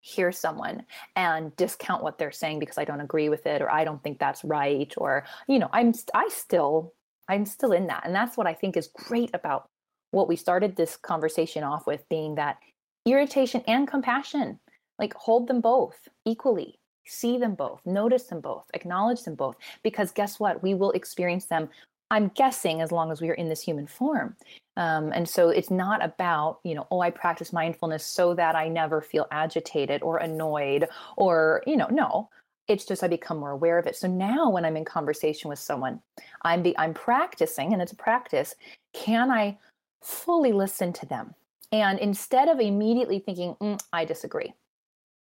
hear 0.00 0.32
someone 0.32 0.84
and 1.14 1.54
discount 1.56 2.02
what 2.02 2.18
they're 2.18 2.32
saying 2.32 2.58
because 2.58 2.78
I 2.78 2.84
don't 2.84 3.00
agree 3.00 3.28
with 3.28 3.46
it 3.46 3.60
or 3.60 3.70
I 3.70 3.84
don't 3.84 4.02
think 4.02 4.18
that's 4.18 4.42
right 4.44 4.92
or 4.96 5.24
you 5.46 5.58
know 5.58 5.68
I'm 5.72 5.92
I 6.14 6.28
still 6.28 6.94
I'm 7.28 7.46
still 7.46 7.72
in 7.72 7.86
that. 7.86 8.04
And 8.04 8.14
that's 8.14 8.36
what 8.36 8.48
I 8.48 8.54
think 8.54 8.76
is 8.76 8.88
great 8.88 9.30
about 9.34 9.68
what 10.10 10.26
we 10.26 10.34
started 10.34 10.74
this 10.74 10.96
conversation 10.96 11.62
off 11.62 11.86
with 11.86 12.08
being 12.08 12.34
that 12.34 12.58
irritation 13.06 13.62
and 13.68 13.86
compassion 13.86 14.58
like 14.98 15.14
hold 15.14 15.46
them 15.46 15.60
both 15.60 16.08
equally 16.26 16.80
see 17.06 17.38
them 17.38 17.54
both 17.54 17.80
notice 17.86 18.24
them 18.24 18.40
both 18.40 18.64
acknowledge 18.74 19.22
them 19.22 19.34
both 19.34 19.56
because 19.82 20.12
guess 20.12 20.38
what? 20.38 20.62
We 20.62 20.74
will 20.74 20.92
experience 20.92 21.46
them 21.46 21.68
i'm 22.10 22.28
guessing 22.34 22.80
as 22.80 22.92
long 22.92 23.10
as 23.10 23.20
we 23.20 23.28
are 23.28 23.34
in 23.34 23.48
this 23.48 23.62
human 23.62 23.86
form 23.86 24.36
um, 24.76 25.12
and 25.12 25.28
so 25.28 25.50
it's 25.50 25.70
not 25.70 26.04
about 26.04 26.60
you 26.64 26.74
know 26.74 26.86
oh 26.90 27.00
i 27.00 27.10
practice 27.10 27.52
mindfulness 27.52 28.04
so 28.04 28.34
that 28.34 28.54
i 28.54 28.68
never 28.68 29.00
feel 29.00 29.26
agitated 29.30 30.02
or 30.02 30.18
annoyed 30.18 30.88
or 31.16 31.62
you 31.66 31.76
know 31.76 31.88
no 31.90 32.28
it's 32.68 32.84
just 32.84 33.02
i 33.02 33.08
become 33.08 33.38
more 33.38 33.50
aware 33.50 33.78
of 33.78 33.86
it 33.86 33.96
so 33.96 34.06
now 34.06 34.48
when 34.48 34.64
i'm 34.64 34.76
in 34.76 34.84
conversation 34.84 35.48
with 35.48 35.58
someone 35.58 36.00
i'm 36.42 36.62
be 36.62 36.76
i'm 36.78 36.94
practicing 36.94 37.72
and 37.72 37.82
it's 37.82 37.92
a 37.92 37.96
practice 37.96 38.54
can 38.92 39.30
i 39.30 39.56
fully 40.02 40.52
listen 40.52 40.92
to 40.94 41.06
them. 41.06 41.34
And 41.72 41.98
instead 41.98 42.48
of 42.48 42.58
immediately 42.58 43.20
thinking, 43.20 43.54
mm, 43.60 43.80
I 43.92 44.04
disagree, 44.04 44.52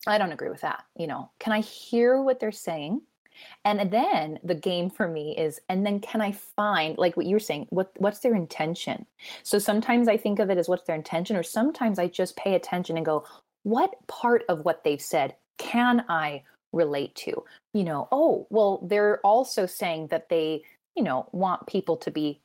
I 0.06 0.18
don't 0.18 0.32
agree 0.32 0.48
with 0.48 0.62
that, 0.62 0.84
you 0.96 1.06
know, 1.06 1.30
can 1.38 1.52
I 1.52 1.60
hear 1.60 2.22
what 2.22 2.40
they're 2.40 2.52
saying? 2.52 3.02
And 3.64 3.90
then 3.90 4.38
the 4.42 4.54
game 4.54 4.90
for 4.90 5.08
me 5.08 5.36
is, 5.36 5.60
and 5.68 5.84
then 5.84 6.00
can 6.00 6.20
I 6.20 6.32
find, 6.32 6.96
like 6.98 7.16
what 7.16 7.26
you 7.26 7.34
were 7.36 7.40
saying, 7.40 7.66
what 7.70 7.92
what's 7.98 8.20
their 8.20 8.34
intention? 8.34 9.06
So 9.42 9.58
sometimes 9.58 10.08
I 10.08 10.16
think 10.16 10.38
of 10.38 10.50
it 10.50 10.58
as 10.58 10.68
what's 10.68 10.84
their 10.84 10.96
intention, 10.96 11.36
or 11.36 11.42
sometimes 11.42 11.98
I 11.98 12.08
just 12.08 12.36
pay 12.36 12.54
attention 12.54 12.96
and 12.96 13.06
go, 13.06 13.24
what 13.62 13.94
part 14.06 14.44
of 14.48 14.64
what 14.64 14.84
they've 14.84 15.00
said 15.00 15.34
can 15.58 16.04
I 16.08 16.42
relate 16.72 17.14
to? 17.16 17.44
You 17.74 17.84
know, 17.84 18.08
oh, 18.10 18.46
well, 18.50 18.80
they're 18.82 19.20
also 19.20 19.66
saying 19.66 20.08
that 20.08 20.28
they, 20.28 20.62
you 20.96 21.02
know, 21.02 21.28
want 21.32 21.66
people 21.66 21.96
to 21.98 22.10
be 22.10 22.40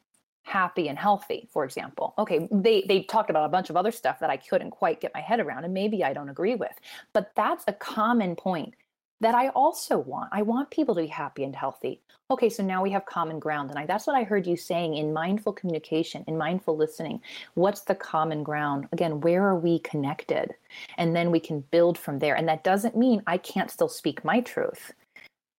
happy 0.46 0.88
and 0.88 1.00
healthy 1.00 1.50
for 1.52 1.66
example 1.66 2.14
okay 2.20 2.48
they 2.52 2.86
they 2.88 3.02
talked 3.02 3.32
about 3.32 3.46
a 3.46 3.50
bunch 3.50 3.72
of 3.72 3.76
other 3.76 3.90
stuff 3.90 4.20
that 4.20 4.30
i 4.30 4.38
couldn't 4.38 4.70
quite 4.70 5.02
get 5.02 5.12
my 5.16 5.20
head 5.20 5.40
around 5.40 5.64
and 5.66 5.74
maybe 5.74 6.04
i 6.04 6.14
don't 6.14 6.30
agree 6.30 6.54
with 6.54 6.74
but 7.14 7.32
that's 7.36 7.64
a 7.68 7.74
common 7.74 8.36
point 8.36 8.76
that 9.22 9.36
i 9.36 9.50
also 9.50 9.98
want. 9.98 10.30
I 10.32 10.42
want 10.42 10.72
people 10.72 10.96
to 10.96 11.02
be 11.02 11.08
happy 11.08 11.44
and 11.44 11.56
healthy. 11.56 12.02
Okay 12.32 12.50
so 12.50 12.64
now 12.64 12.82
we 12.84 12.92
have 12.92 13.06
common 13.06 13.40
ground 13.40 13.70
and 13.70 13.80
I, 13.80 13.86
that's 13.86 14.08
what 14.08 14.16
i 14.16 14.24
heard 14.24 14.48
you 14.48 14.58
saying 14.58 14.96
in 14.96 15.14
mindful 15.14 15.54
communication 15.54 16.24
in 16.28 16.38
mindful 16.38 16.76
listening. 16.78 17.22
What's 17.54 17.82
the 17.82 17.96
common 17.96 18.44
ground? 18.44 18.88
Again 18.92 19.22
where 19.22 19.46
are 19.46 19.60
we 19.60 19.80
connected? 19.80 20.54
And 20.98 21.16
then 21.16 21.32
we 21.32 21.40
can 21.40 21.62
build 21.72 21.98
from 21.98 22.20
there 22.20 22.36
and 22.36 22.48
that 22.48 22.64
doesn't 22.64 22.98
mean 22.98 23.22
i 23.28 23.38
can't 23.38 23.72
still 23.72 23.90
speak 23.90 24.26
my 24.26 24.42
truth. 24.42 24.94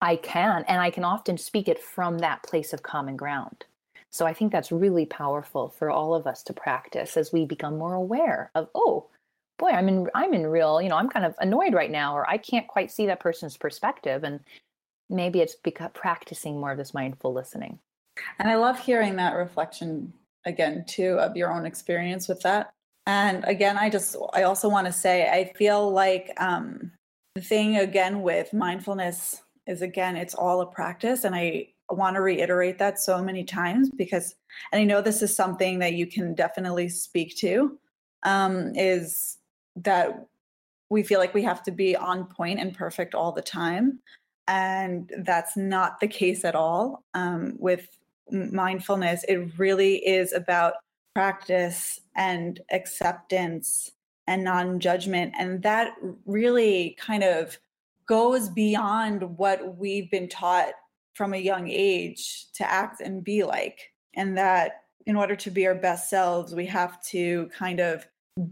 I 0.01 0.17
can 0.17 0.65
and 0.69 0.81
i 0.81 0.91
can 0.91 1.05
often 1.05 1.39
speak 1.39 1.69
it 1.69 1.83
from 1.83 2.19
that 2.19 2.43
place 2.43 2.73
of 2.73 2.83
common 2.83 3.17
ground. 3.17 3.65
So 4.11 4.27
I 4.27 4.33
think 4.33 4.51
that's 4.51 4.73
really 4.73 5.05
powerful 5.05 5.69
for 5.69 5.91
all 5.91 6.15
of 6.15 6.27
us 6.27 6.43
to 6.45 6.55
practice 6.55 7.17
as 7.17 7.33
we 7.33 7.45
become 7.45 7.77
more 7.77 7.95
aware 7.95 8.51
of, 8.55 8.69
oh, 8.75 9.09
boy, 9.59 9.71
I'm 9.71 9.89
in 9.89 10.09
I'm 10.15 10.35
in 10.35 10.47
real, 10.47 10.81
you 10.81 10.89
know, 10.89 10.97
I'm 10.97 11.09
kind 11.09 11.25
of 11.25 11.35
annoyed 11.39 11.75
right 11.75 11.91
now, 11.91 12.17
or 12.17 12.29
I 12.29 12.39
can't 12.39 12.67
quite 12.69 12.91
see 12.91 13.07
that 13.07 13.21
person's 13.21 13.57
perspective. 13.57 14.25
And 14.25 14.41
maybe 15.09 15.41
it's 15.41 15.57
because 15.57 15.91
practicing 15.95 16.61
more 16.61 16.73
of 16.73 16.79
this 16.79 16.95
mindful 16.95 17.33
listening. 17.33 17.79
And 18.39 18.49
I 18.49 18.57
love 18.57 18.79
hearing 18.79 19.17
that 19.17 19.35
reflection 19.35 20.13
again 20.45 20.85
too 20.87 21.19
of 21.19 21.37
your 21.37 21.53
own 21.53 21.67
experience 21.67 22.29
with 22.29 22.41
that. 22.43 22.71
And 23.07 23.45
again, 23.45 23.79
I 23.79 23.91
just 23.91 24.17
I 24.33 24.43
also 24.43 24.69
want 24.69 24.87
to 24.87 24.93
say 24.93 25.29
I 25.29 25.53
feel 25.57 25.91
like 25.91 26.33
um 26.39 26.93
the 27.35 27.41
thing 27.41 27.79
again 27.79 28.23
with 28.23 28.53
mindfulness 28.53 29.43
is 29.67 29.83
again 29.83 30.17
it's 30.17 30.35
all 30.35 30.61
a 30.61 30.67
practice 30.67 31.25
and 31.25 31.35
I 31.35 31.69
want 31.91 32.17
to 32.17 32.21
reiterate 32.21 32.79
that 32.79 32.99
so 32.99 33.23
many 33.23 33.45
times 33.45 33.91
because, 33.91 34.35
and 34.73 34.81
I 34.81 34.85
know 34.85 35.01
this 35.01 35.23
is 35.23 35.35
something 35.35 35.79
that 35.79 35.95
you 35.95 36.07
can 36.07 36.35
definitely 36.35 36.89
speak 36.89 37.37
to, 37.37 37.79
um, 38.25 38.73
is 38.75 39.39
that 39.77 40.27
we 40.89 41.03
feel 41.03 41.19
like 41.19 41.35
we 41.35 41.43
have 41.43 41.63
to 41.65 41.71
be 41.71 41.97
on 41.97 42.25
point 42.25 42.61
and 42.61 42.75
perfect 42.75 43.15
all 43.15 43.33
the 43.33 43.43
time. 43.43 44.01
And 44.49 45.11
that's 45.19 45.57
not 45.57 46.01
the 46.01 46.07
case 46.09 46.45
at 46.45 46.55
all. 46.55 47.05
Um, 47.15 47.55
with 47.59 47.89
mindfulness, 48.31 49.25
it 49.29 49.59
really 49.59 49.97
is 50.07 50.33
about 50.33 50.75
practice 51.15 52.01
and 52.15 52.61
acceptance 52.71 53.91
and 54.27 54.45
non 54.45 54.79
judgment. 54.81 55.35
And 55.39 55.63
that 55.63 55.95
really 56.25 56.97
kind 57.01 57.25
of 57.25 57.59
goes 58.07 58.49
beyond 58.49 59.23
what 59.37 59.77
we've 59.77 60.11
been 60.11 60.29
taught 60.29 60.73
from 61.15 61.35
a 61.35 61.39
young 61.39 61.69
age 61.69 62.47
to 62.53 62.71
act 62.71 63.01
and 63.01 63.25
be 63.25 63.43
like. 63.43 63.93
And 64.15 64.37
that 64.39 64.83
in 65.07 65.17
order 65.17 65.37
to 65.37 65.51
be 65.51 65.67
our 65.67 65.75
best 65.75 66.11
selves, 66.11 66.55
we 66.55 66.67
have 66.67 67.03
to 67.07 67.49
kind 67.57 67.81
of 67.81 68.07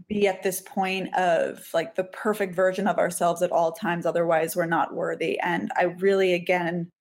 be 0.07 0.27
at 0.27 0.41
this 0.43 0.61
point 0.61 1.13
of 1.15 1.67
like 1.73 1.95
the 1.95 2.05
perfect 2.05 2.55
version 2.55 2.87
of 2.87 2.97
ourselves 2.97 3.41
at 3.41 3.51
all 3.51 3.71
times. 3.71 4.05
Otherwise, 4.05 4.55
we're 4.55 4.65
not 4.65 4.93
worthy. 4.93 5.39
And 5.39 5.71
I 5.77 5.83
really, 5.83 6.33
again, 6.33 6.91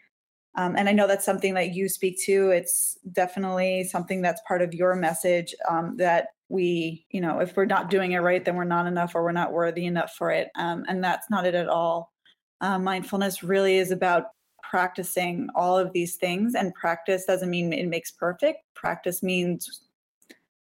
um, 0.57 0.77
and 0.77 0.89
I 0.89 0.93
know 0.93 1.07
that's 1.07 1.25
something 1.25 1.55
that 1.55 1.75
you 1.75 1.89
speak 1.89 2.21
to. 2.27 2.51
It's 2.51 2.99
definitely 3.13 3.85
something 3.85 4.23
that's 4.23 4.41
part 4.47 4.63
of 4.63 4.75
your 4.75 4.95
message 4.95 5.55
um, 5.69 5.97
that 5.97 6.29
we, 6.49 7.07
you 7.11 7.21
know, 7.21 7.41
if 7.41 7.57
we're 7.57 7.65
not 7.65 7.91
doing 7.91 8.13
it 8.13 8.19
right, 8.19 8.45
then 8.45 8.55
we're 8.55 8.65
not 8.65 8.87
enough 8.87 9.15
or 9.15 9.25
we're 9.25 9.33
not 9.33 9.53
worthy 9.53 9.87
enough 9.87 10.15
for 10.17 10.31
it. 10.31 10.51
Um, 10.57 10.85
and 10.87 11.03
that's 11.03 11.29
not 11.31 11.47
it 11.47 11.55
at 11.55 11.69
all. 11.69 12.13
Uh, 12.61 12.79
mindfulness 12.79 13.43
really 13.43 13.79
is 13.79 13.91
about 13.91 14.27
practicing 14.63 15.49
all 15.55 15.77
of 15.77 15.93
these 15.93 16.17
things 16.17 16.55
and 16.55 16.75
practice 16.75 17.25
doesn't 17.25 17.51
mean 17.51 17.73
it 17.73 17.87
makes 17.87 18.11
perfect 18.13 18.59
practice 18.75 19.23
means 19.23 19.84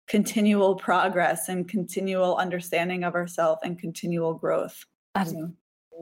continual 0.07 0.75
progress 0.75 1.49
and 1.49 1.67
continual 1.67 2.35
understanding 2.37 3.03
of 3.03 3.15
ourselves 3.15 3.61
and 3.63 3.79
continual 3.79 4.33
growth. 4.33 4.85
That's 5.15 5.33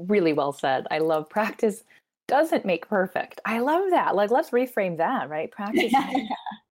really 0.07 0.33
well 0.33 0.53
said. 0.53 0.87
I 0.91 0.99
love 0.99 1.29
practice 1.29 1.83
doesn't 2.27 2.65
make 2.65 2.87
perfect. 2.87 3.41
I 3.45 3.59
love 3.59 3.89
that. 3.89 4.15
Like 4.15 4.31
let's 4.31 4.51
reframe 4.51 4.97
that 4.97 5.29
right? 5.29 5.51
Practice 5.51 5.93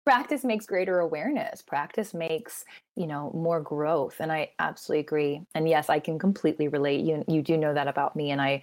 practice 0.05 0.43
makes 0.43 0.65
greater 0.65 0.99
awareness. 0.99 1.61
Practice 1.61 2.13
makes 2.13 2.65
you 2.95 3.07
know 3.07 3.31
more 3.33 3.59
growth 3.59 4.17
and 4.19 4.31
i 4.31 4.49
absolutely 4.59 4.99
agree 4.99 5.41
and 5.55 5.67
yes 5.67 5.89
i 5.89 5.99
can 5.99 6.19
completely 6.19 6.67
relate 6.67 7.03
you 7.03 7.23
you 7.27 7.41
do 7.41 7.57
know 7.57 7.73
that 7.73 7.87
about 7.87 8.15
me 8.15 8.29
and 8.29 8.39
i 8.39 8.61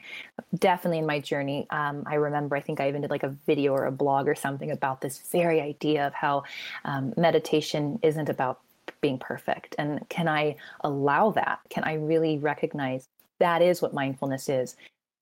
definitely 0.59 0.99
in 0.99 1.07
my 1.07 1.19
journey 1.19 1.67
um, 1.71 2.05
i 2.07 2.15
remember 2.15 2.55
i 2.55 2.61
think 2.61 2.81
i 2.81 2.89
even 2.89 3.01
did 3.01 3.11
like 3.11 3.25
a 3.25 3.37
video 3.47 3.73
or 3.73 3.87
a 3.87 3.93
blog 3.93 4.29
or 4.29 4.35
something 4.35 4.71
about 4.71 5.01
this 5.01 5.19
very 5.33 5.61
idea 5.61 6.07
of 6.07 6.15
how 6.15 6.45
um, 6.85 7.13
meditation 7.17 7.99
isn't 8.03 8.29
about 8.29 8.61
being 9.01 9.19
perfect 9.19 9.75
and 9.79 10.09
can 10.09 10.29
i 10.29 10.55
allow 10.83 11.31
that? 11.31 11.59
Can 11.71 11.85
i 11.85 11.95
really 11.95 12.39
recognize 12.39 13.09
that 13.39 13.63
is 13.63 13.83
what 13.83 13.95
mindfulness 13.95 14.49
is 14.49 14.77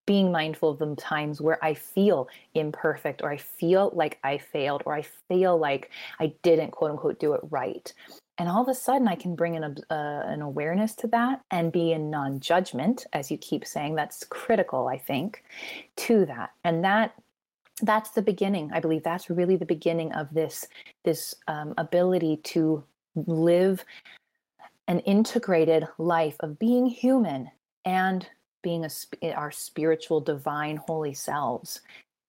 being 0.09 0.33
mindful 0.33 0.71
of 0.71 0.79
the 0.79 0.97
times 0.97 1.39
where 1.39 1.63
I 1.63 1.75
feel 1.75 2.31
imperfect 2.55 3.21
or 3.21 3.31
I 3.31 3.37
feel 3.37 3.93
like 3.95 4.19
I 4.25 4.39
failed 4.39 4.83
or 4.87 4.95
I 4.95 5.03
feel 5.03 5.59
like 5.59 5.91
I 6.19 6.33
didn't 6.43 6.71
quote 6.71 6.93
unquote 6.93 7.21
do 7.21 7.35
it 7.35 7.43
right. 7.51 7.93
And 8.39 8.49
all 8.49 8.63
of 8.63 8.69
a 8.69 8.75
sudden, 8.75 9.07
I 9.07 9.17
can 9.17 9.37
bring 9.37 9.55
an, 9.57 9.77
uh, 9.91 10.23
an 10.25 10.41
awareness 10.41 10.95
to 10.95 11.09
that 11.09 11.43
and 11.51 11.71
be 11.71 11.93
in 11.93 12.09
non 12.09 12.41
judgment, 12.41 13.05
as 13.13 13.31
you 13.31 13.37
keep 13.37 13.67
saying. 13.67 13.97
That's 13.97 14.25
critical, 14.25 14.89
I 14.89 14.97
think, 14.97 15.45
to 15.97 16.25
that. 16.25 16.53
And 16.65 16.83
that 16.85 17.13
that's 17.83 18.11
the 18.11 18.23
beginning 18.23 18.69
i 18.73 18.81
believe 18.81 19.05
that's 19.05 19.31
really 19.31 19.55
the 19.55 19.65
beginning 19.65 20.13
of 20.15 20.27
this 20.35 20.67
this 21.05 21.33
um, 21.47 21.75
ability 21.79 22.39
to 22.43 22.83
live 23.15 23.85
an 24.89 24.99
integrated 25.01 25.87
life 25.97 26.35
of 26.41 26.59
being 26.59 26.87
human 26.87 27.49
and 27.85 28.29
being 28.69 28.85
a, 28.85 28.91
eh, 29.23 29.33
our 29.33 29.51
spiritual, 29.51 30.21
divine, 30.21 30.77
holy 30.77 31.14
selves. 31.14 31.81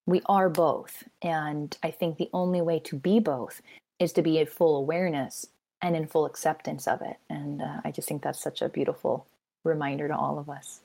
We 0.08 0.22
are 0.28 0.50
both. 0.50 1.04
And 1.22 1.78
I 1.84 1.92
think 1.92 2.18
the 2.18 2.30
only 2.32 2.62
way 2.62 2.80
to 2.80 2.96
be 2.96 3.20
both 3.20 3.62
is 4.00 4.14
to 4.14 4.22
be 4.22 4.38
in 4.38 4.48
full 4.48 4.78
awareness 4.78 5.46
and 5.82 5.98
in 5.98 6.08
full 6.08 6.26
acceptance 6.26 6.88
of 6.88 7.02
it. 7.02 7.18
And 7.30 7.62
uh, 7.62 7.82
I 7.84 7.92
just 7.92 8.08
think 8.08 8.22
that's 8.22 8.42
such 8.42 8.62
a 8.62 8.70
beautiful 8.70 9.28
reminder 9.66 10.08
to 10.08 10.16
all 10.16 10.40
of 10.40 10.50
us. 10.50 10.80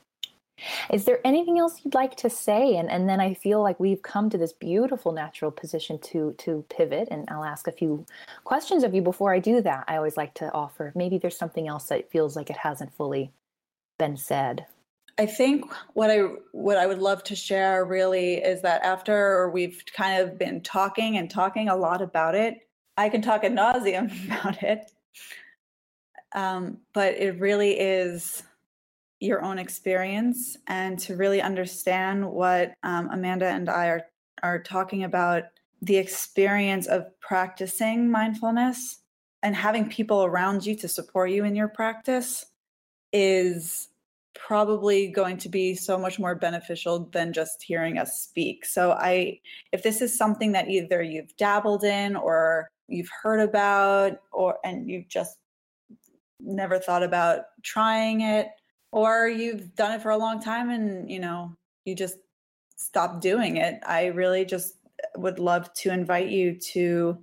Is 0.92 1.05
there 1.05 1.20
anything 1.24 1.61
else 1.61 1.80
you'd 1.84 1.94
like 1.94 2.16
to 2.16 2.30
say? 2.30 2.76
And, 2.76 2.90
and 2.90 3.09
then 3.09 3.20
I 3.20 3.34
feel 3.34 3.62
like 3.62 3.78
we've 3.78 4.02
come 4.02 4.30
to 4.30 4.38
this 4.38 4.52
beautiful 4.52 5.12
natural 5.12 5.52
position 5.52 5.98
to 6.11 6.34
to 6.38 6.64
pivot. 6.68 7.09
And 7.12 7.28
I'll 7.30 7.44
ask 7.44 7.68
a 7.68 7.72
few 7.72 8.07
questions 8.42 8.82
of 8.82 8.92
you 8.94 9.02
before 9.02 9.32
I 9.32 9.38
do 9.38 9.61
that. 9.62 9.84
I 9.86 9.96
always 9.96 10.16
like 10.16 10.34
to 10.34 10.52
offer 10.52 10.92
maybe 10.96 11.18
there's 11.18 11.38
something 11.38 11.68
else 11.68 11.84
that 11.90 12.11
feels 12.11 12.34
like 12.34 12.50
it 12.50 12.57
hasn't 12.57 12.94
fully 12.94 13.30
been 13.98 14.16
said. 14.16 14.66
I 15.16 15.26
think 15.26 15.72
what 15.94 16.10
I 16.10 16.18
what 16.52 16.76
I 16.76 16.86
would 16.86 16.98
love 16.98 17.22
to 17.24 17.36
share 17.36 17.84
really 17.84 18.34
is 18.34 18.62
that 18.62 18.82
after 18.82 19.48
we've 19.50 19.82
kind 19.94 20.22
of 20.22 20.38
been 20.38 20.60
talking 20.60 21.16
and 21.16 21.30
talking 21.30 21.68
a 21.68 21.76
lot 21.76 22.02
about 22.02 22.34
it, 22.34 22.58
I 22.96 23.08
can 23.08 23.22
talk 23.22 23.44
ad 23.44 23.52
nauseum 23.52 24.24
about 24.26 24.62
it. 24.62 24.90
Um, 26.34 26.78
but 26.92 27.14
it 27.14 27.38
really 27.38 27.78
is 27.78 28.42
your 29.20 29.42
own 29.42 29.58
experience 29.58 30.56
and 30.66 30.98
to 30.98 31.16
really 31.16 31.40
understand 31.40 32.28
what 32.28 32.74
um, 32.82 33.08
Amanda 33.12 33.46
and 33.46 33.68
I 33.68 33.86
are 33.86 34.02
are 34.42 34.62
talking 34.62 35.04
about 35.04 35.44
the 35.80 35.96
experience 35.96 36.86
of 36.86 37.06
practicing 37.20 38.10
mindfulness 38.10 39.00
and 39.42 39.54
having 39.54 39.88
people 39.88 40.24
around 40.24 40.66
you 40.66 40.74
to 40.74 40.88
support 40.88 41.30
you 41.30 41.44
in 41.44 41.54
your 41.54 41.68
practice 41.68 42.46
is 43.12 43.88
probably 44.35 45.09
going 45.09 45.37
to 45.39 45.49
be 45.49 45.74
so 45.74 45.99
much 45.99 46.18
more 46.18 46.35
beneficial 46.35 47.09
than 47.12 47.32
just 47.32 47.62
hearing 47.62 47.99
us 47.99 48.20
speak. 48.22 48.64
So 48.64 48.93
I 48.93 49.41
if 49.72 49.82
this 49.82 50.01
is 50.01 50.16
something 50.16 50.53
that 50.53 50.68
either 50.68 51.03
you've 51.03 51.37
dabbled 51.37 51.85
in 51.85 52.16
or 52.16 52.68
you've 52.89 53.11
heard 53.22 53.41
about 53.41 54.18
or 54.32 54.59
and 54.64 54.89
you've 54.89 55.09
just 55.09 55.37
never 56.41 56.78
thought 56.78 57.03
about 57.03 57.45
trying 57.62 58.20
it 58.20 58.49
or 58.93 59.28
you've 59.28 59.74
done 59.74 59.93
it 59.93 60.03
for 60.03 60.11
a 60.11 60.18
long 60.18 60.41
time 60.41 60.70
and 60.70 61.11
you 61.11 61.18
know 61.18 61.55
you 61.85 61.95
just 61.95 62.16
stopped 62.76 63.20
doing 63.20 63.57
it, 63.57 63.80
I 63.87 64.07
really 64.07 64.45
just 64.45 64.74
would 65.16 65.39
love 65.39 65.72
to 65.74 65.91
invite 65.91 66.28
you 66.28 66.55
to 66.72 67.18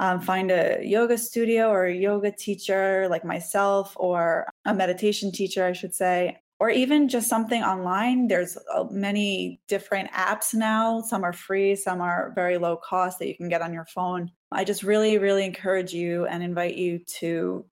um, 0.00 0.20
find 0.20 0.50
a 0.50 0.78
yoga 0.82 1.18
studio 1.18 1.68
or 1.68 1.86
a 1.86 1.94
yoga 1.94 2.30
teacher 2.30 3.08
like 3.10 3.24
myself 3.24 3.94
or 3.96 4.46
a 4.68 4.74
meditation 4.74 5.32
teacher, 5.32 5.64
I 5.64 5.72
should 5.72 5.94
say, 5.94 6.38
or 6.60 6.68
even 6.70 7.08
just 7.08 7.28
something 7.28 7.62
online. 7.62 8.28
There's 8.28 8.58
uh, 8.74 8.84
many 8.90 9.60
different 9.66 10.10
apps 10.12 10.54
now. 10.54 11.00
Some 11.00 11.24
are 11.24 11.32
free, 11.32 11.74
some 11.74 12.00
are 12.00 12.32
very 12.34 12.58
low 12.58 12.76
cost 12.76 13.18
that 13.18 13.28
you 13.28 13.34
can 13.34 13.48
get 13.48 13.62
on 13.62 13.72
your 13.72 13.86
phone. 13.86 14.30
I 14.52 14.64
just 14.64 14.82
really, 14.82 15.18
really 15.18 15.44
encourage 15.44 15.92
you 15.92 16.26
and 16.26 16.42
invite 16.42 16.76
you 16.76 16.98
to 17.20 17.64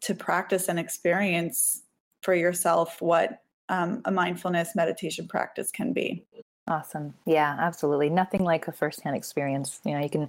to 0.00 0.14
practice 0.14 0.68
and 0.68 0.78
experience 0.78 1.82
for 2.22 2.32
yourself 2.32 3.02
what 3.02 3.42
um, 3.68 4.00
a 4.04 4.10
mindfulness 4.12 4.76
meditation 4.76 5.26
practice 5.26 5.72
can 5.72 5.92
be. 5.92 6.24
Awesome. 6.68 7.14
Yeah, 7.26 7.56
absolutely. 7.58 8.08
Nothing 8.08 8.44
like 8.44 8.68
a 8.68 8.72
firsthand 8.72 9.16
experience. 9.16 9.80
You 9.84 9.94
know, 9.94 10.00
you 10.00 10.08
can 10.08 10.28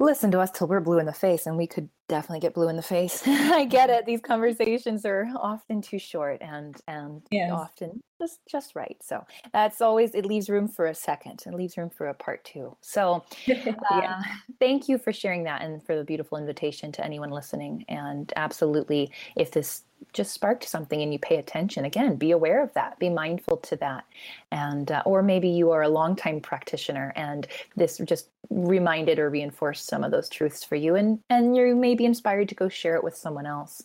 listen 0.00 0.30
to 0.30 0.40
us 0.40 0.50
till 0.50 0.68
we're 0.68 0.80
blue 0.80 0.98
in 0.98 1.06
the 1.06 1.12
face 1.12 1.46
and 1.46 1.56
we 1.56 1.66
could 1.66 1.90
definitely 2.12 2.40
get 2.40 2.52
blue 2.52 2.68
in 2.68 2.76
the 2.76 2.82
face. 2.82 3.22
I 3.26 3.64
get 3.64 3.88
it. 3.88 4.04
These 4.04 4.20
conversations 4.20 5.06
are 5.06 5.26
often 5.34 5.80
too 5.80 5.98
short 5.98 6.42
and 6.42 6.76
and 6.86 7.22
yes. 7.30 7.50
often 7.50 8.02
just 8.20 8.40
just 8.46 8.76
right. 8.76 8.98
So 9.02 9.24
that's 9.52 9.80
always 9.80 10.14
it 10.14 10.26
leaves 10.26 10.50
room 10.50 10.68
for 10.68 10.86
a 10.86 10.94
second. 10.94 11.42
It 11.46 11.54
leaves 11.54 11.78
room 11.78 11.88
for 11.88 12.08
a 12.08 12.14
part 12.14 12.44
two. 12.44 12.76
So 12.82 13.24
uh, 13.90 14.22
thank 14.60 14.90
you 14.90 14.98
for 14.98 15.10
sharing 15.10 15.44
that 15.44 15.62
and 15.62 15.82
for 15.82 15.96
the 15.96 16.04
beautiful 16.04 16.36
invitation 16.36 16.92
to 16.92 17.04
anyone 17.04 17.30
listening. 17.30 17.86
And 17.88 18.30
absolutely 18.36 19.10
if 19.34 19.50
this 19.50 19.82
just 20.12 20.32
sparked 20.32 20.68
something 20.68 21.00
and 21.00 21.12
you 21.12 21.18
pay 21.18 21.36
attention 21.36 21.84
again 21.84 22.16
be 22.16 22.32
aware 22.32 22.62
of 22.62 22.72
that. 22.74 22.98
Be 22.98 23.08
mindful 23.08 23.56
to 23.58 23.76
that. 23.76 24.04
And 24.50 24.90
uh, 24.90 25.02
or 25.06 25.22
maybe 25.22 25.48
you 25.48 25.70
are 25.70 25.82
a 25.82 25.88
longtime 25.88 26.40
practitioner 26.40 27.12
and 27.16 27.46
this 27.76 27.98
just 28.04 28.28
reminded 28.50 29.18
or 29.18 29.30
reinforced 29.30 29.86
some 29.86 30.04
of 30.04 30.10
those 30.10 30.28
truths 30.28 30.62
for 30.64 30.76
you 30.76 30.94
and 30.96 31.18
and 31.30 31.56
you 31.56 31.74
may 31.74 31.94
be 32.02 32.06
inspired 32.06 32.48
to 32.48 32.54
go 32.54 32.68
share 32.68 32.96
it 32.96 33.04
with 33.04 33.16
someone 33.16 33.46
else 33.46 33.82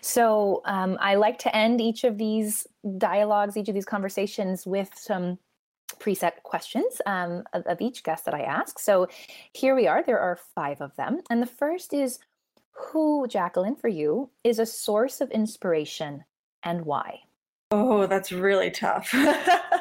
so 0.00 0.60
um, 0.64 0.96
i 1.00 1.14
like 1.14 1.38
to 1.38 1.54
end 1.54 1.80
each 1.80 2.04
of 2.04 2.18
these 2.18 2.66
dialogues 2.98 3.56
each 3.56 3.68
of 3.68 3.74
these 3.74 3.84
conversations 3.96 4.66
with 4.66 4.90
some 4.94 5.38
preset 6.00 6.42
questions 6.42 7.00
um, 7.06 7.44
of, 7.52 7.62
of 7.66 7.80
each 7.80 8.02
guest 8.02 8.24
that 8.24 8.34
i 8.34 8.42
ask 8.42 8.78
so 8.78 9.06
here 9.52 9.74
we 9.74 9.86
are 9.86 10.02
there 10.02 10.20
are 10.20 10.38
five 10.54 10.80
of 10.80 10.94
them 10.96 11.20
and 11.30 11.40
the 11.40 11.46
first 11.46 11.92
is 11.94 12.18
who, 12.74 13.26
Jacqueline, 13.28 13.76
for 13.76 13.88
you, 13.88 14.30
is 14.42 14.58
a 14.58 14.66
source 14.66 15.20
of 15.20 15.30
inspiration 15.30 16.24
and 16.62 16.84
why? 16.84 17.20
Oh, 17.70 18.06
that's 18.06 18.32
really 18.32 18.70
tough. 18.70 19.12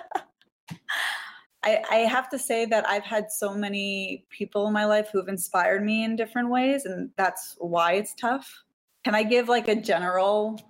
I, 1.63 1.83
I, 1.89 1.95
have 1.99 2.29
to 2.29 2.39
say 2.39 2.65
that 2.65 2.87
I've 2.87 3.03
had 3.03 3.31
so 3.31 3.53
many 3.53 4.25
people 4.29 4.67
in 4.67 4.73
my 4.73 4.85
life 4.85 5.09
who've 5.11 5.27
inspired 5.27 5.83
me 5.83 6.03
in 6.03 6.15
different 6.15 6.49
ways, 6.49 6.85
and 6.85 7.09
that's 7.17 7.55
why 7.59 7.93
it's 7.93 8.13
tough. 8.13 8.63
Can 9.03 9.15
I 9.15 9.23
give 9.23 9.49
like 9.49 9.67
a 9.67 9.75
general? 9.75 10.61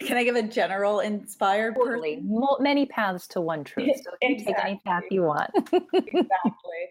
Can 0.00 0.16
I 0.16 0.24
give 0.24 0.36
a 0.36 0.42
general 0.42 1.00
inspired? 1.00 1.76
Totally. 1.76 2.22
Many 2.58 2.86
paths 2.86 3.28
to 3.28 3.40
one 3.40 3.62
truth. 3.64 3.90
So 4.02 4.10
you 4.22 4.34
exactly. 4.34 4.54
take 4.54 4.64
any 4.64 4.80
path 4.84 5.02
you 5.10 5.22
want. 5.22 5.50
exactly. 5.92 6.82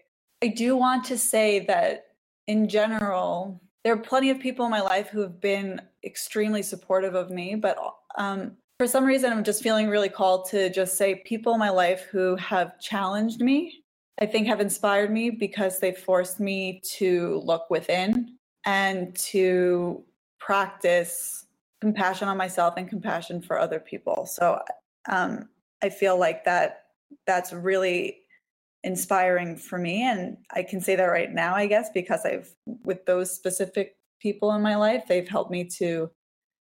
I 0.42 0.48
do 0.48 0.76
want 0.76 1.04
to 1.04 1.18
say 1.18 1.60
that 1.66 2.06
in 2.46 2.68
general, 2.68 3.60
there 3.84 3.92
are 3.92 3.98
plenty 3.98 4.30
of 4.30 4.40
people 4.40 4.64
in 4.64 4.70
my 4.70 4.80
life 4.80 5.08
who 5.08 5.20
have 5.20 5.40
been 5.40 5.80
extremely 6.04 6.62
supportive 6.62 7.14
of 7.14 7.30
me, 7.30 7.54
but 7.54 7.78
um, 8.16 8.56
for 8.78 8.86
some 8.86 9.04
reason, 9.04 9.32
I'm 9.32 9.44
just 9.44 9.62
feeling 9.62 9.88
really 9.88 10.08
called 10.08 10.48
to 10.50 10.70
just 10.70 10.96
say 10.96 11.22
people 11.26 11.52
in 11.54 11.58
my 11.58 11.70
life 11.70 12.02
who 12.10 12.36
have 12.36 12.78
challenged 12.80 13.40
me, 13.40 13.82
I 14.20 14.26
think 14.26 14.46
have 14.46 14.60
inspired 14.60 15.10
me 15.10 15.30
because 15.30 15.78
they 15.78 15.92
forced 15.92 16.40
me 16.40 16.80
to 16.96 17.40
look 17.44 17.70
within 17.70 18.36
and 18.66 19.14
to 19.16 20.04
practice 20.40 21.46
compassion 21.80 22.28
on 22.28 22.36
myself 22.36 22.74
and 22.76 22.88
compassion 22.88 23.42
for 23.42 23.58
other 23.58 23.80
people. 23.80 24.26
So 24.26 24.60
um, 25.10 25.48
I 25.82 25.88
feel 25.88 26.18
like 26.18 26.44
that 26.44 26.82
that's 27.26 27.52
really 27.52 28.18
inspiring 28.84 29.56
for 29.56 29.78
me 29.78 30.02
and 30.02 30.36
i 30.54 30.62
can 30.62 30.80
say 30.80 30.96
that 30.96 31.04
right 31.04 31.32
now 31.32 31.54
i 31.54 31.66
guess 31.66 31.90
because 31.94 32.24
i've 32.24 32.52
with 32.84 33.04
those 33.06 33.32
specific 33.32 33.96
people 34.20 34.52
in 34.54 34.62
my 34.62 34.74
life 34.74 35.04
they've 35.08 35.28
helped 35.28 35.50
me 35.50 35.64
to 35.64 36.10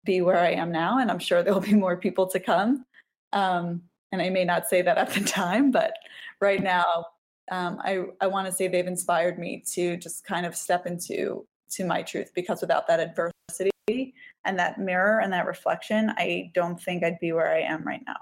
be 0.06 0.20
where 0.22 0.38
i 0.38 0.50
am 0.50 0.72
now 0.72 0.98
and 0.98 1.10
i'm 1.10 1.18
sure 1.18 1.42
there'll 1.42 1.60
be 1.60 1.74
more 1.74 1.96
people 1.96 2.26
to 2.26 2.40
come. 2.40 2.86
Um, 3.32 3.82
and 4.12 4.22
i 4.22 4.30
may 4.30 4.44
not 4.44 4.68
say 4.68 4.82
that 4.82 4.96
at 4.96 5.10
the 5.10 5.20
time 5.24 5.70
but 5.70 5.92
right 6.40 6.62
now 6.62 7.04
um, 7.50 7.78
i, 7.82 8.04
I 8.20 8.26
want 8.26 8.46
to 8.46 8.52
say 8.52 8.68
they've 8.68 8.86
inspired 8.86 9.38
me 9.38 9.62
to 9.72 9.96
just 9.96 10.24
kind 10.24 10.46
of 10.46 10.56
step 10.56 10.86
into 10.86 11.46
to 11.72 11.84
my 11.84 12.02
truth 12.02 12.30
because 12.34 12.60
without 12.60 12.86
that 12.86 13.00
adversity 13.00 14.14
and 14.44 14.58
that 14.58 14.78
mirror 14.78 15.20
and 15.20 15.32
that 15.32 15.46
reflection 15.46 16.10
i 16.16 16.50
don't 16.54 16.80
think 16.80 17.04
i'd 17.04 17.20
be 17.20 17.32
where 17.32 17.52
i 17.52 17.60
am 17.60 17.82
right 17.84 18.02
now 18.06 18.16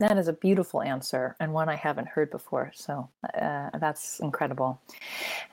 that 0.00 0.16
is 0.16 0.28
a 0.28 0.32
beautiful 0.32 0.82
answer 0.82 1.36
and 1.40 1.52
one 1.52 1.68
I 1.68 1.76
haven't 1.76 2.08
heard 2.08 2.30
before. 2.30 2.72
So 2.74 3.08
uh, 3.34 3.70
that's 3.78 4.18
incredible. 4.20 4.80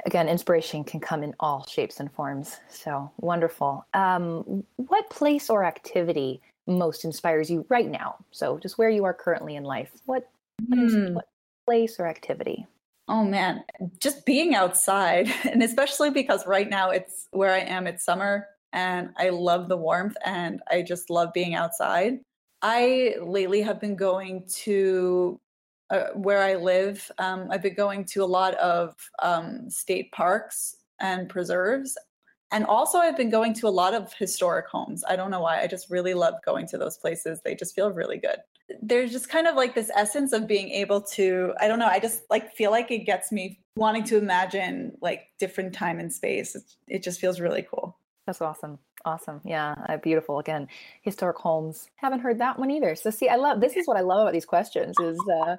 Again, 0.06 0.30
inspiration 0.30 0.84
can 0.86 1.02
come 1.02 1.22
in 1.22 1.36
all 1.40 1.66
shapes 1.68 2.00
and 2.00 2.12
forms. 2.12 2.58
So 2.70 3.12
wonderful. 3.20 3.86
Um, 3.94 4.64
what 4.78 5.10
place 5.10 5.50
or 5.50 5.66
activity 5.66 6.42
most 6.66 7.04
inspires 7.04 7.50
you 7.50 7.66
right 7.68 7.90
now? 7.90 8.16
So 8.32 8.58
just 8.58 8.78
where 8.78 8.90
you 8.90 9.04
are 9.04 9.14
currently 9.14 9.58
in 9.58 9.64
life. 9.64 9.92
What, 10.06 10.30
mm. 10.64 11.14
what 11.14 11.28
place 11.66 12.00
or 12.00 12.08
activity? 12.08 12.66
Oh 13.10 13.26
man, 13.26 13.64
just 14.00 14.26
being 14.26 14.56
outside. 14.56 15.28
And 15.46 15.62
especially 15.62 16.10
because 16.10 16.48
right 16.48 16.70
now 16.70 16.90
it's 16.92 17.28
where 17.32 17.52
I 17.52 17.60
am, 17.60 17.86
it's 17.86 18.06
summer 18.06 18.48
and 18.74 19.10
I 19.18 19.30
love 19.30 19.70
the 19.70 19.78
warmth 19.78 20.16
and 20.26 20.62
I 20.70 20.84
just 20.84 21.10
love 21.10 21.34
being 21.34 21.56
outside. 21.56 22.20
I 22.62 23.16
lately 23.22 23.62
have 23.62 23.80
been 23.80 23.96
going 23.96 24.46
to 24.64 25.40
uh, 25.90 26.08
where 26.14 26.44
I 26.44 26.56
live. 26.56 27.10
Um, 27.18 27.48
I've 27.50 27.62
been 27.62 27.76
going 27.76 28.04
to 28.06 28.24
a 28.24 28.26
lot 28.26 28.56
of 28.56 28.96
um, 29.20 29.70
state 29.70 30.12
parks 30.12 30.78
and 31.00 31.30
preserves. 31.30 31.98
And 32.52 32.66
also, 32.66 32.98
I've 32.98 33.18
been 33.18 33.30
going 33.30 33.54
to 33.56 33.68
a 33.68 33.70
lot 33.70 33.94
of 33.94 34.14
historic 34.14 34.68
homes. 34.68 35.04
I 35.08 35.16
don't 35.16 35.32
know 35.32 35.42
why. 35.42 35.62
I 35.62 35.68
just 35.68 35.90
really 35.90 36.14
love 36.14 36.36
going 36.46 36.66
to 36.68 36.78
those 36.78 36.98
places. 36.98 37.42
They 37.44 37.56
just 37.56 37.76
feel 37.76 37.92
really 37.92 38.18
good. 38.18 38.38
There's 38.82 39.12
just 39.12 39.30
kind 39.30 39.48
of 39.48 39.56
like 39.56 39.76
this 39.76 39.92
essence 39.96 40.32
of 40.34 40.48
being 40.48 40.70
able 40.70 41.02
to, 41.02 41.54
I 41.60 41.68
don't 41.68 41.80
know, 41.80 41.88
I 41.88 42.00
just 42.00 42.24
like 42.30 42.54
feel 42.54 42.72
like 42.72 42.90
it 42.90 43.00
gets 43.00 43.32
me 43.32 43.60
wanting 43.76 44.04
to 44.06 44.18
imagine 44.18 44.98
like 45.02 45.28
different 45.40 45.74
time 45.74 46.00
and 46.00 46.12
space. 46.12 46.56
It, 46.56 46.64
it 46.88 47.04
just 47.04 47.20
feels 47.20 47.40
really 47.40 47.66
cool. 47.70 47.98
That's 48.28 48.42
awesome. 48.42 48.78
Awesome. 49.06 49.42
Yeah. 49.46 49.74
Uh, 49.88 49.98
beautiful. 49.98 50.38
Again, 50.38 50.68
historic 51.02 51.38
homes. 51.38 51.90
Haven't 51.96 52.20
heard 52.20 52.40
that 52.40 52.60
one 52.60 52.70
either. 52.70 52.94
So 52.96 53.10
see, 53.10 53.30
I 53.30 53.38
love, 53.38 53.62
this 53.62 53.78
is 53.78 53.88
what 53.88 53.98
I 53.98 54.02
love 54.02 54.22
about 54.22 54.34
these 54.34 54.46
questions 54.46 54.96
is, 55.00 55.18
uh, 55.44 55.56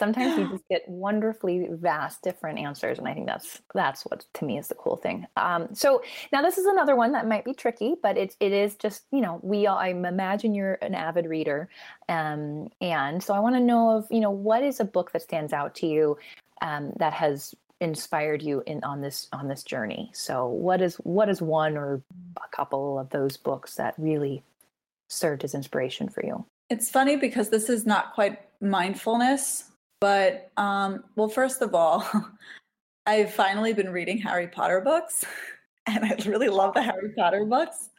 sometimes 0.00 0.38
you 0.38 0.48
just 0.48 0.66
get 0.70 0.82
wonderfully 0.88 1.68
vast 1.72 2.22
different 2.22 2.58
answers 2.58 2.98
and 2.98 3.06
i 3.06 3.12
think 3.12 3.26
that's 3.26 3.60
that's 3.74 4.02
what 4.06 4.24
to 4.32 4.46
me 4.46 4.56
is 4.56 4.66
the 4.66 4.74
cool 4.74 4.96
thing 4.96 5.26
um, 5.36 5.68
so 5.74 6.00
now 6.32 6.40
this 6.40 6.56
is 6.56 6.64
another 6.64 6.96
one 6.96 7.12
that 7.12 7.28
might 7.28 7.44
be 7.44 7.52
tricky 7.52 7.96
but 8.02 8.16
it, 8.16 8.34
it 8.40 8.50
is 8.50 8.76
just 8.76 9.02
you 9.12 9.20
know 9.20 9.38
we 9.42 9.66
all 9.66 9.76
i 9.76 9.88
imagine 9.88 10.54
you're 10.54 10.78
an 10.80 10.94
avid 10.94 11.26
reader 11.26 11.68
um, 12.08 12.70
and 12.80 13.22
so 13.22 13.34
i 13.34 13.38
want 13.38 13.54
to 13.54 13.60
know 13.60 13.98
of 13.98 14.06
you 14.10 14.20
know 14.20 14.30
what 14.30 14.62
is 14.62 14.80
a 14.80 14.84
book 14.86 15.12
that 15.12 15.20
stands 15.20 15.52
out 15.52 15.74
to 15.74 15.86
you 15.86 16.16
um, 16.62 16.94
that 16.96 17.12
has 17.12 17.54
inspired 17.80 18.42
you 18.42 18.62
in 18.66 18.82
on 18.84 19.00
this 19.00 19.28
on 19.32 19.48
this 19.48 19.62
journey? 19.62 20.10
So 20.12 20.46
what 20.46 20.80
is 20.80 20.96
what 20.96 21.28
is 21.28 21.40
one 21.40 21.76
or 21.76 22.02
a 22.36 22.56
couple 22.56 22.98
of 22.98 23.10
those 23.10 23.36
books 23.36 23.76
that 23.76 23.94
really 23.98 24.42
served 25.08 25.44
as 25.44 25.54
inspiration 25.54 26.08
for 26.08 26.24
you? 26.24 26.44
It's 26.68 26.90
funny 26.90 27.16
because 27.16 27.48
this 27.48 27.68
is 27.68 27.86
not 27.86 28.14
quite 28.14 28.38
mindfulness 28.60 29.70
but 30.00 30.50
um 30.56 31.04
well 31.14 31.28
first 31.28 31.62
of 31.62 31.74
all 31.74 32.06
i've 33.06 33.32
finally 33.32 33.72
been 33.72 33.90
reading 33.90 34.18
harry 34.18 34.48
potter 34.48 34.80
books 34.80 35.24
and 35.86 36.04
i 36.04 36.16
really 36.26 36.48
love 36.48 36.74
the 36.74 36.82
harry 36.82 37.12
potter 37.16 37.44
books. 37.44 37.90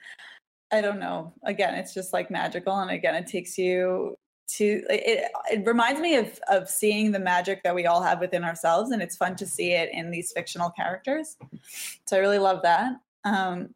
I 0.73 0.79
don't 0.79 0.99
know. 0.99 1.33
Again 1.43 1.75
it's 1.75 1.93
just 1.93 2.13
like 2.13 2.31
magical 2.31 2.77
and 2.79 2.91
again 2.91 3.13
it 3.13 3.27
takes 3.27 3.57
you 3.57 4.15
to 4.57 4.83
it, 4.89 5.31
it 5.51 5.65
reminds 5.65 6.01
me 6.01 6.15
of 6.15 6.39
of 6.49 6.69
seeing 6.69 7.11
the 7.11 7.19
magic 7.19 7.63
that 7.63 7.73
we 7.73 7.85
all 7.85 8.01
have 8.01 8.19
within 8.19 8.43
ourselves 8.43 8.91
and 8.91 9.01
it's 9.01 9.15
fun 9.15 9.35
to 9.35 9.45
see 9.45 9.71
it 9.71 9.89
in 9.93 10.11
these 10.11 10.31
fictional 10.31 10.69
characters 10.69 11.37
so 12.05 12.17
i 12.17 12.19
really 12.19 12.39
love 12.39 12.61
that 12.61 12.93
um, 13.23 13.73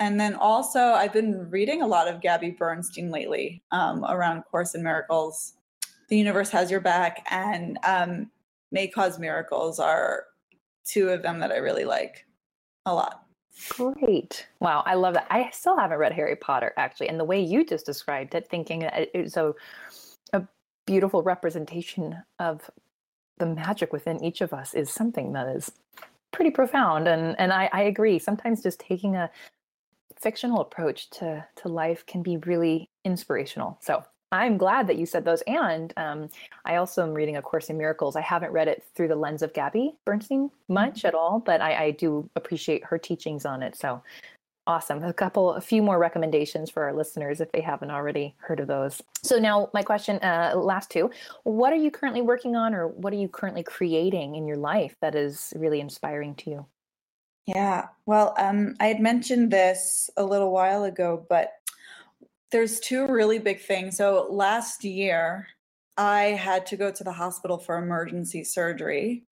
and 0.00 0.20
then 0.20 0.34
also 0.34 0.80
i've 0.80 1.12
been 1.12 1.48
reading 1.50 1.82
a 1.82 1.86
lot 1.86 2.08
of 2.08 2.20
gabby 2.20 2.50
bernstein 2.50 3.10
lately 3.10 3.62
um, 3.72 4.04
around 4.04 4.42
course 4.42 4.74
in 4.74 4.82
miracles 4.82 5.54
the 6.08 6.16
universe 6.16 6.50
has 6.50 6.70
your 6.70 6.80
back 6.80 7.26
and 7.30 7.78
um, 7.84 8.30
may 8.70 8.86
cause 8.86 9.18
miracles 9.18 9.80
are 9.80 10.24
two 10.84 11.08
of 11.08 11.22
them 11.22 11.40
that 11.40 11.50
i 11.50 11.56
really 11.56 11.84
like 11.84 12.26
a 12.86 12.94
lot 12.94 13.22
Great. 13.68 14.46
Wow. 14.60 14.82
I 14.86 14.94
love 14.94 15.14
that. 15.14 15.26
I 15.30 15.50
still 15.50 15.76
haven't 15.76 15.98
read 15.98 16.12
Harry 16.12 16.36
Potter 16.36 16.72
actually. 16.76 17.08
And 17.08 17.20
the 17.20 17.24
way 17.24 17.40
you 17.40 17.64
just 17.64 17.86
described 17.86 18.34
it, 18.34 18.48
thinking 18.48 18.88
so 19.28 19.56
beautiful 20.86 21.22
representation 21.22 22.22
of 22.38 22.70
the 23.38 23.46
magic 23.46 23.92
within 23.92 24.22
each 24.22 24.40
of 24.40 24.52
us 24.52 24.74
is 24.74 24.90
something 24.90 25.32
that 25.32 25.48
is 25.48 25.72
pretty 26.32 26.50
profound. 26.50 27.08
And 27.08 27.38
and 27.38 27.52
I, 27.52 27.68
I 27.72 27.82
agree. 27.82 28.18
Sometimes 28.18 28.62
just 28.62 28.80
taking 28.80 29.16
a 29.16 29.30
fictional 30.16 30.60
approach 30.60 31.10
to 31.10 31.44
to 31.56 31.68
life 31.68 32.06
can 32.06 32.22
be 32.22 32.36
really 32.38 32.88
inspirational. 33.04 33.78
So 33.80 34.04
I'm 34.32 34.56
glad 34.56 34.86
that 34.86 34.96
you 34.96 35.04
said 35.04 35.24
those. 35.24 35.42
And 35.42 35.92
um, 35.98 36.28
I 36.64 36.76
also 36.76 37.02
am 37.02 37.12
reading 37.12 37.36
A 37.36 37.42
Course 37.42 37.68
in 37.68 37.76
Miracles. 37.76 38.16
I 38.16 38.22
haven't 38.22 38.52
read 38.52 38.66
it 38.66 38.82
through 38.94 39.08
the 39.08 39.16
lens 39.16 39.42
of 39.42 39.52
Gabby 39.52 39.94
Bernstein 40.06 40.50
much 40.68 41.00
mm-hmm. 41.00 41.08
at 41.08 41.14
all, 41.14 41.38
but 41.38 41.60
I, 41.60 41.84
I 41.84 41.90
do 41.90 42.28
appreciate 42.34 42.82
her 42.84 42.96
teachings 42.96 43.44
on 43.44 43.62
it. 43.62 43.76
So 43.76 44.02
awesome. 44.66 45.02
A 45.02 45.12
couple, 45.12 45.54
a 45.54 45.60
few 45.60 45.82
more 45.82 45.98
recommendations 45.98 46.70
for 46.70 46.84
our 46.84 46.92
listeners 46.92 47.40
if 47.40 47.50
they 47.52 47.60
haven't 47.60 47.90
already 47.90 48.34
heard 48.38 48.60
of 48.60 48.68
those. 48.68 49.02
So 49.22 49.38
now, 49.38 49.70
my 49.74 49.82
question, 49.82 50.18
uh, 50.22 50.52
last 50.56 50.90
two: 50.90 51.10
What 51.44 51.72
are 51.72 51.76
you 51.76 51.90
currently 51.90 52.22
working 52.22 52.56
on, 52.56 52.74
or 52.74 52.88
what 52.88 53.12
are 53.12 53.16
you 53.16 53.28
currently 53.28 53.62
creating 53.62 54.36
in 54.36 54.46
your 54.46 54.56
life 54.56 54.96
that 55.00 55.14
is 55.14 55.52
really 55.56 55.80
inspiring 55.80 56.34
to 56.36 56.50
you? 56.50 56.66
Yeah, 57.46 57.88
well, 58.06 58.34
um, 58.38 58.76
I 58.78 58.86
had 58.86 59.00
mentioned 59.00 59.50
this 59.50 60.08
a 60.16 60.24
little 60.24 60.52
while 60.52 60.84
ago, 60.84 61.26
but 61.28 61.52
there's 62.52 62.78
two 62.78 63.06
really 63.06 63.40
big 63.40 63.60
things. 63.60 63.96
So 63.96 64.28
last 64.30 64.84
year, 64.84 65.48
I 65.96 66.22
had 66.22 66.66
to 66.66 66.76
go 66.76 66.92
to 66.92 67.02
the 67.02 67.12
hospital 67.12 67.58
for 67.58 67.78
emergency 67.78 68.44
surgery, 68.44 69.24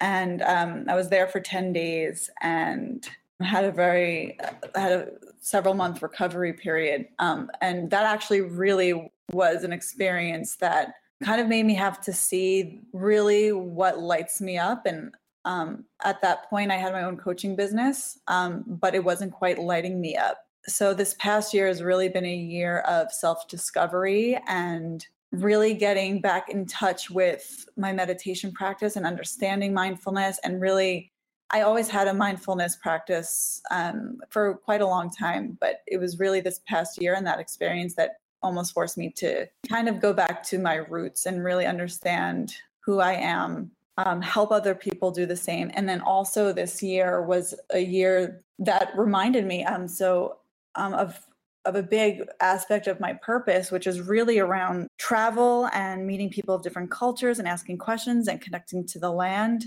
and 0.00 0.40
um, 0.40 0.86
I 0.88 0.94
was 0.94 1.10
there 1.10 1.26
for 1.26 1.40
ten 1.40 1.72
days, 1.72 2.30
and 2.40 3.06
had 3.40 3.64
a 3.64 3.72
very 3.72 4.38
had 4.74 4.92
a 4.92 5.08
several 5.40 5.74
month 5.74 6.02
recovery 6.02 6.52
period, 6.52 7.06
um, 7.18 7.50
and 7.60 7.90
that 7.90 8.04
actually 8.04 8.40
really 8.40 9.10
was 9.32 9.64
an 9.64 9.72
experience 9.72 10.56
that 10.56 10.94
kind 11.22 11.40
of 11.40 11.48
made 11.48 11.66
me 11.66 11.74
have 11.74 12.00
to 12.00 12.12
see 12.12 12.80
really 12.92 13.52
what 13.52 13.98
lights 13.98 14.40
me 14.40 14.58
up. 14.58 14.86
And 14.86 15.14
um, 15.44 15.84
at 16.04 16.20
that 16.20 16.48
point 16.50 16.70
i 16.70 16.76
had 16.76 16.92
my 16.92 17.02
own 17.02 17.16
coaching 17.16 17.56
business 17.56 18.18
um, 18.28 18.64
but 18.66 18.94
it 18.94 19.02
wasn't 19.02 19.32
quite 19.32 19.58
lighting 19.58 20.00
me 20.00 20.16
up. 20.16 20.38
So 20.66 20.92
this 20.92 21.14
past 21.18 21.54
year 21.54 21.66
has 21.66 21.82
really 21.82 22.08
been 22.08 22.26
a 22.26 22.36
year 22.36 22.80
of 22.80 23.10
self-discovery 23.10 24.38
and 24.46 25.06
really 25.32 25.74
getting 25.74 26.20
back 26.20 26.48
in 26.48 26.66
touch 26.66 27.08
with 27.08 27.66
my 27.76 27.92
meditation 27.92 28.52
practice 28.52 28.96
and 28.96 29.06
understanding 29.06 29.72
mindfulness 29.72 30.38
and 30.44 30.60
really 30.60 31.09
i 31.52 31.62
always 31.62 31.88
had 31.88 32.08
a 32.08 32.14
mindfulness 32.14 32.76
practice 32.76 33.60
um, 33.70 34.18
for 34.28 34.54
quite 34.54 34.80
a 34.80 34.86
long 34.86 35.10
time 35.10 35.56
but 35.60 35.82
it 35.86 35.98
was 35.98 36.18
really 36.18 36.40
this 36.40 36.60
past 36.66 37.00
year 37.00 37.14
and 37.14 37.26
that 37.26 37.40
experience 37.40 37.94
that 37.94 38.20
almost 38.42 38.72
forced 38.72 38.96
me 38.96 39.10
to 39.10 39.46
kind 39.68 39.88
of 39.88 40.00
go 40.00 40.12
back 40.12 40.42
to 40.42 40.58
my 40.58 40.76
roots 40.76 41.26
and 41.26 41.44
really 41.44 41.66
understand 41.66 42.54
who 42.80 43.00
i 43.00 43.12
am 43.12 43.70
um, 43.98 44.22
help 44.22 44.50
other 44.50 44.74
people 44.74 45.10
do 45.10 45.26
the 45.26 45.36
same 45.36 45.70
and 45.74 45.88
then 45.88 46.00
also 46.00 46.52
this 46.52 46.82
year 46.82 47.22
was 47.22 47.54
a 47.70 47.80
year 47.80 48.42
that 48.58 48.92
reminded 48.96 49.44
me 49.44 49.64
um, 49.64 49.86
so 49.86 50.38
um, 50.76 50.94
of 50.94 51.18
of 51.66 51.74
a 51.74 51.82
big 51.82 52.22
aspect 52.40 52.86
of 52.86 53.00
my 53.00 53.12
purpose, 53.14 53.70
which 53.70 53.86
is 53.86 54.00
really 54.00 54.38
around 54.38 54.88
travel 54.98 55.68
and 55.72 56.06
meeting 56.06 56.30
people 56.30 56.54
of 56.54 56.62
different 56.62 56.90
cultures 56.90 57.38
and 57.38 57.46
asking 57.46 57.78
questions 57.78 58.28
and 58.28 58.40
connecting 58.40 58.86
to 58.86 58.98
the 58.98 59.10
land. 59.10 59.66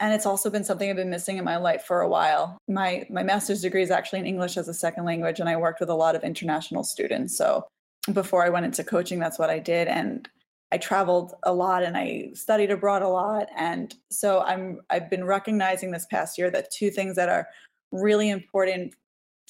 And 0.00 0.12
it's 0.12 0.26
also 0.26 0.50
been 0.50 0.64
something 0.64 0.90
I've 0.90 0.96
been 0.96 1.10
missing 1.10 1.36
in 1.36 1.44
my 1.44 1.56
life 1.56 1.84
for 1.84 2.00
a 2.00 2.08
while. 2.08 2.58
My 2.68 3.06
my 3.10 3.22
master's 3.22 3.62
degree 3.62 3.82
is 3.82 3.90
actually 3.90 4.18
in 4.20 4.26
English 4.26 4.56
as 4.56 4.68
a 4.68 4.74
second 4.74 5.04
language, 5.04 5.40
and 5.40 5.48
I 5.48 5.56
worked 5.56 5.80
with 5.80 5.88
a 5.88 5.94
lot 5.94 6.16
of 6.16 6.24
international 6.24 6.84
students. 6.84 7.36
So 7.36 7.64
before 8.12 8.44
I 8.44 8.50
went 8.50 8.66
into 8.66 8.84
coaching, 8.84 9.18
that's 9.18 9.38
what 9.38 9.50
I 9.50 9.58
did. 9.58 9.88
And 9.88 10.28
I 10.72 10.78
traveled 10.78 11.34
a 11.44 11.54
lot 11.54 11.84
and 11.84 11.96
I 11.96 12.30
studied 12.34 12.70
abroad 12.70 13.02
a 13.02 13.08
lot. 13.08 13.48
And 13.56 13.94
so 14.10 14.40
I'm 14.40 14.80
I've 14.90 15.08
been 15.08 15.24
recognizing 15.24 15.92
this 15.92 16.06
past 16.10 16.36
year 16.36 16.50
that 16.50 16.72
two 16.72 16.90
things 16.90 17.16
that 17.16 17.28
are 17.28 17.48
really 17.92 18.28
important 18.28 18.94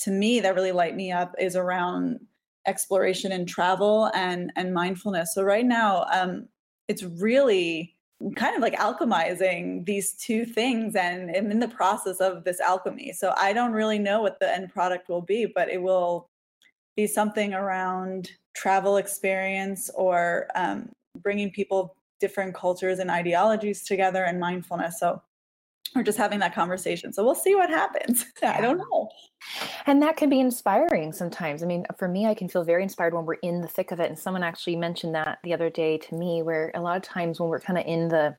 to 0.01 0.11
me 0.11 0.40
that 0.40 0.55
really 0.55 0.72
light 0.72 0.95
me 0.95 1.12
up 1.12 1.34
is 1.38 1.57
around 1.57 2.20
exploration 2.66 3.32
and 3.32 3.49
travel 3.49 4.11
and 4.14 4.53
and 4.57 4.74
mindfulness. 4.74 5.34
So 5.34 5.42
right 5.42 5.64
now, 5.64 6.05
um, 6.12 6.49
it's 6.88 7.03
really 7.03 7.95
kind 8.36 8.56
of 8.56 8.62
like 8.62 8.74
alchemizing 8.76 9.84
these 9.84 10.14
two 10.14 10.44
things 10.44 10.94
and 10.96 11.30
I'm 11.36 11.50
in 11.50 11.60
the 11.60 11.68
process 11.68 12.18
of 12.18 12.44
this 12.44 12.60
alchemy. 12.60 13.12
So 13.12 13.34
I 13.36 13.52
don't 13.52 13.72
really 13.72 13.98
know 13.98 14.22
what 14.22 14.38
the 14.40 14.52
end 14.52 14.72
product 14.72 15.08
will 15.08 15.20
be, 15.20 15.46
but 15.46 15.68
it 15.68 15.82
will 15.82 16.28
be 16.96 17.06
something 17.06 17.54
around 17.54 18.30
travel 18.54 18.96
experience 18.96 19.90
or 19.94 20.48
um, 20.54 20.90
bringing 21.18 21.50
people 21.50 21.96
different 22.20 22.54
cultures 22.54 23.00
and 23.00 23.10
ideologies 23.10 23.84
together 23.84 24.24
and 24.24 24.38
mindfulness. 24.40 25.00
So 25.00 25.20
or 25.95 26.03
just 26.03 26.18
having 26.18 26.38
that 26.40 26.55
conversation. 26.55 27.12
So 27.12 27.24
we'll 27.24 27.34
see 27.34 27.55
what 27.55 27.70
happens. 27.70 28.26
I 28.42 28.61
don't 28.61 28.78
know. 28.78 29.09
And 29.86 30.03
that 30.03 30.16
can 30.16 30.28
be 30.28 30.40
inspiring 30.40 31.12
sometimes. 31.12 31.62
I 31.62 31.66
mean, 31.66 31.84
for 31.99 32.09
me, 32.09 32.26
I 32.26 32.34
can 32.34 32.49
feel 32.49 32.64
very 32.64 32.82
inspired 32.82 33.14
when 33.14 33.24
we're 33.24 33.34
in 33.34 33.61
the 33.61 33.68
thick 33.68 33.90
of 33.90 34.01
it. 34.01 34.09
And 34.09 34.18
someone 34.18 34.42
actually 34.42 34.76
mentioned 34.76 35.14
that 35.14 35.38
the 35.45 35.55
other 35.55 35.70
day 35.70 35.99
to 35.99 36.14
me, 36.14 36.42
where 36.42 36.70
a 36.74 36.80
lot 36.80 36.97
of 36.97 37.03
times 37.03 37.38
when 37.38 37.49
we're 37.49 37.61
kind 37.61 37.78
of 37.78 37.86
in 37.86 38.09
the 38.09 38.36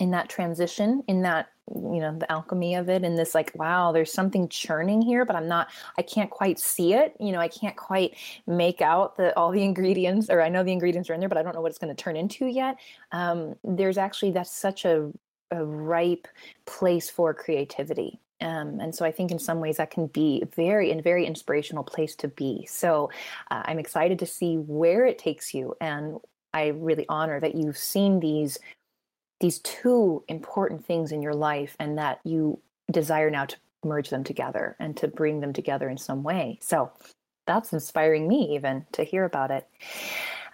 in 0.00 0.12
that 0.12 0.28
transition, 0.28 1.02
in 1.08 1.22
that 1.22 1.48
you 1.68 2.00
know 2.00 2.16
the 2.16 2.30
alchemy 2.30 2.76
of 2.76 2.88
it, 2.88 3.04
and 3.04 3.18
this 3.18 3.34
like, 3.34 3.52
wow, 3.54 3.92
there's 3.92 4.12
something 4.12 4.48
churning 4.48 5.02
here, 5.02 5.24
but 5.24 5.36
I'm 5.36 5.48
not, 5.48 5.68
I 5.98 6.02
can't 6.02 6.30
quite 6.30 6.58
see 6.58 6.94
it. 6.94 7.14
You 7.20 7.32
know, 7.32 7.40
I 7.40 7.48
can't 7.48 7.76
quite 7.76 8.16
make 8.46 8.80
out 8.80 9.16
the 9.16 9.36
all 9.36 9.50
the 9.50 9.62
ingredients, 9.62 10.30
or 10.30 10.40
I 10.40 10.48
know 10.48 10.62
the 10.62 10.72
ingredients 10.72 11.10
are 11.10 11.14
in 11.14 11.20
there, 11.20 11.28
but 11.28 11.38
I 11.38 11.42
don't 11.42 11.54
know 11.54 11.60
what 11.60 11.70
it's 11.70 11.78
going 11.78 11.94
to 11.94 12.00
turn 12.00 12.16
into 12.16 12.46
yet. 12.46 12.76
Um, 13.10 13.56
there's 13.64 13.98
actually 13.98 14.30
that's 14.32 14.52
such 14.52 14.84
a 14.84 15.12
a 15.52 15.64
ripe 15.64 16.26
place 16.66 17.08
for 17.08 17.32
creativity. 17.32 18.18
Um, 18.40 18.80
and 18.80 18.92
so 18.92 19.04
I 19.04 19.12
think 19.12 19.30
in 19.30 19.38
some 19.38 19.60
ways 19.60 19.76
that 19.76 19.92
can 19.92 20.08
be 20.08 20.42
very 20.56 20.90
and 20.90 21.02
very 21.02 21.26
inspirational 21.26 21.84
place 21.84 22.16
to 22.16 22.28
be. 22.28 22.66
So 22.68 23.10
uh, 23.50 23.62
I'm 23.66 23.78
excited 23.78 24.18
to 24.18 24.26
see 24.26 24.56
where 24.56 25.06
it 25.06 25.18
takes 25.18 25.54
you, 25.54 25.76
and 25.80 26.18
I 26.52 26.68
really 26.68 27.06
honor 27.08 27.38
that 27.38 27.54
you've 27.54 27.78
seen 27.78 28.18
these 28.18 28.58
these 29.40 29.58
two 29.60 30.22
important 30.28 30.84
things 30.84 31.12
in 31.12 31.22
your 31.22 31.34
life, 31.34 31.76
and 31.78 31.98
that 31.98 32.20
you 32.24 32.58
desire 32.90 33.30
now 33.30 33.44
to 33.44 33.56
merge 33.84 34.10
them 34.10 34.24
together 34.24 34.76
and 34.78 34.96
to 34.96 35.08
bring 35.08 35.40
them 35.40 35.52
together 35.52 35.88
in 35.88 35.98
some 35.98 36.22
way. 36.22 36.58
So 36.60 36.90
that's 37.46 37.72
inspiring 37.72 38.28
me 38.28 38.54
even 38.54 38.86
to 38.92 39.04
hear 39.04 39.24
about 39.24 39.50
it. 39.50 39.68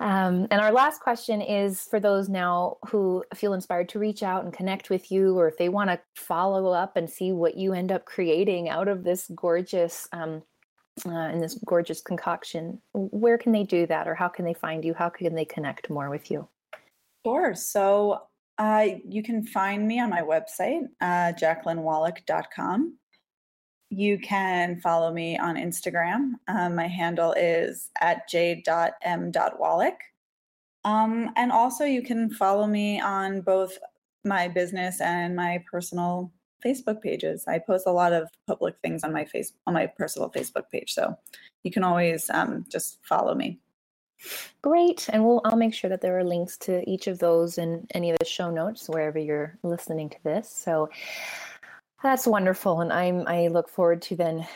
Um, 0.00 0.46
and 0.50 0.60
our 0.60 0.72
last 0.72 1.00
question 1.00 1.40
is 1.40 1.82
for 1.82 1.98
those 1.98 2.28
now 2.28 2.76
who 2.88 3.24
feel 3.34 3.52
inspired 3.52 3.88
to 3.90 3.98
reach 3.98 4.22
out 4.22 4.44
and 4.44 4.52
connect 4.52 4.90
with 4.90 5.10
you, 5.10 5.38
or 5.38 5.48
if 5.48 5.58
they 5.58 5.68
want 5.68 5.90
to 5.90 6.00
follow 6.14 6.72
up 6.72 6.96
and 6.96 7.10
see 7.10 7.32
what 7.32 7.56
you 7.56 7.72
end 7.72 7.90
up 7.90 8.04
creating 8.04 8.68
out 8.68 8.88
of 8.88 9.04
this 9.04 9.30
gorgeous. 9.34 10.08
Um, 10.12 10.42
uh, 11.06 11.30
in 11.32 11.38
this 11.38 11.54
gorgeous 11.64 12.00
concoction, 12.00 12.82
where 12.92 13.38
can 13.38 13.52
they 13.52 13.62
do 13.62 13.86
that, 13.86 14.08
or 14.08 14.16
how 14.16 14.26
can 14.26 14.44
they 14.44 14.52
find 14.52 14.84
you? 14.84 14.92
How 14.92 15.08
can 15.08 15.32
they 15.32 15.44
connect 15.44 15.88
more 15.88 16.10
with 16.10 16.28
you? 16.28 16.48
Sure. 17.24 17.54
So 17.54 18.22
uh, 18.58 18.86
you 19.08 19.22
can 19.22 19.44
find 19.44 19.86
me 19.86 20.00
on 20.00 20.10
my 20.10 20.22
website, 20.22 20.82
uh, 21.00 21.32
jacquelinewallach.com. 21.40 22.98
You 23.90 24.18
can 24.18 24.80
follow 24.80 25.12
me 25.12 25.38
on 25.38 25.56
Instagram. 25.56 26.32
Um, 26.46 26.74
my 26.74 26.86
handle 26.86 27.32
is 27.32 27.90
at 28.00 28.28
j.m.wallach. 28.28 30.00
Um, 30.84 31.30
and 31.36 31.50
also, 31.50 31.84
you 31.84 32.02
can 32.02 32.30
follow 32.30 32.66
me 32.66 33.00
on 33.00 33.40
both 33.40 33.78
my 34.24 34.48
business 34.48 35.00
and 35.00 35.34
my 35.34 35.62
personal 35.70 36.32
Facebook 36.64 37.00
pages. 37.00 37.44
I 37.46 37.58
post 37.58 37.86
a 37.86 37.92
lot 37.92 38.12
of 38.12 38.28
public 38.46 38.76
things 38.82 39.04
on 39.04 39.12
my 39.12 39.24
face 39.24 39.52
on 39.66 39.74
my 39.74 39.86
personal 39.86 40.30
Facebook 40.30 40.70
page, 40.70 40.92
so 40.92 41.16
you 41.62 41.70
can 41.70 41.84
always 41.84 42.30
um, 42.30 42.64
just 42.68 42.98
follow 43.04 43.34
me. 43.34 43.58
Great, 44.62 45.08
and 45.12 45.24
we'll 45.24 45.40
I'll 45.44 45.56
make 45.56 45.74
sure 45.74 45.90
that 45.90 46.00
there 46.00 46.18
are 46.18 46.24
links 46.24 46.56
to 46.58 46.88
each 46.88 47.06
of 47.06 47.18
those 47.18 47.58
in 47.58 47.86
any 47.94 48.10
of 48.10 48.18
the 48.18 48.24
show 48.24 48.50
notes 48.50 48.88
wherever 48.88 49.18
you're 49.18 49.58
listening 49.62 50.10
to 50.10 50.16
this. 50.24 50.50
So 50.50 50.90
that's 52.02 52.26
wonderful. 52.26 52.80
And 52.80 52.92
I'm 52.92 53.26
I 53.26 53.48
look 53.48 53.68
forward 53.68 54.02
to 54.02 54.16
then 54.16 54.46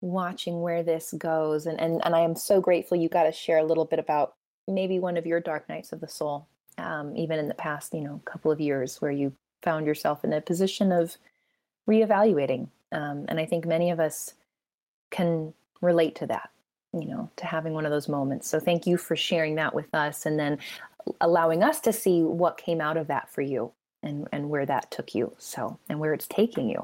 watching 0.00 0.60
where 0.60 0.82
this 0.82 1.14
goes. 1.16 1.66
And 1.66 1.80
and, 1.80 2.04
and 2.04 2.14
I 2.14 2.20
am 2.20 2.36
so 2.36 2.60
grateful 2.60 2.96
you 2.96 3.08
got 3.08 3.24
to 3.24 3.32
share 3.32 3.58
a 3.58 3.64
little 3.64 3.84
bit 3.84 3.98
about 3.98 4.34
maybe 4.68 4.98
one 4.98 5.16
of 5.16 5.26
your 5.26 5.40
dark 5.40 5.68
nights 5.68 5.92
of 5.92 6.00
the 6.00 6.08
soul, 6.08 6.46
um, 6.78 7.16
even 7.16 7.38
in 7.38 7.48
the 7.48 7.54
past, 7.54 7.94
you 7.94 8.00
know, 8.00 8.20
couple 8.24 8.50
of 8.50 8.60
years 8.60 9.00
where 9.00 9.10
you 9.10 9.32
found 9.62 9.86
yourself 9.86 10.24
in 10.24 10.32
a 10.32 10.40
position 10.40 10.92
of 10.92 11.16
reevaluating. 11.88 12.68
Um, 12.92 13.24
and 13.28 13.40
I 13.40 13.46
think 13.46 13.66
many 13.66 13.90
of 13.90 14.00
us 14.00 14.34
can 15.10 15.54
relate 15.80 16.14
to 16.16 16.26
that, 16.26 16.50
you 16.92 17.06
know, 17.06 17.30
to 17.36 17.46
having 17.46 17.72
one 17.72 17.86
of 17.86 17.90
those 17.90 18.08
moments. 18.08 18.48
So 18.48 18.60
thank 18.60 18.86
you 18.86 18.96
for 18.96 19.16
sharing 19.16 19.56
that 19.56 19.74
with 19.74 19.92
us 19.94 20.26
and 20.26 20.38
then 20.38 20.58
allowing 21.20 21.62
us 21.62 21.80
to 21.80 21.92
see 21.92 22.22
what 22.22 22.58
came 22.58 22.80
out 22.80 22.96
of 22.96 23.08
that 23.08 23.30
for 23.30 23.42
you 23.42 23.72
and, 24.02 24.28
and 24.32 24.50
where 24.50 24.66
that 24.66 24.90
took 24.90 25.14
you 25.14 25.32
so 25.38 25.78
and 25.88 26.00
where 26.00 26.12
it's 26.14 26.26
taking 26.28 26.68
you 26.68 26.82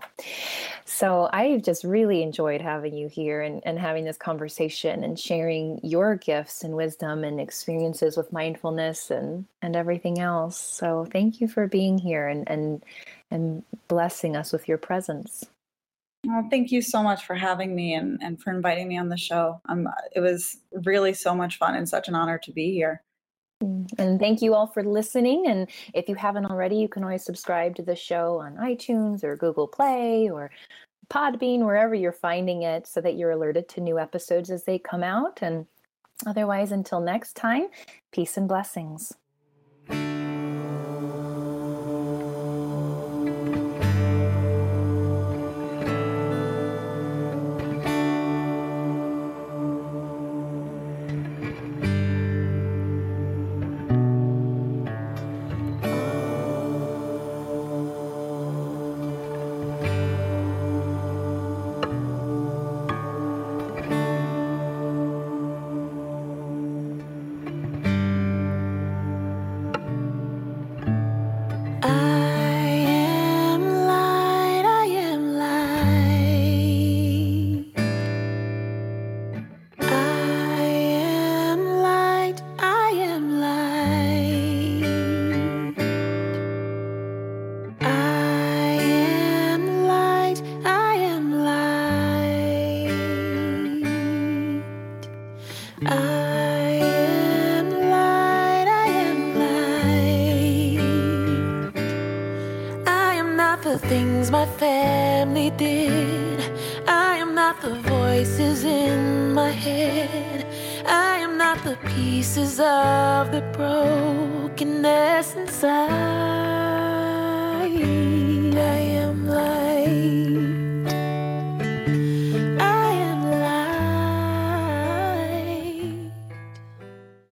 so 0.85 1.29
i've 1.33 1.63
just 1.63 1.85
really 1.85 2.23
enjoyed 2.23 2.61
having 2.61 2.95
you 2.95 3.09
here 3.09 3.41
and, 3.41 3.63
and 3.65 3.79
having 3.79 4.05
this 4.05 4.17
conversation 4.17 5.05
and 5.05 5.19
sharing 5.19 5.81
your 5.83 6.17
gifts 6.17 6.65
and 6.65 6.75
wisdom 6.75 7.25
and 7.25 7.41
experiences 7.41 8.17
with 8.17 8.33
mindfulness 8.33 9.11
and 9.11 9.45
and 9.63 9.77
everything 9.77 10.19
else 10.21 10.57
so 10.57 11.07
thank 11.13 11.41
you 11.41 11.49
for 11.49 11.67
being 11.67 11.99
here 11.99 12.29
and 12.29 12.49
and 12.49 12.83
and 13.31 13.63
blessing 13.89 14.37
us 14.37 14.53
with 14.53 14.69
your 14.69 14.79
presence. 14.79 15.45
Well, 16.27 16.47
thank 16.51 16.73
you 16.73 16.83
so 16.83 17.03
much 17.03 17.25
for 17.25 17.35
having 17.35 17.75
me 17.75 17.95
and, 17.95 18.19
and 18.23 18.41
for 18.41 18.51
inviting 18.51 18.89
me 18.89 18.99
on 18.99 19.09
the 19.09 19.17
show. 19.17 19.61
Um, 19.69 19.89
it 20.15 20.21
was 20.21 20.59
really 20.73 21.15
so 21.15 21.35
much 21.35 21.59
fun 21.59 21.77
and 21.77 21.89
such 21.89 22.09
an 22.09 22.15
honor 22.15 22.39
to 22.39 22.53
be 22.53 22.73
here. 22.73 23.03
And 23.61 24.21
thank 24.21 24.41
you 24.41 24.55
all 24.55 24.67
for 24.69 24.85
listening. 24.85 25.47
And 25.49 25.69
if 25.93 26.09
you 26.09 26.15
haven't 26.15 26.47
already, 26.47 26.77
you 26.77 26.89
can 26.89 27.03
always 27.03 27.25
subscribe 27.25 27.75
to 27.77 27.83
the 27.83 27.97
show 27.97 28.39
on 28.39 28.57
iTunes 28.57 29.25
or 29.25 29.37
Google 29.37 29.67
Play 29.67 30.31
or 30.31 30.51
Podbean, 31.09 31.65
wherever 31.65 31.95
you're 31.95 32.13
finding 32.13 32.63
it, 32.63 32.87
so 32.87 33.01
that 33.01 33.17
you're 33.17 33.31
alerted 33.31 33.69
to 33.71 33.81
new 33.81 33.99
episodes 33.99 34.51
as 34.51 34.65
they 34.65 34.79
come 34.79 35.03
out. 35.03 35.41
And 35.43 35.67
otherwise, 36.27 36.71
until 36.71 37.01
next 37.01 37.35
time, 37.35 37.69
peace 38.13 38.37
and 38.37 38.47
blessings. 38.47 39.15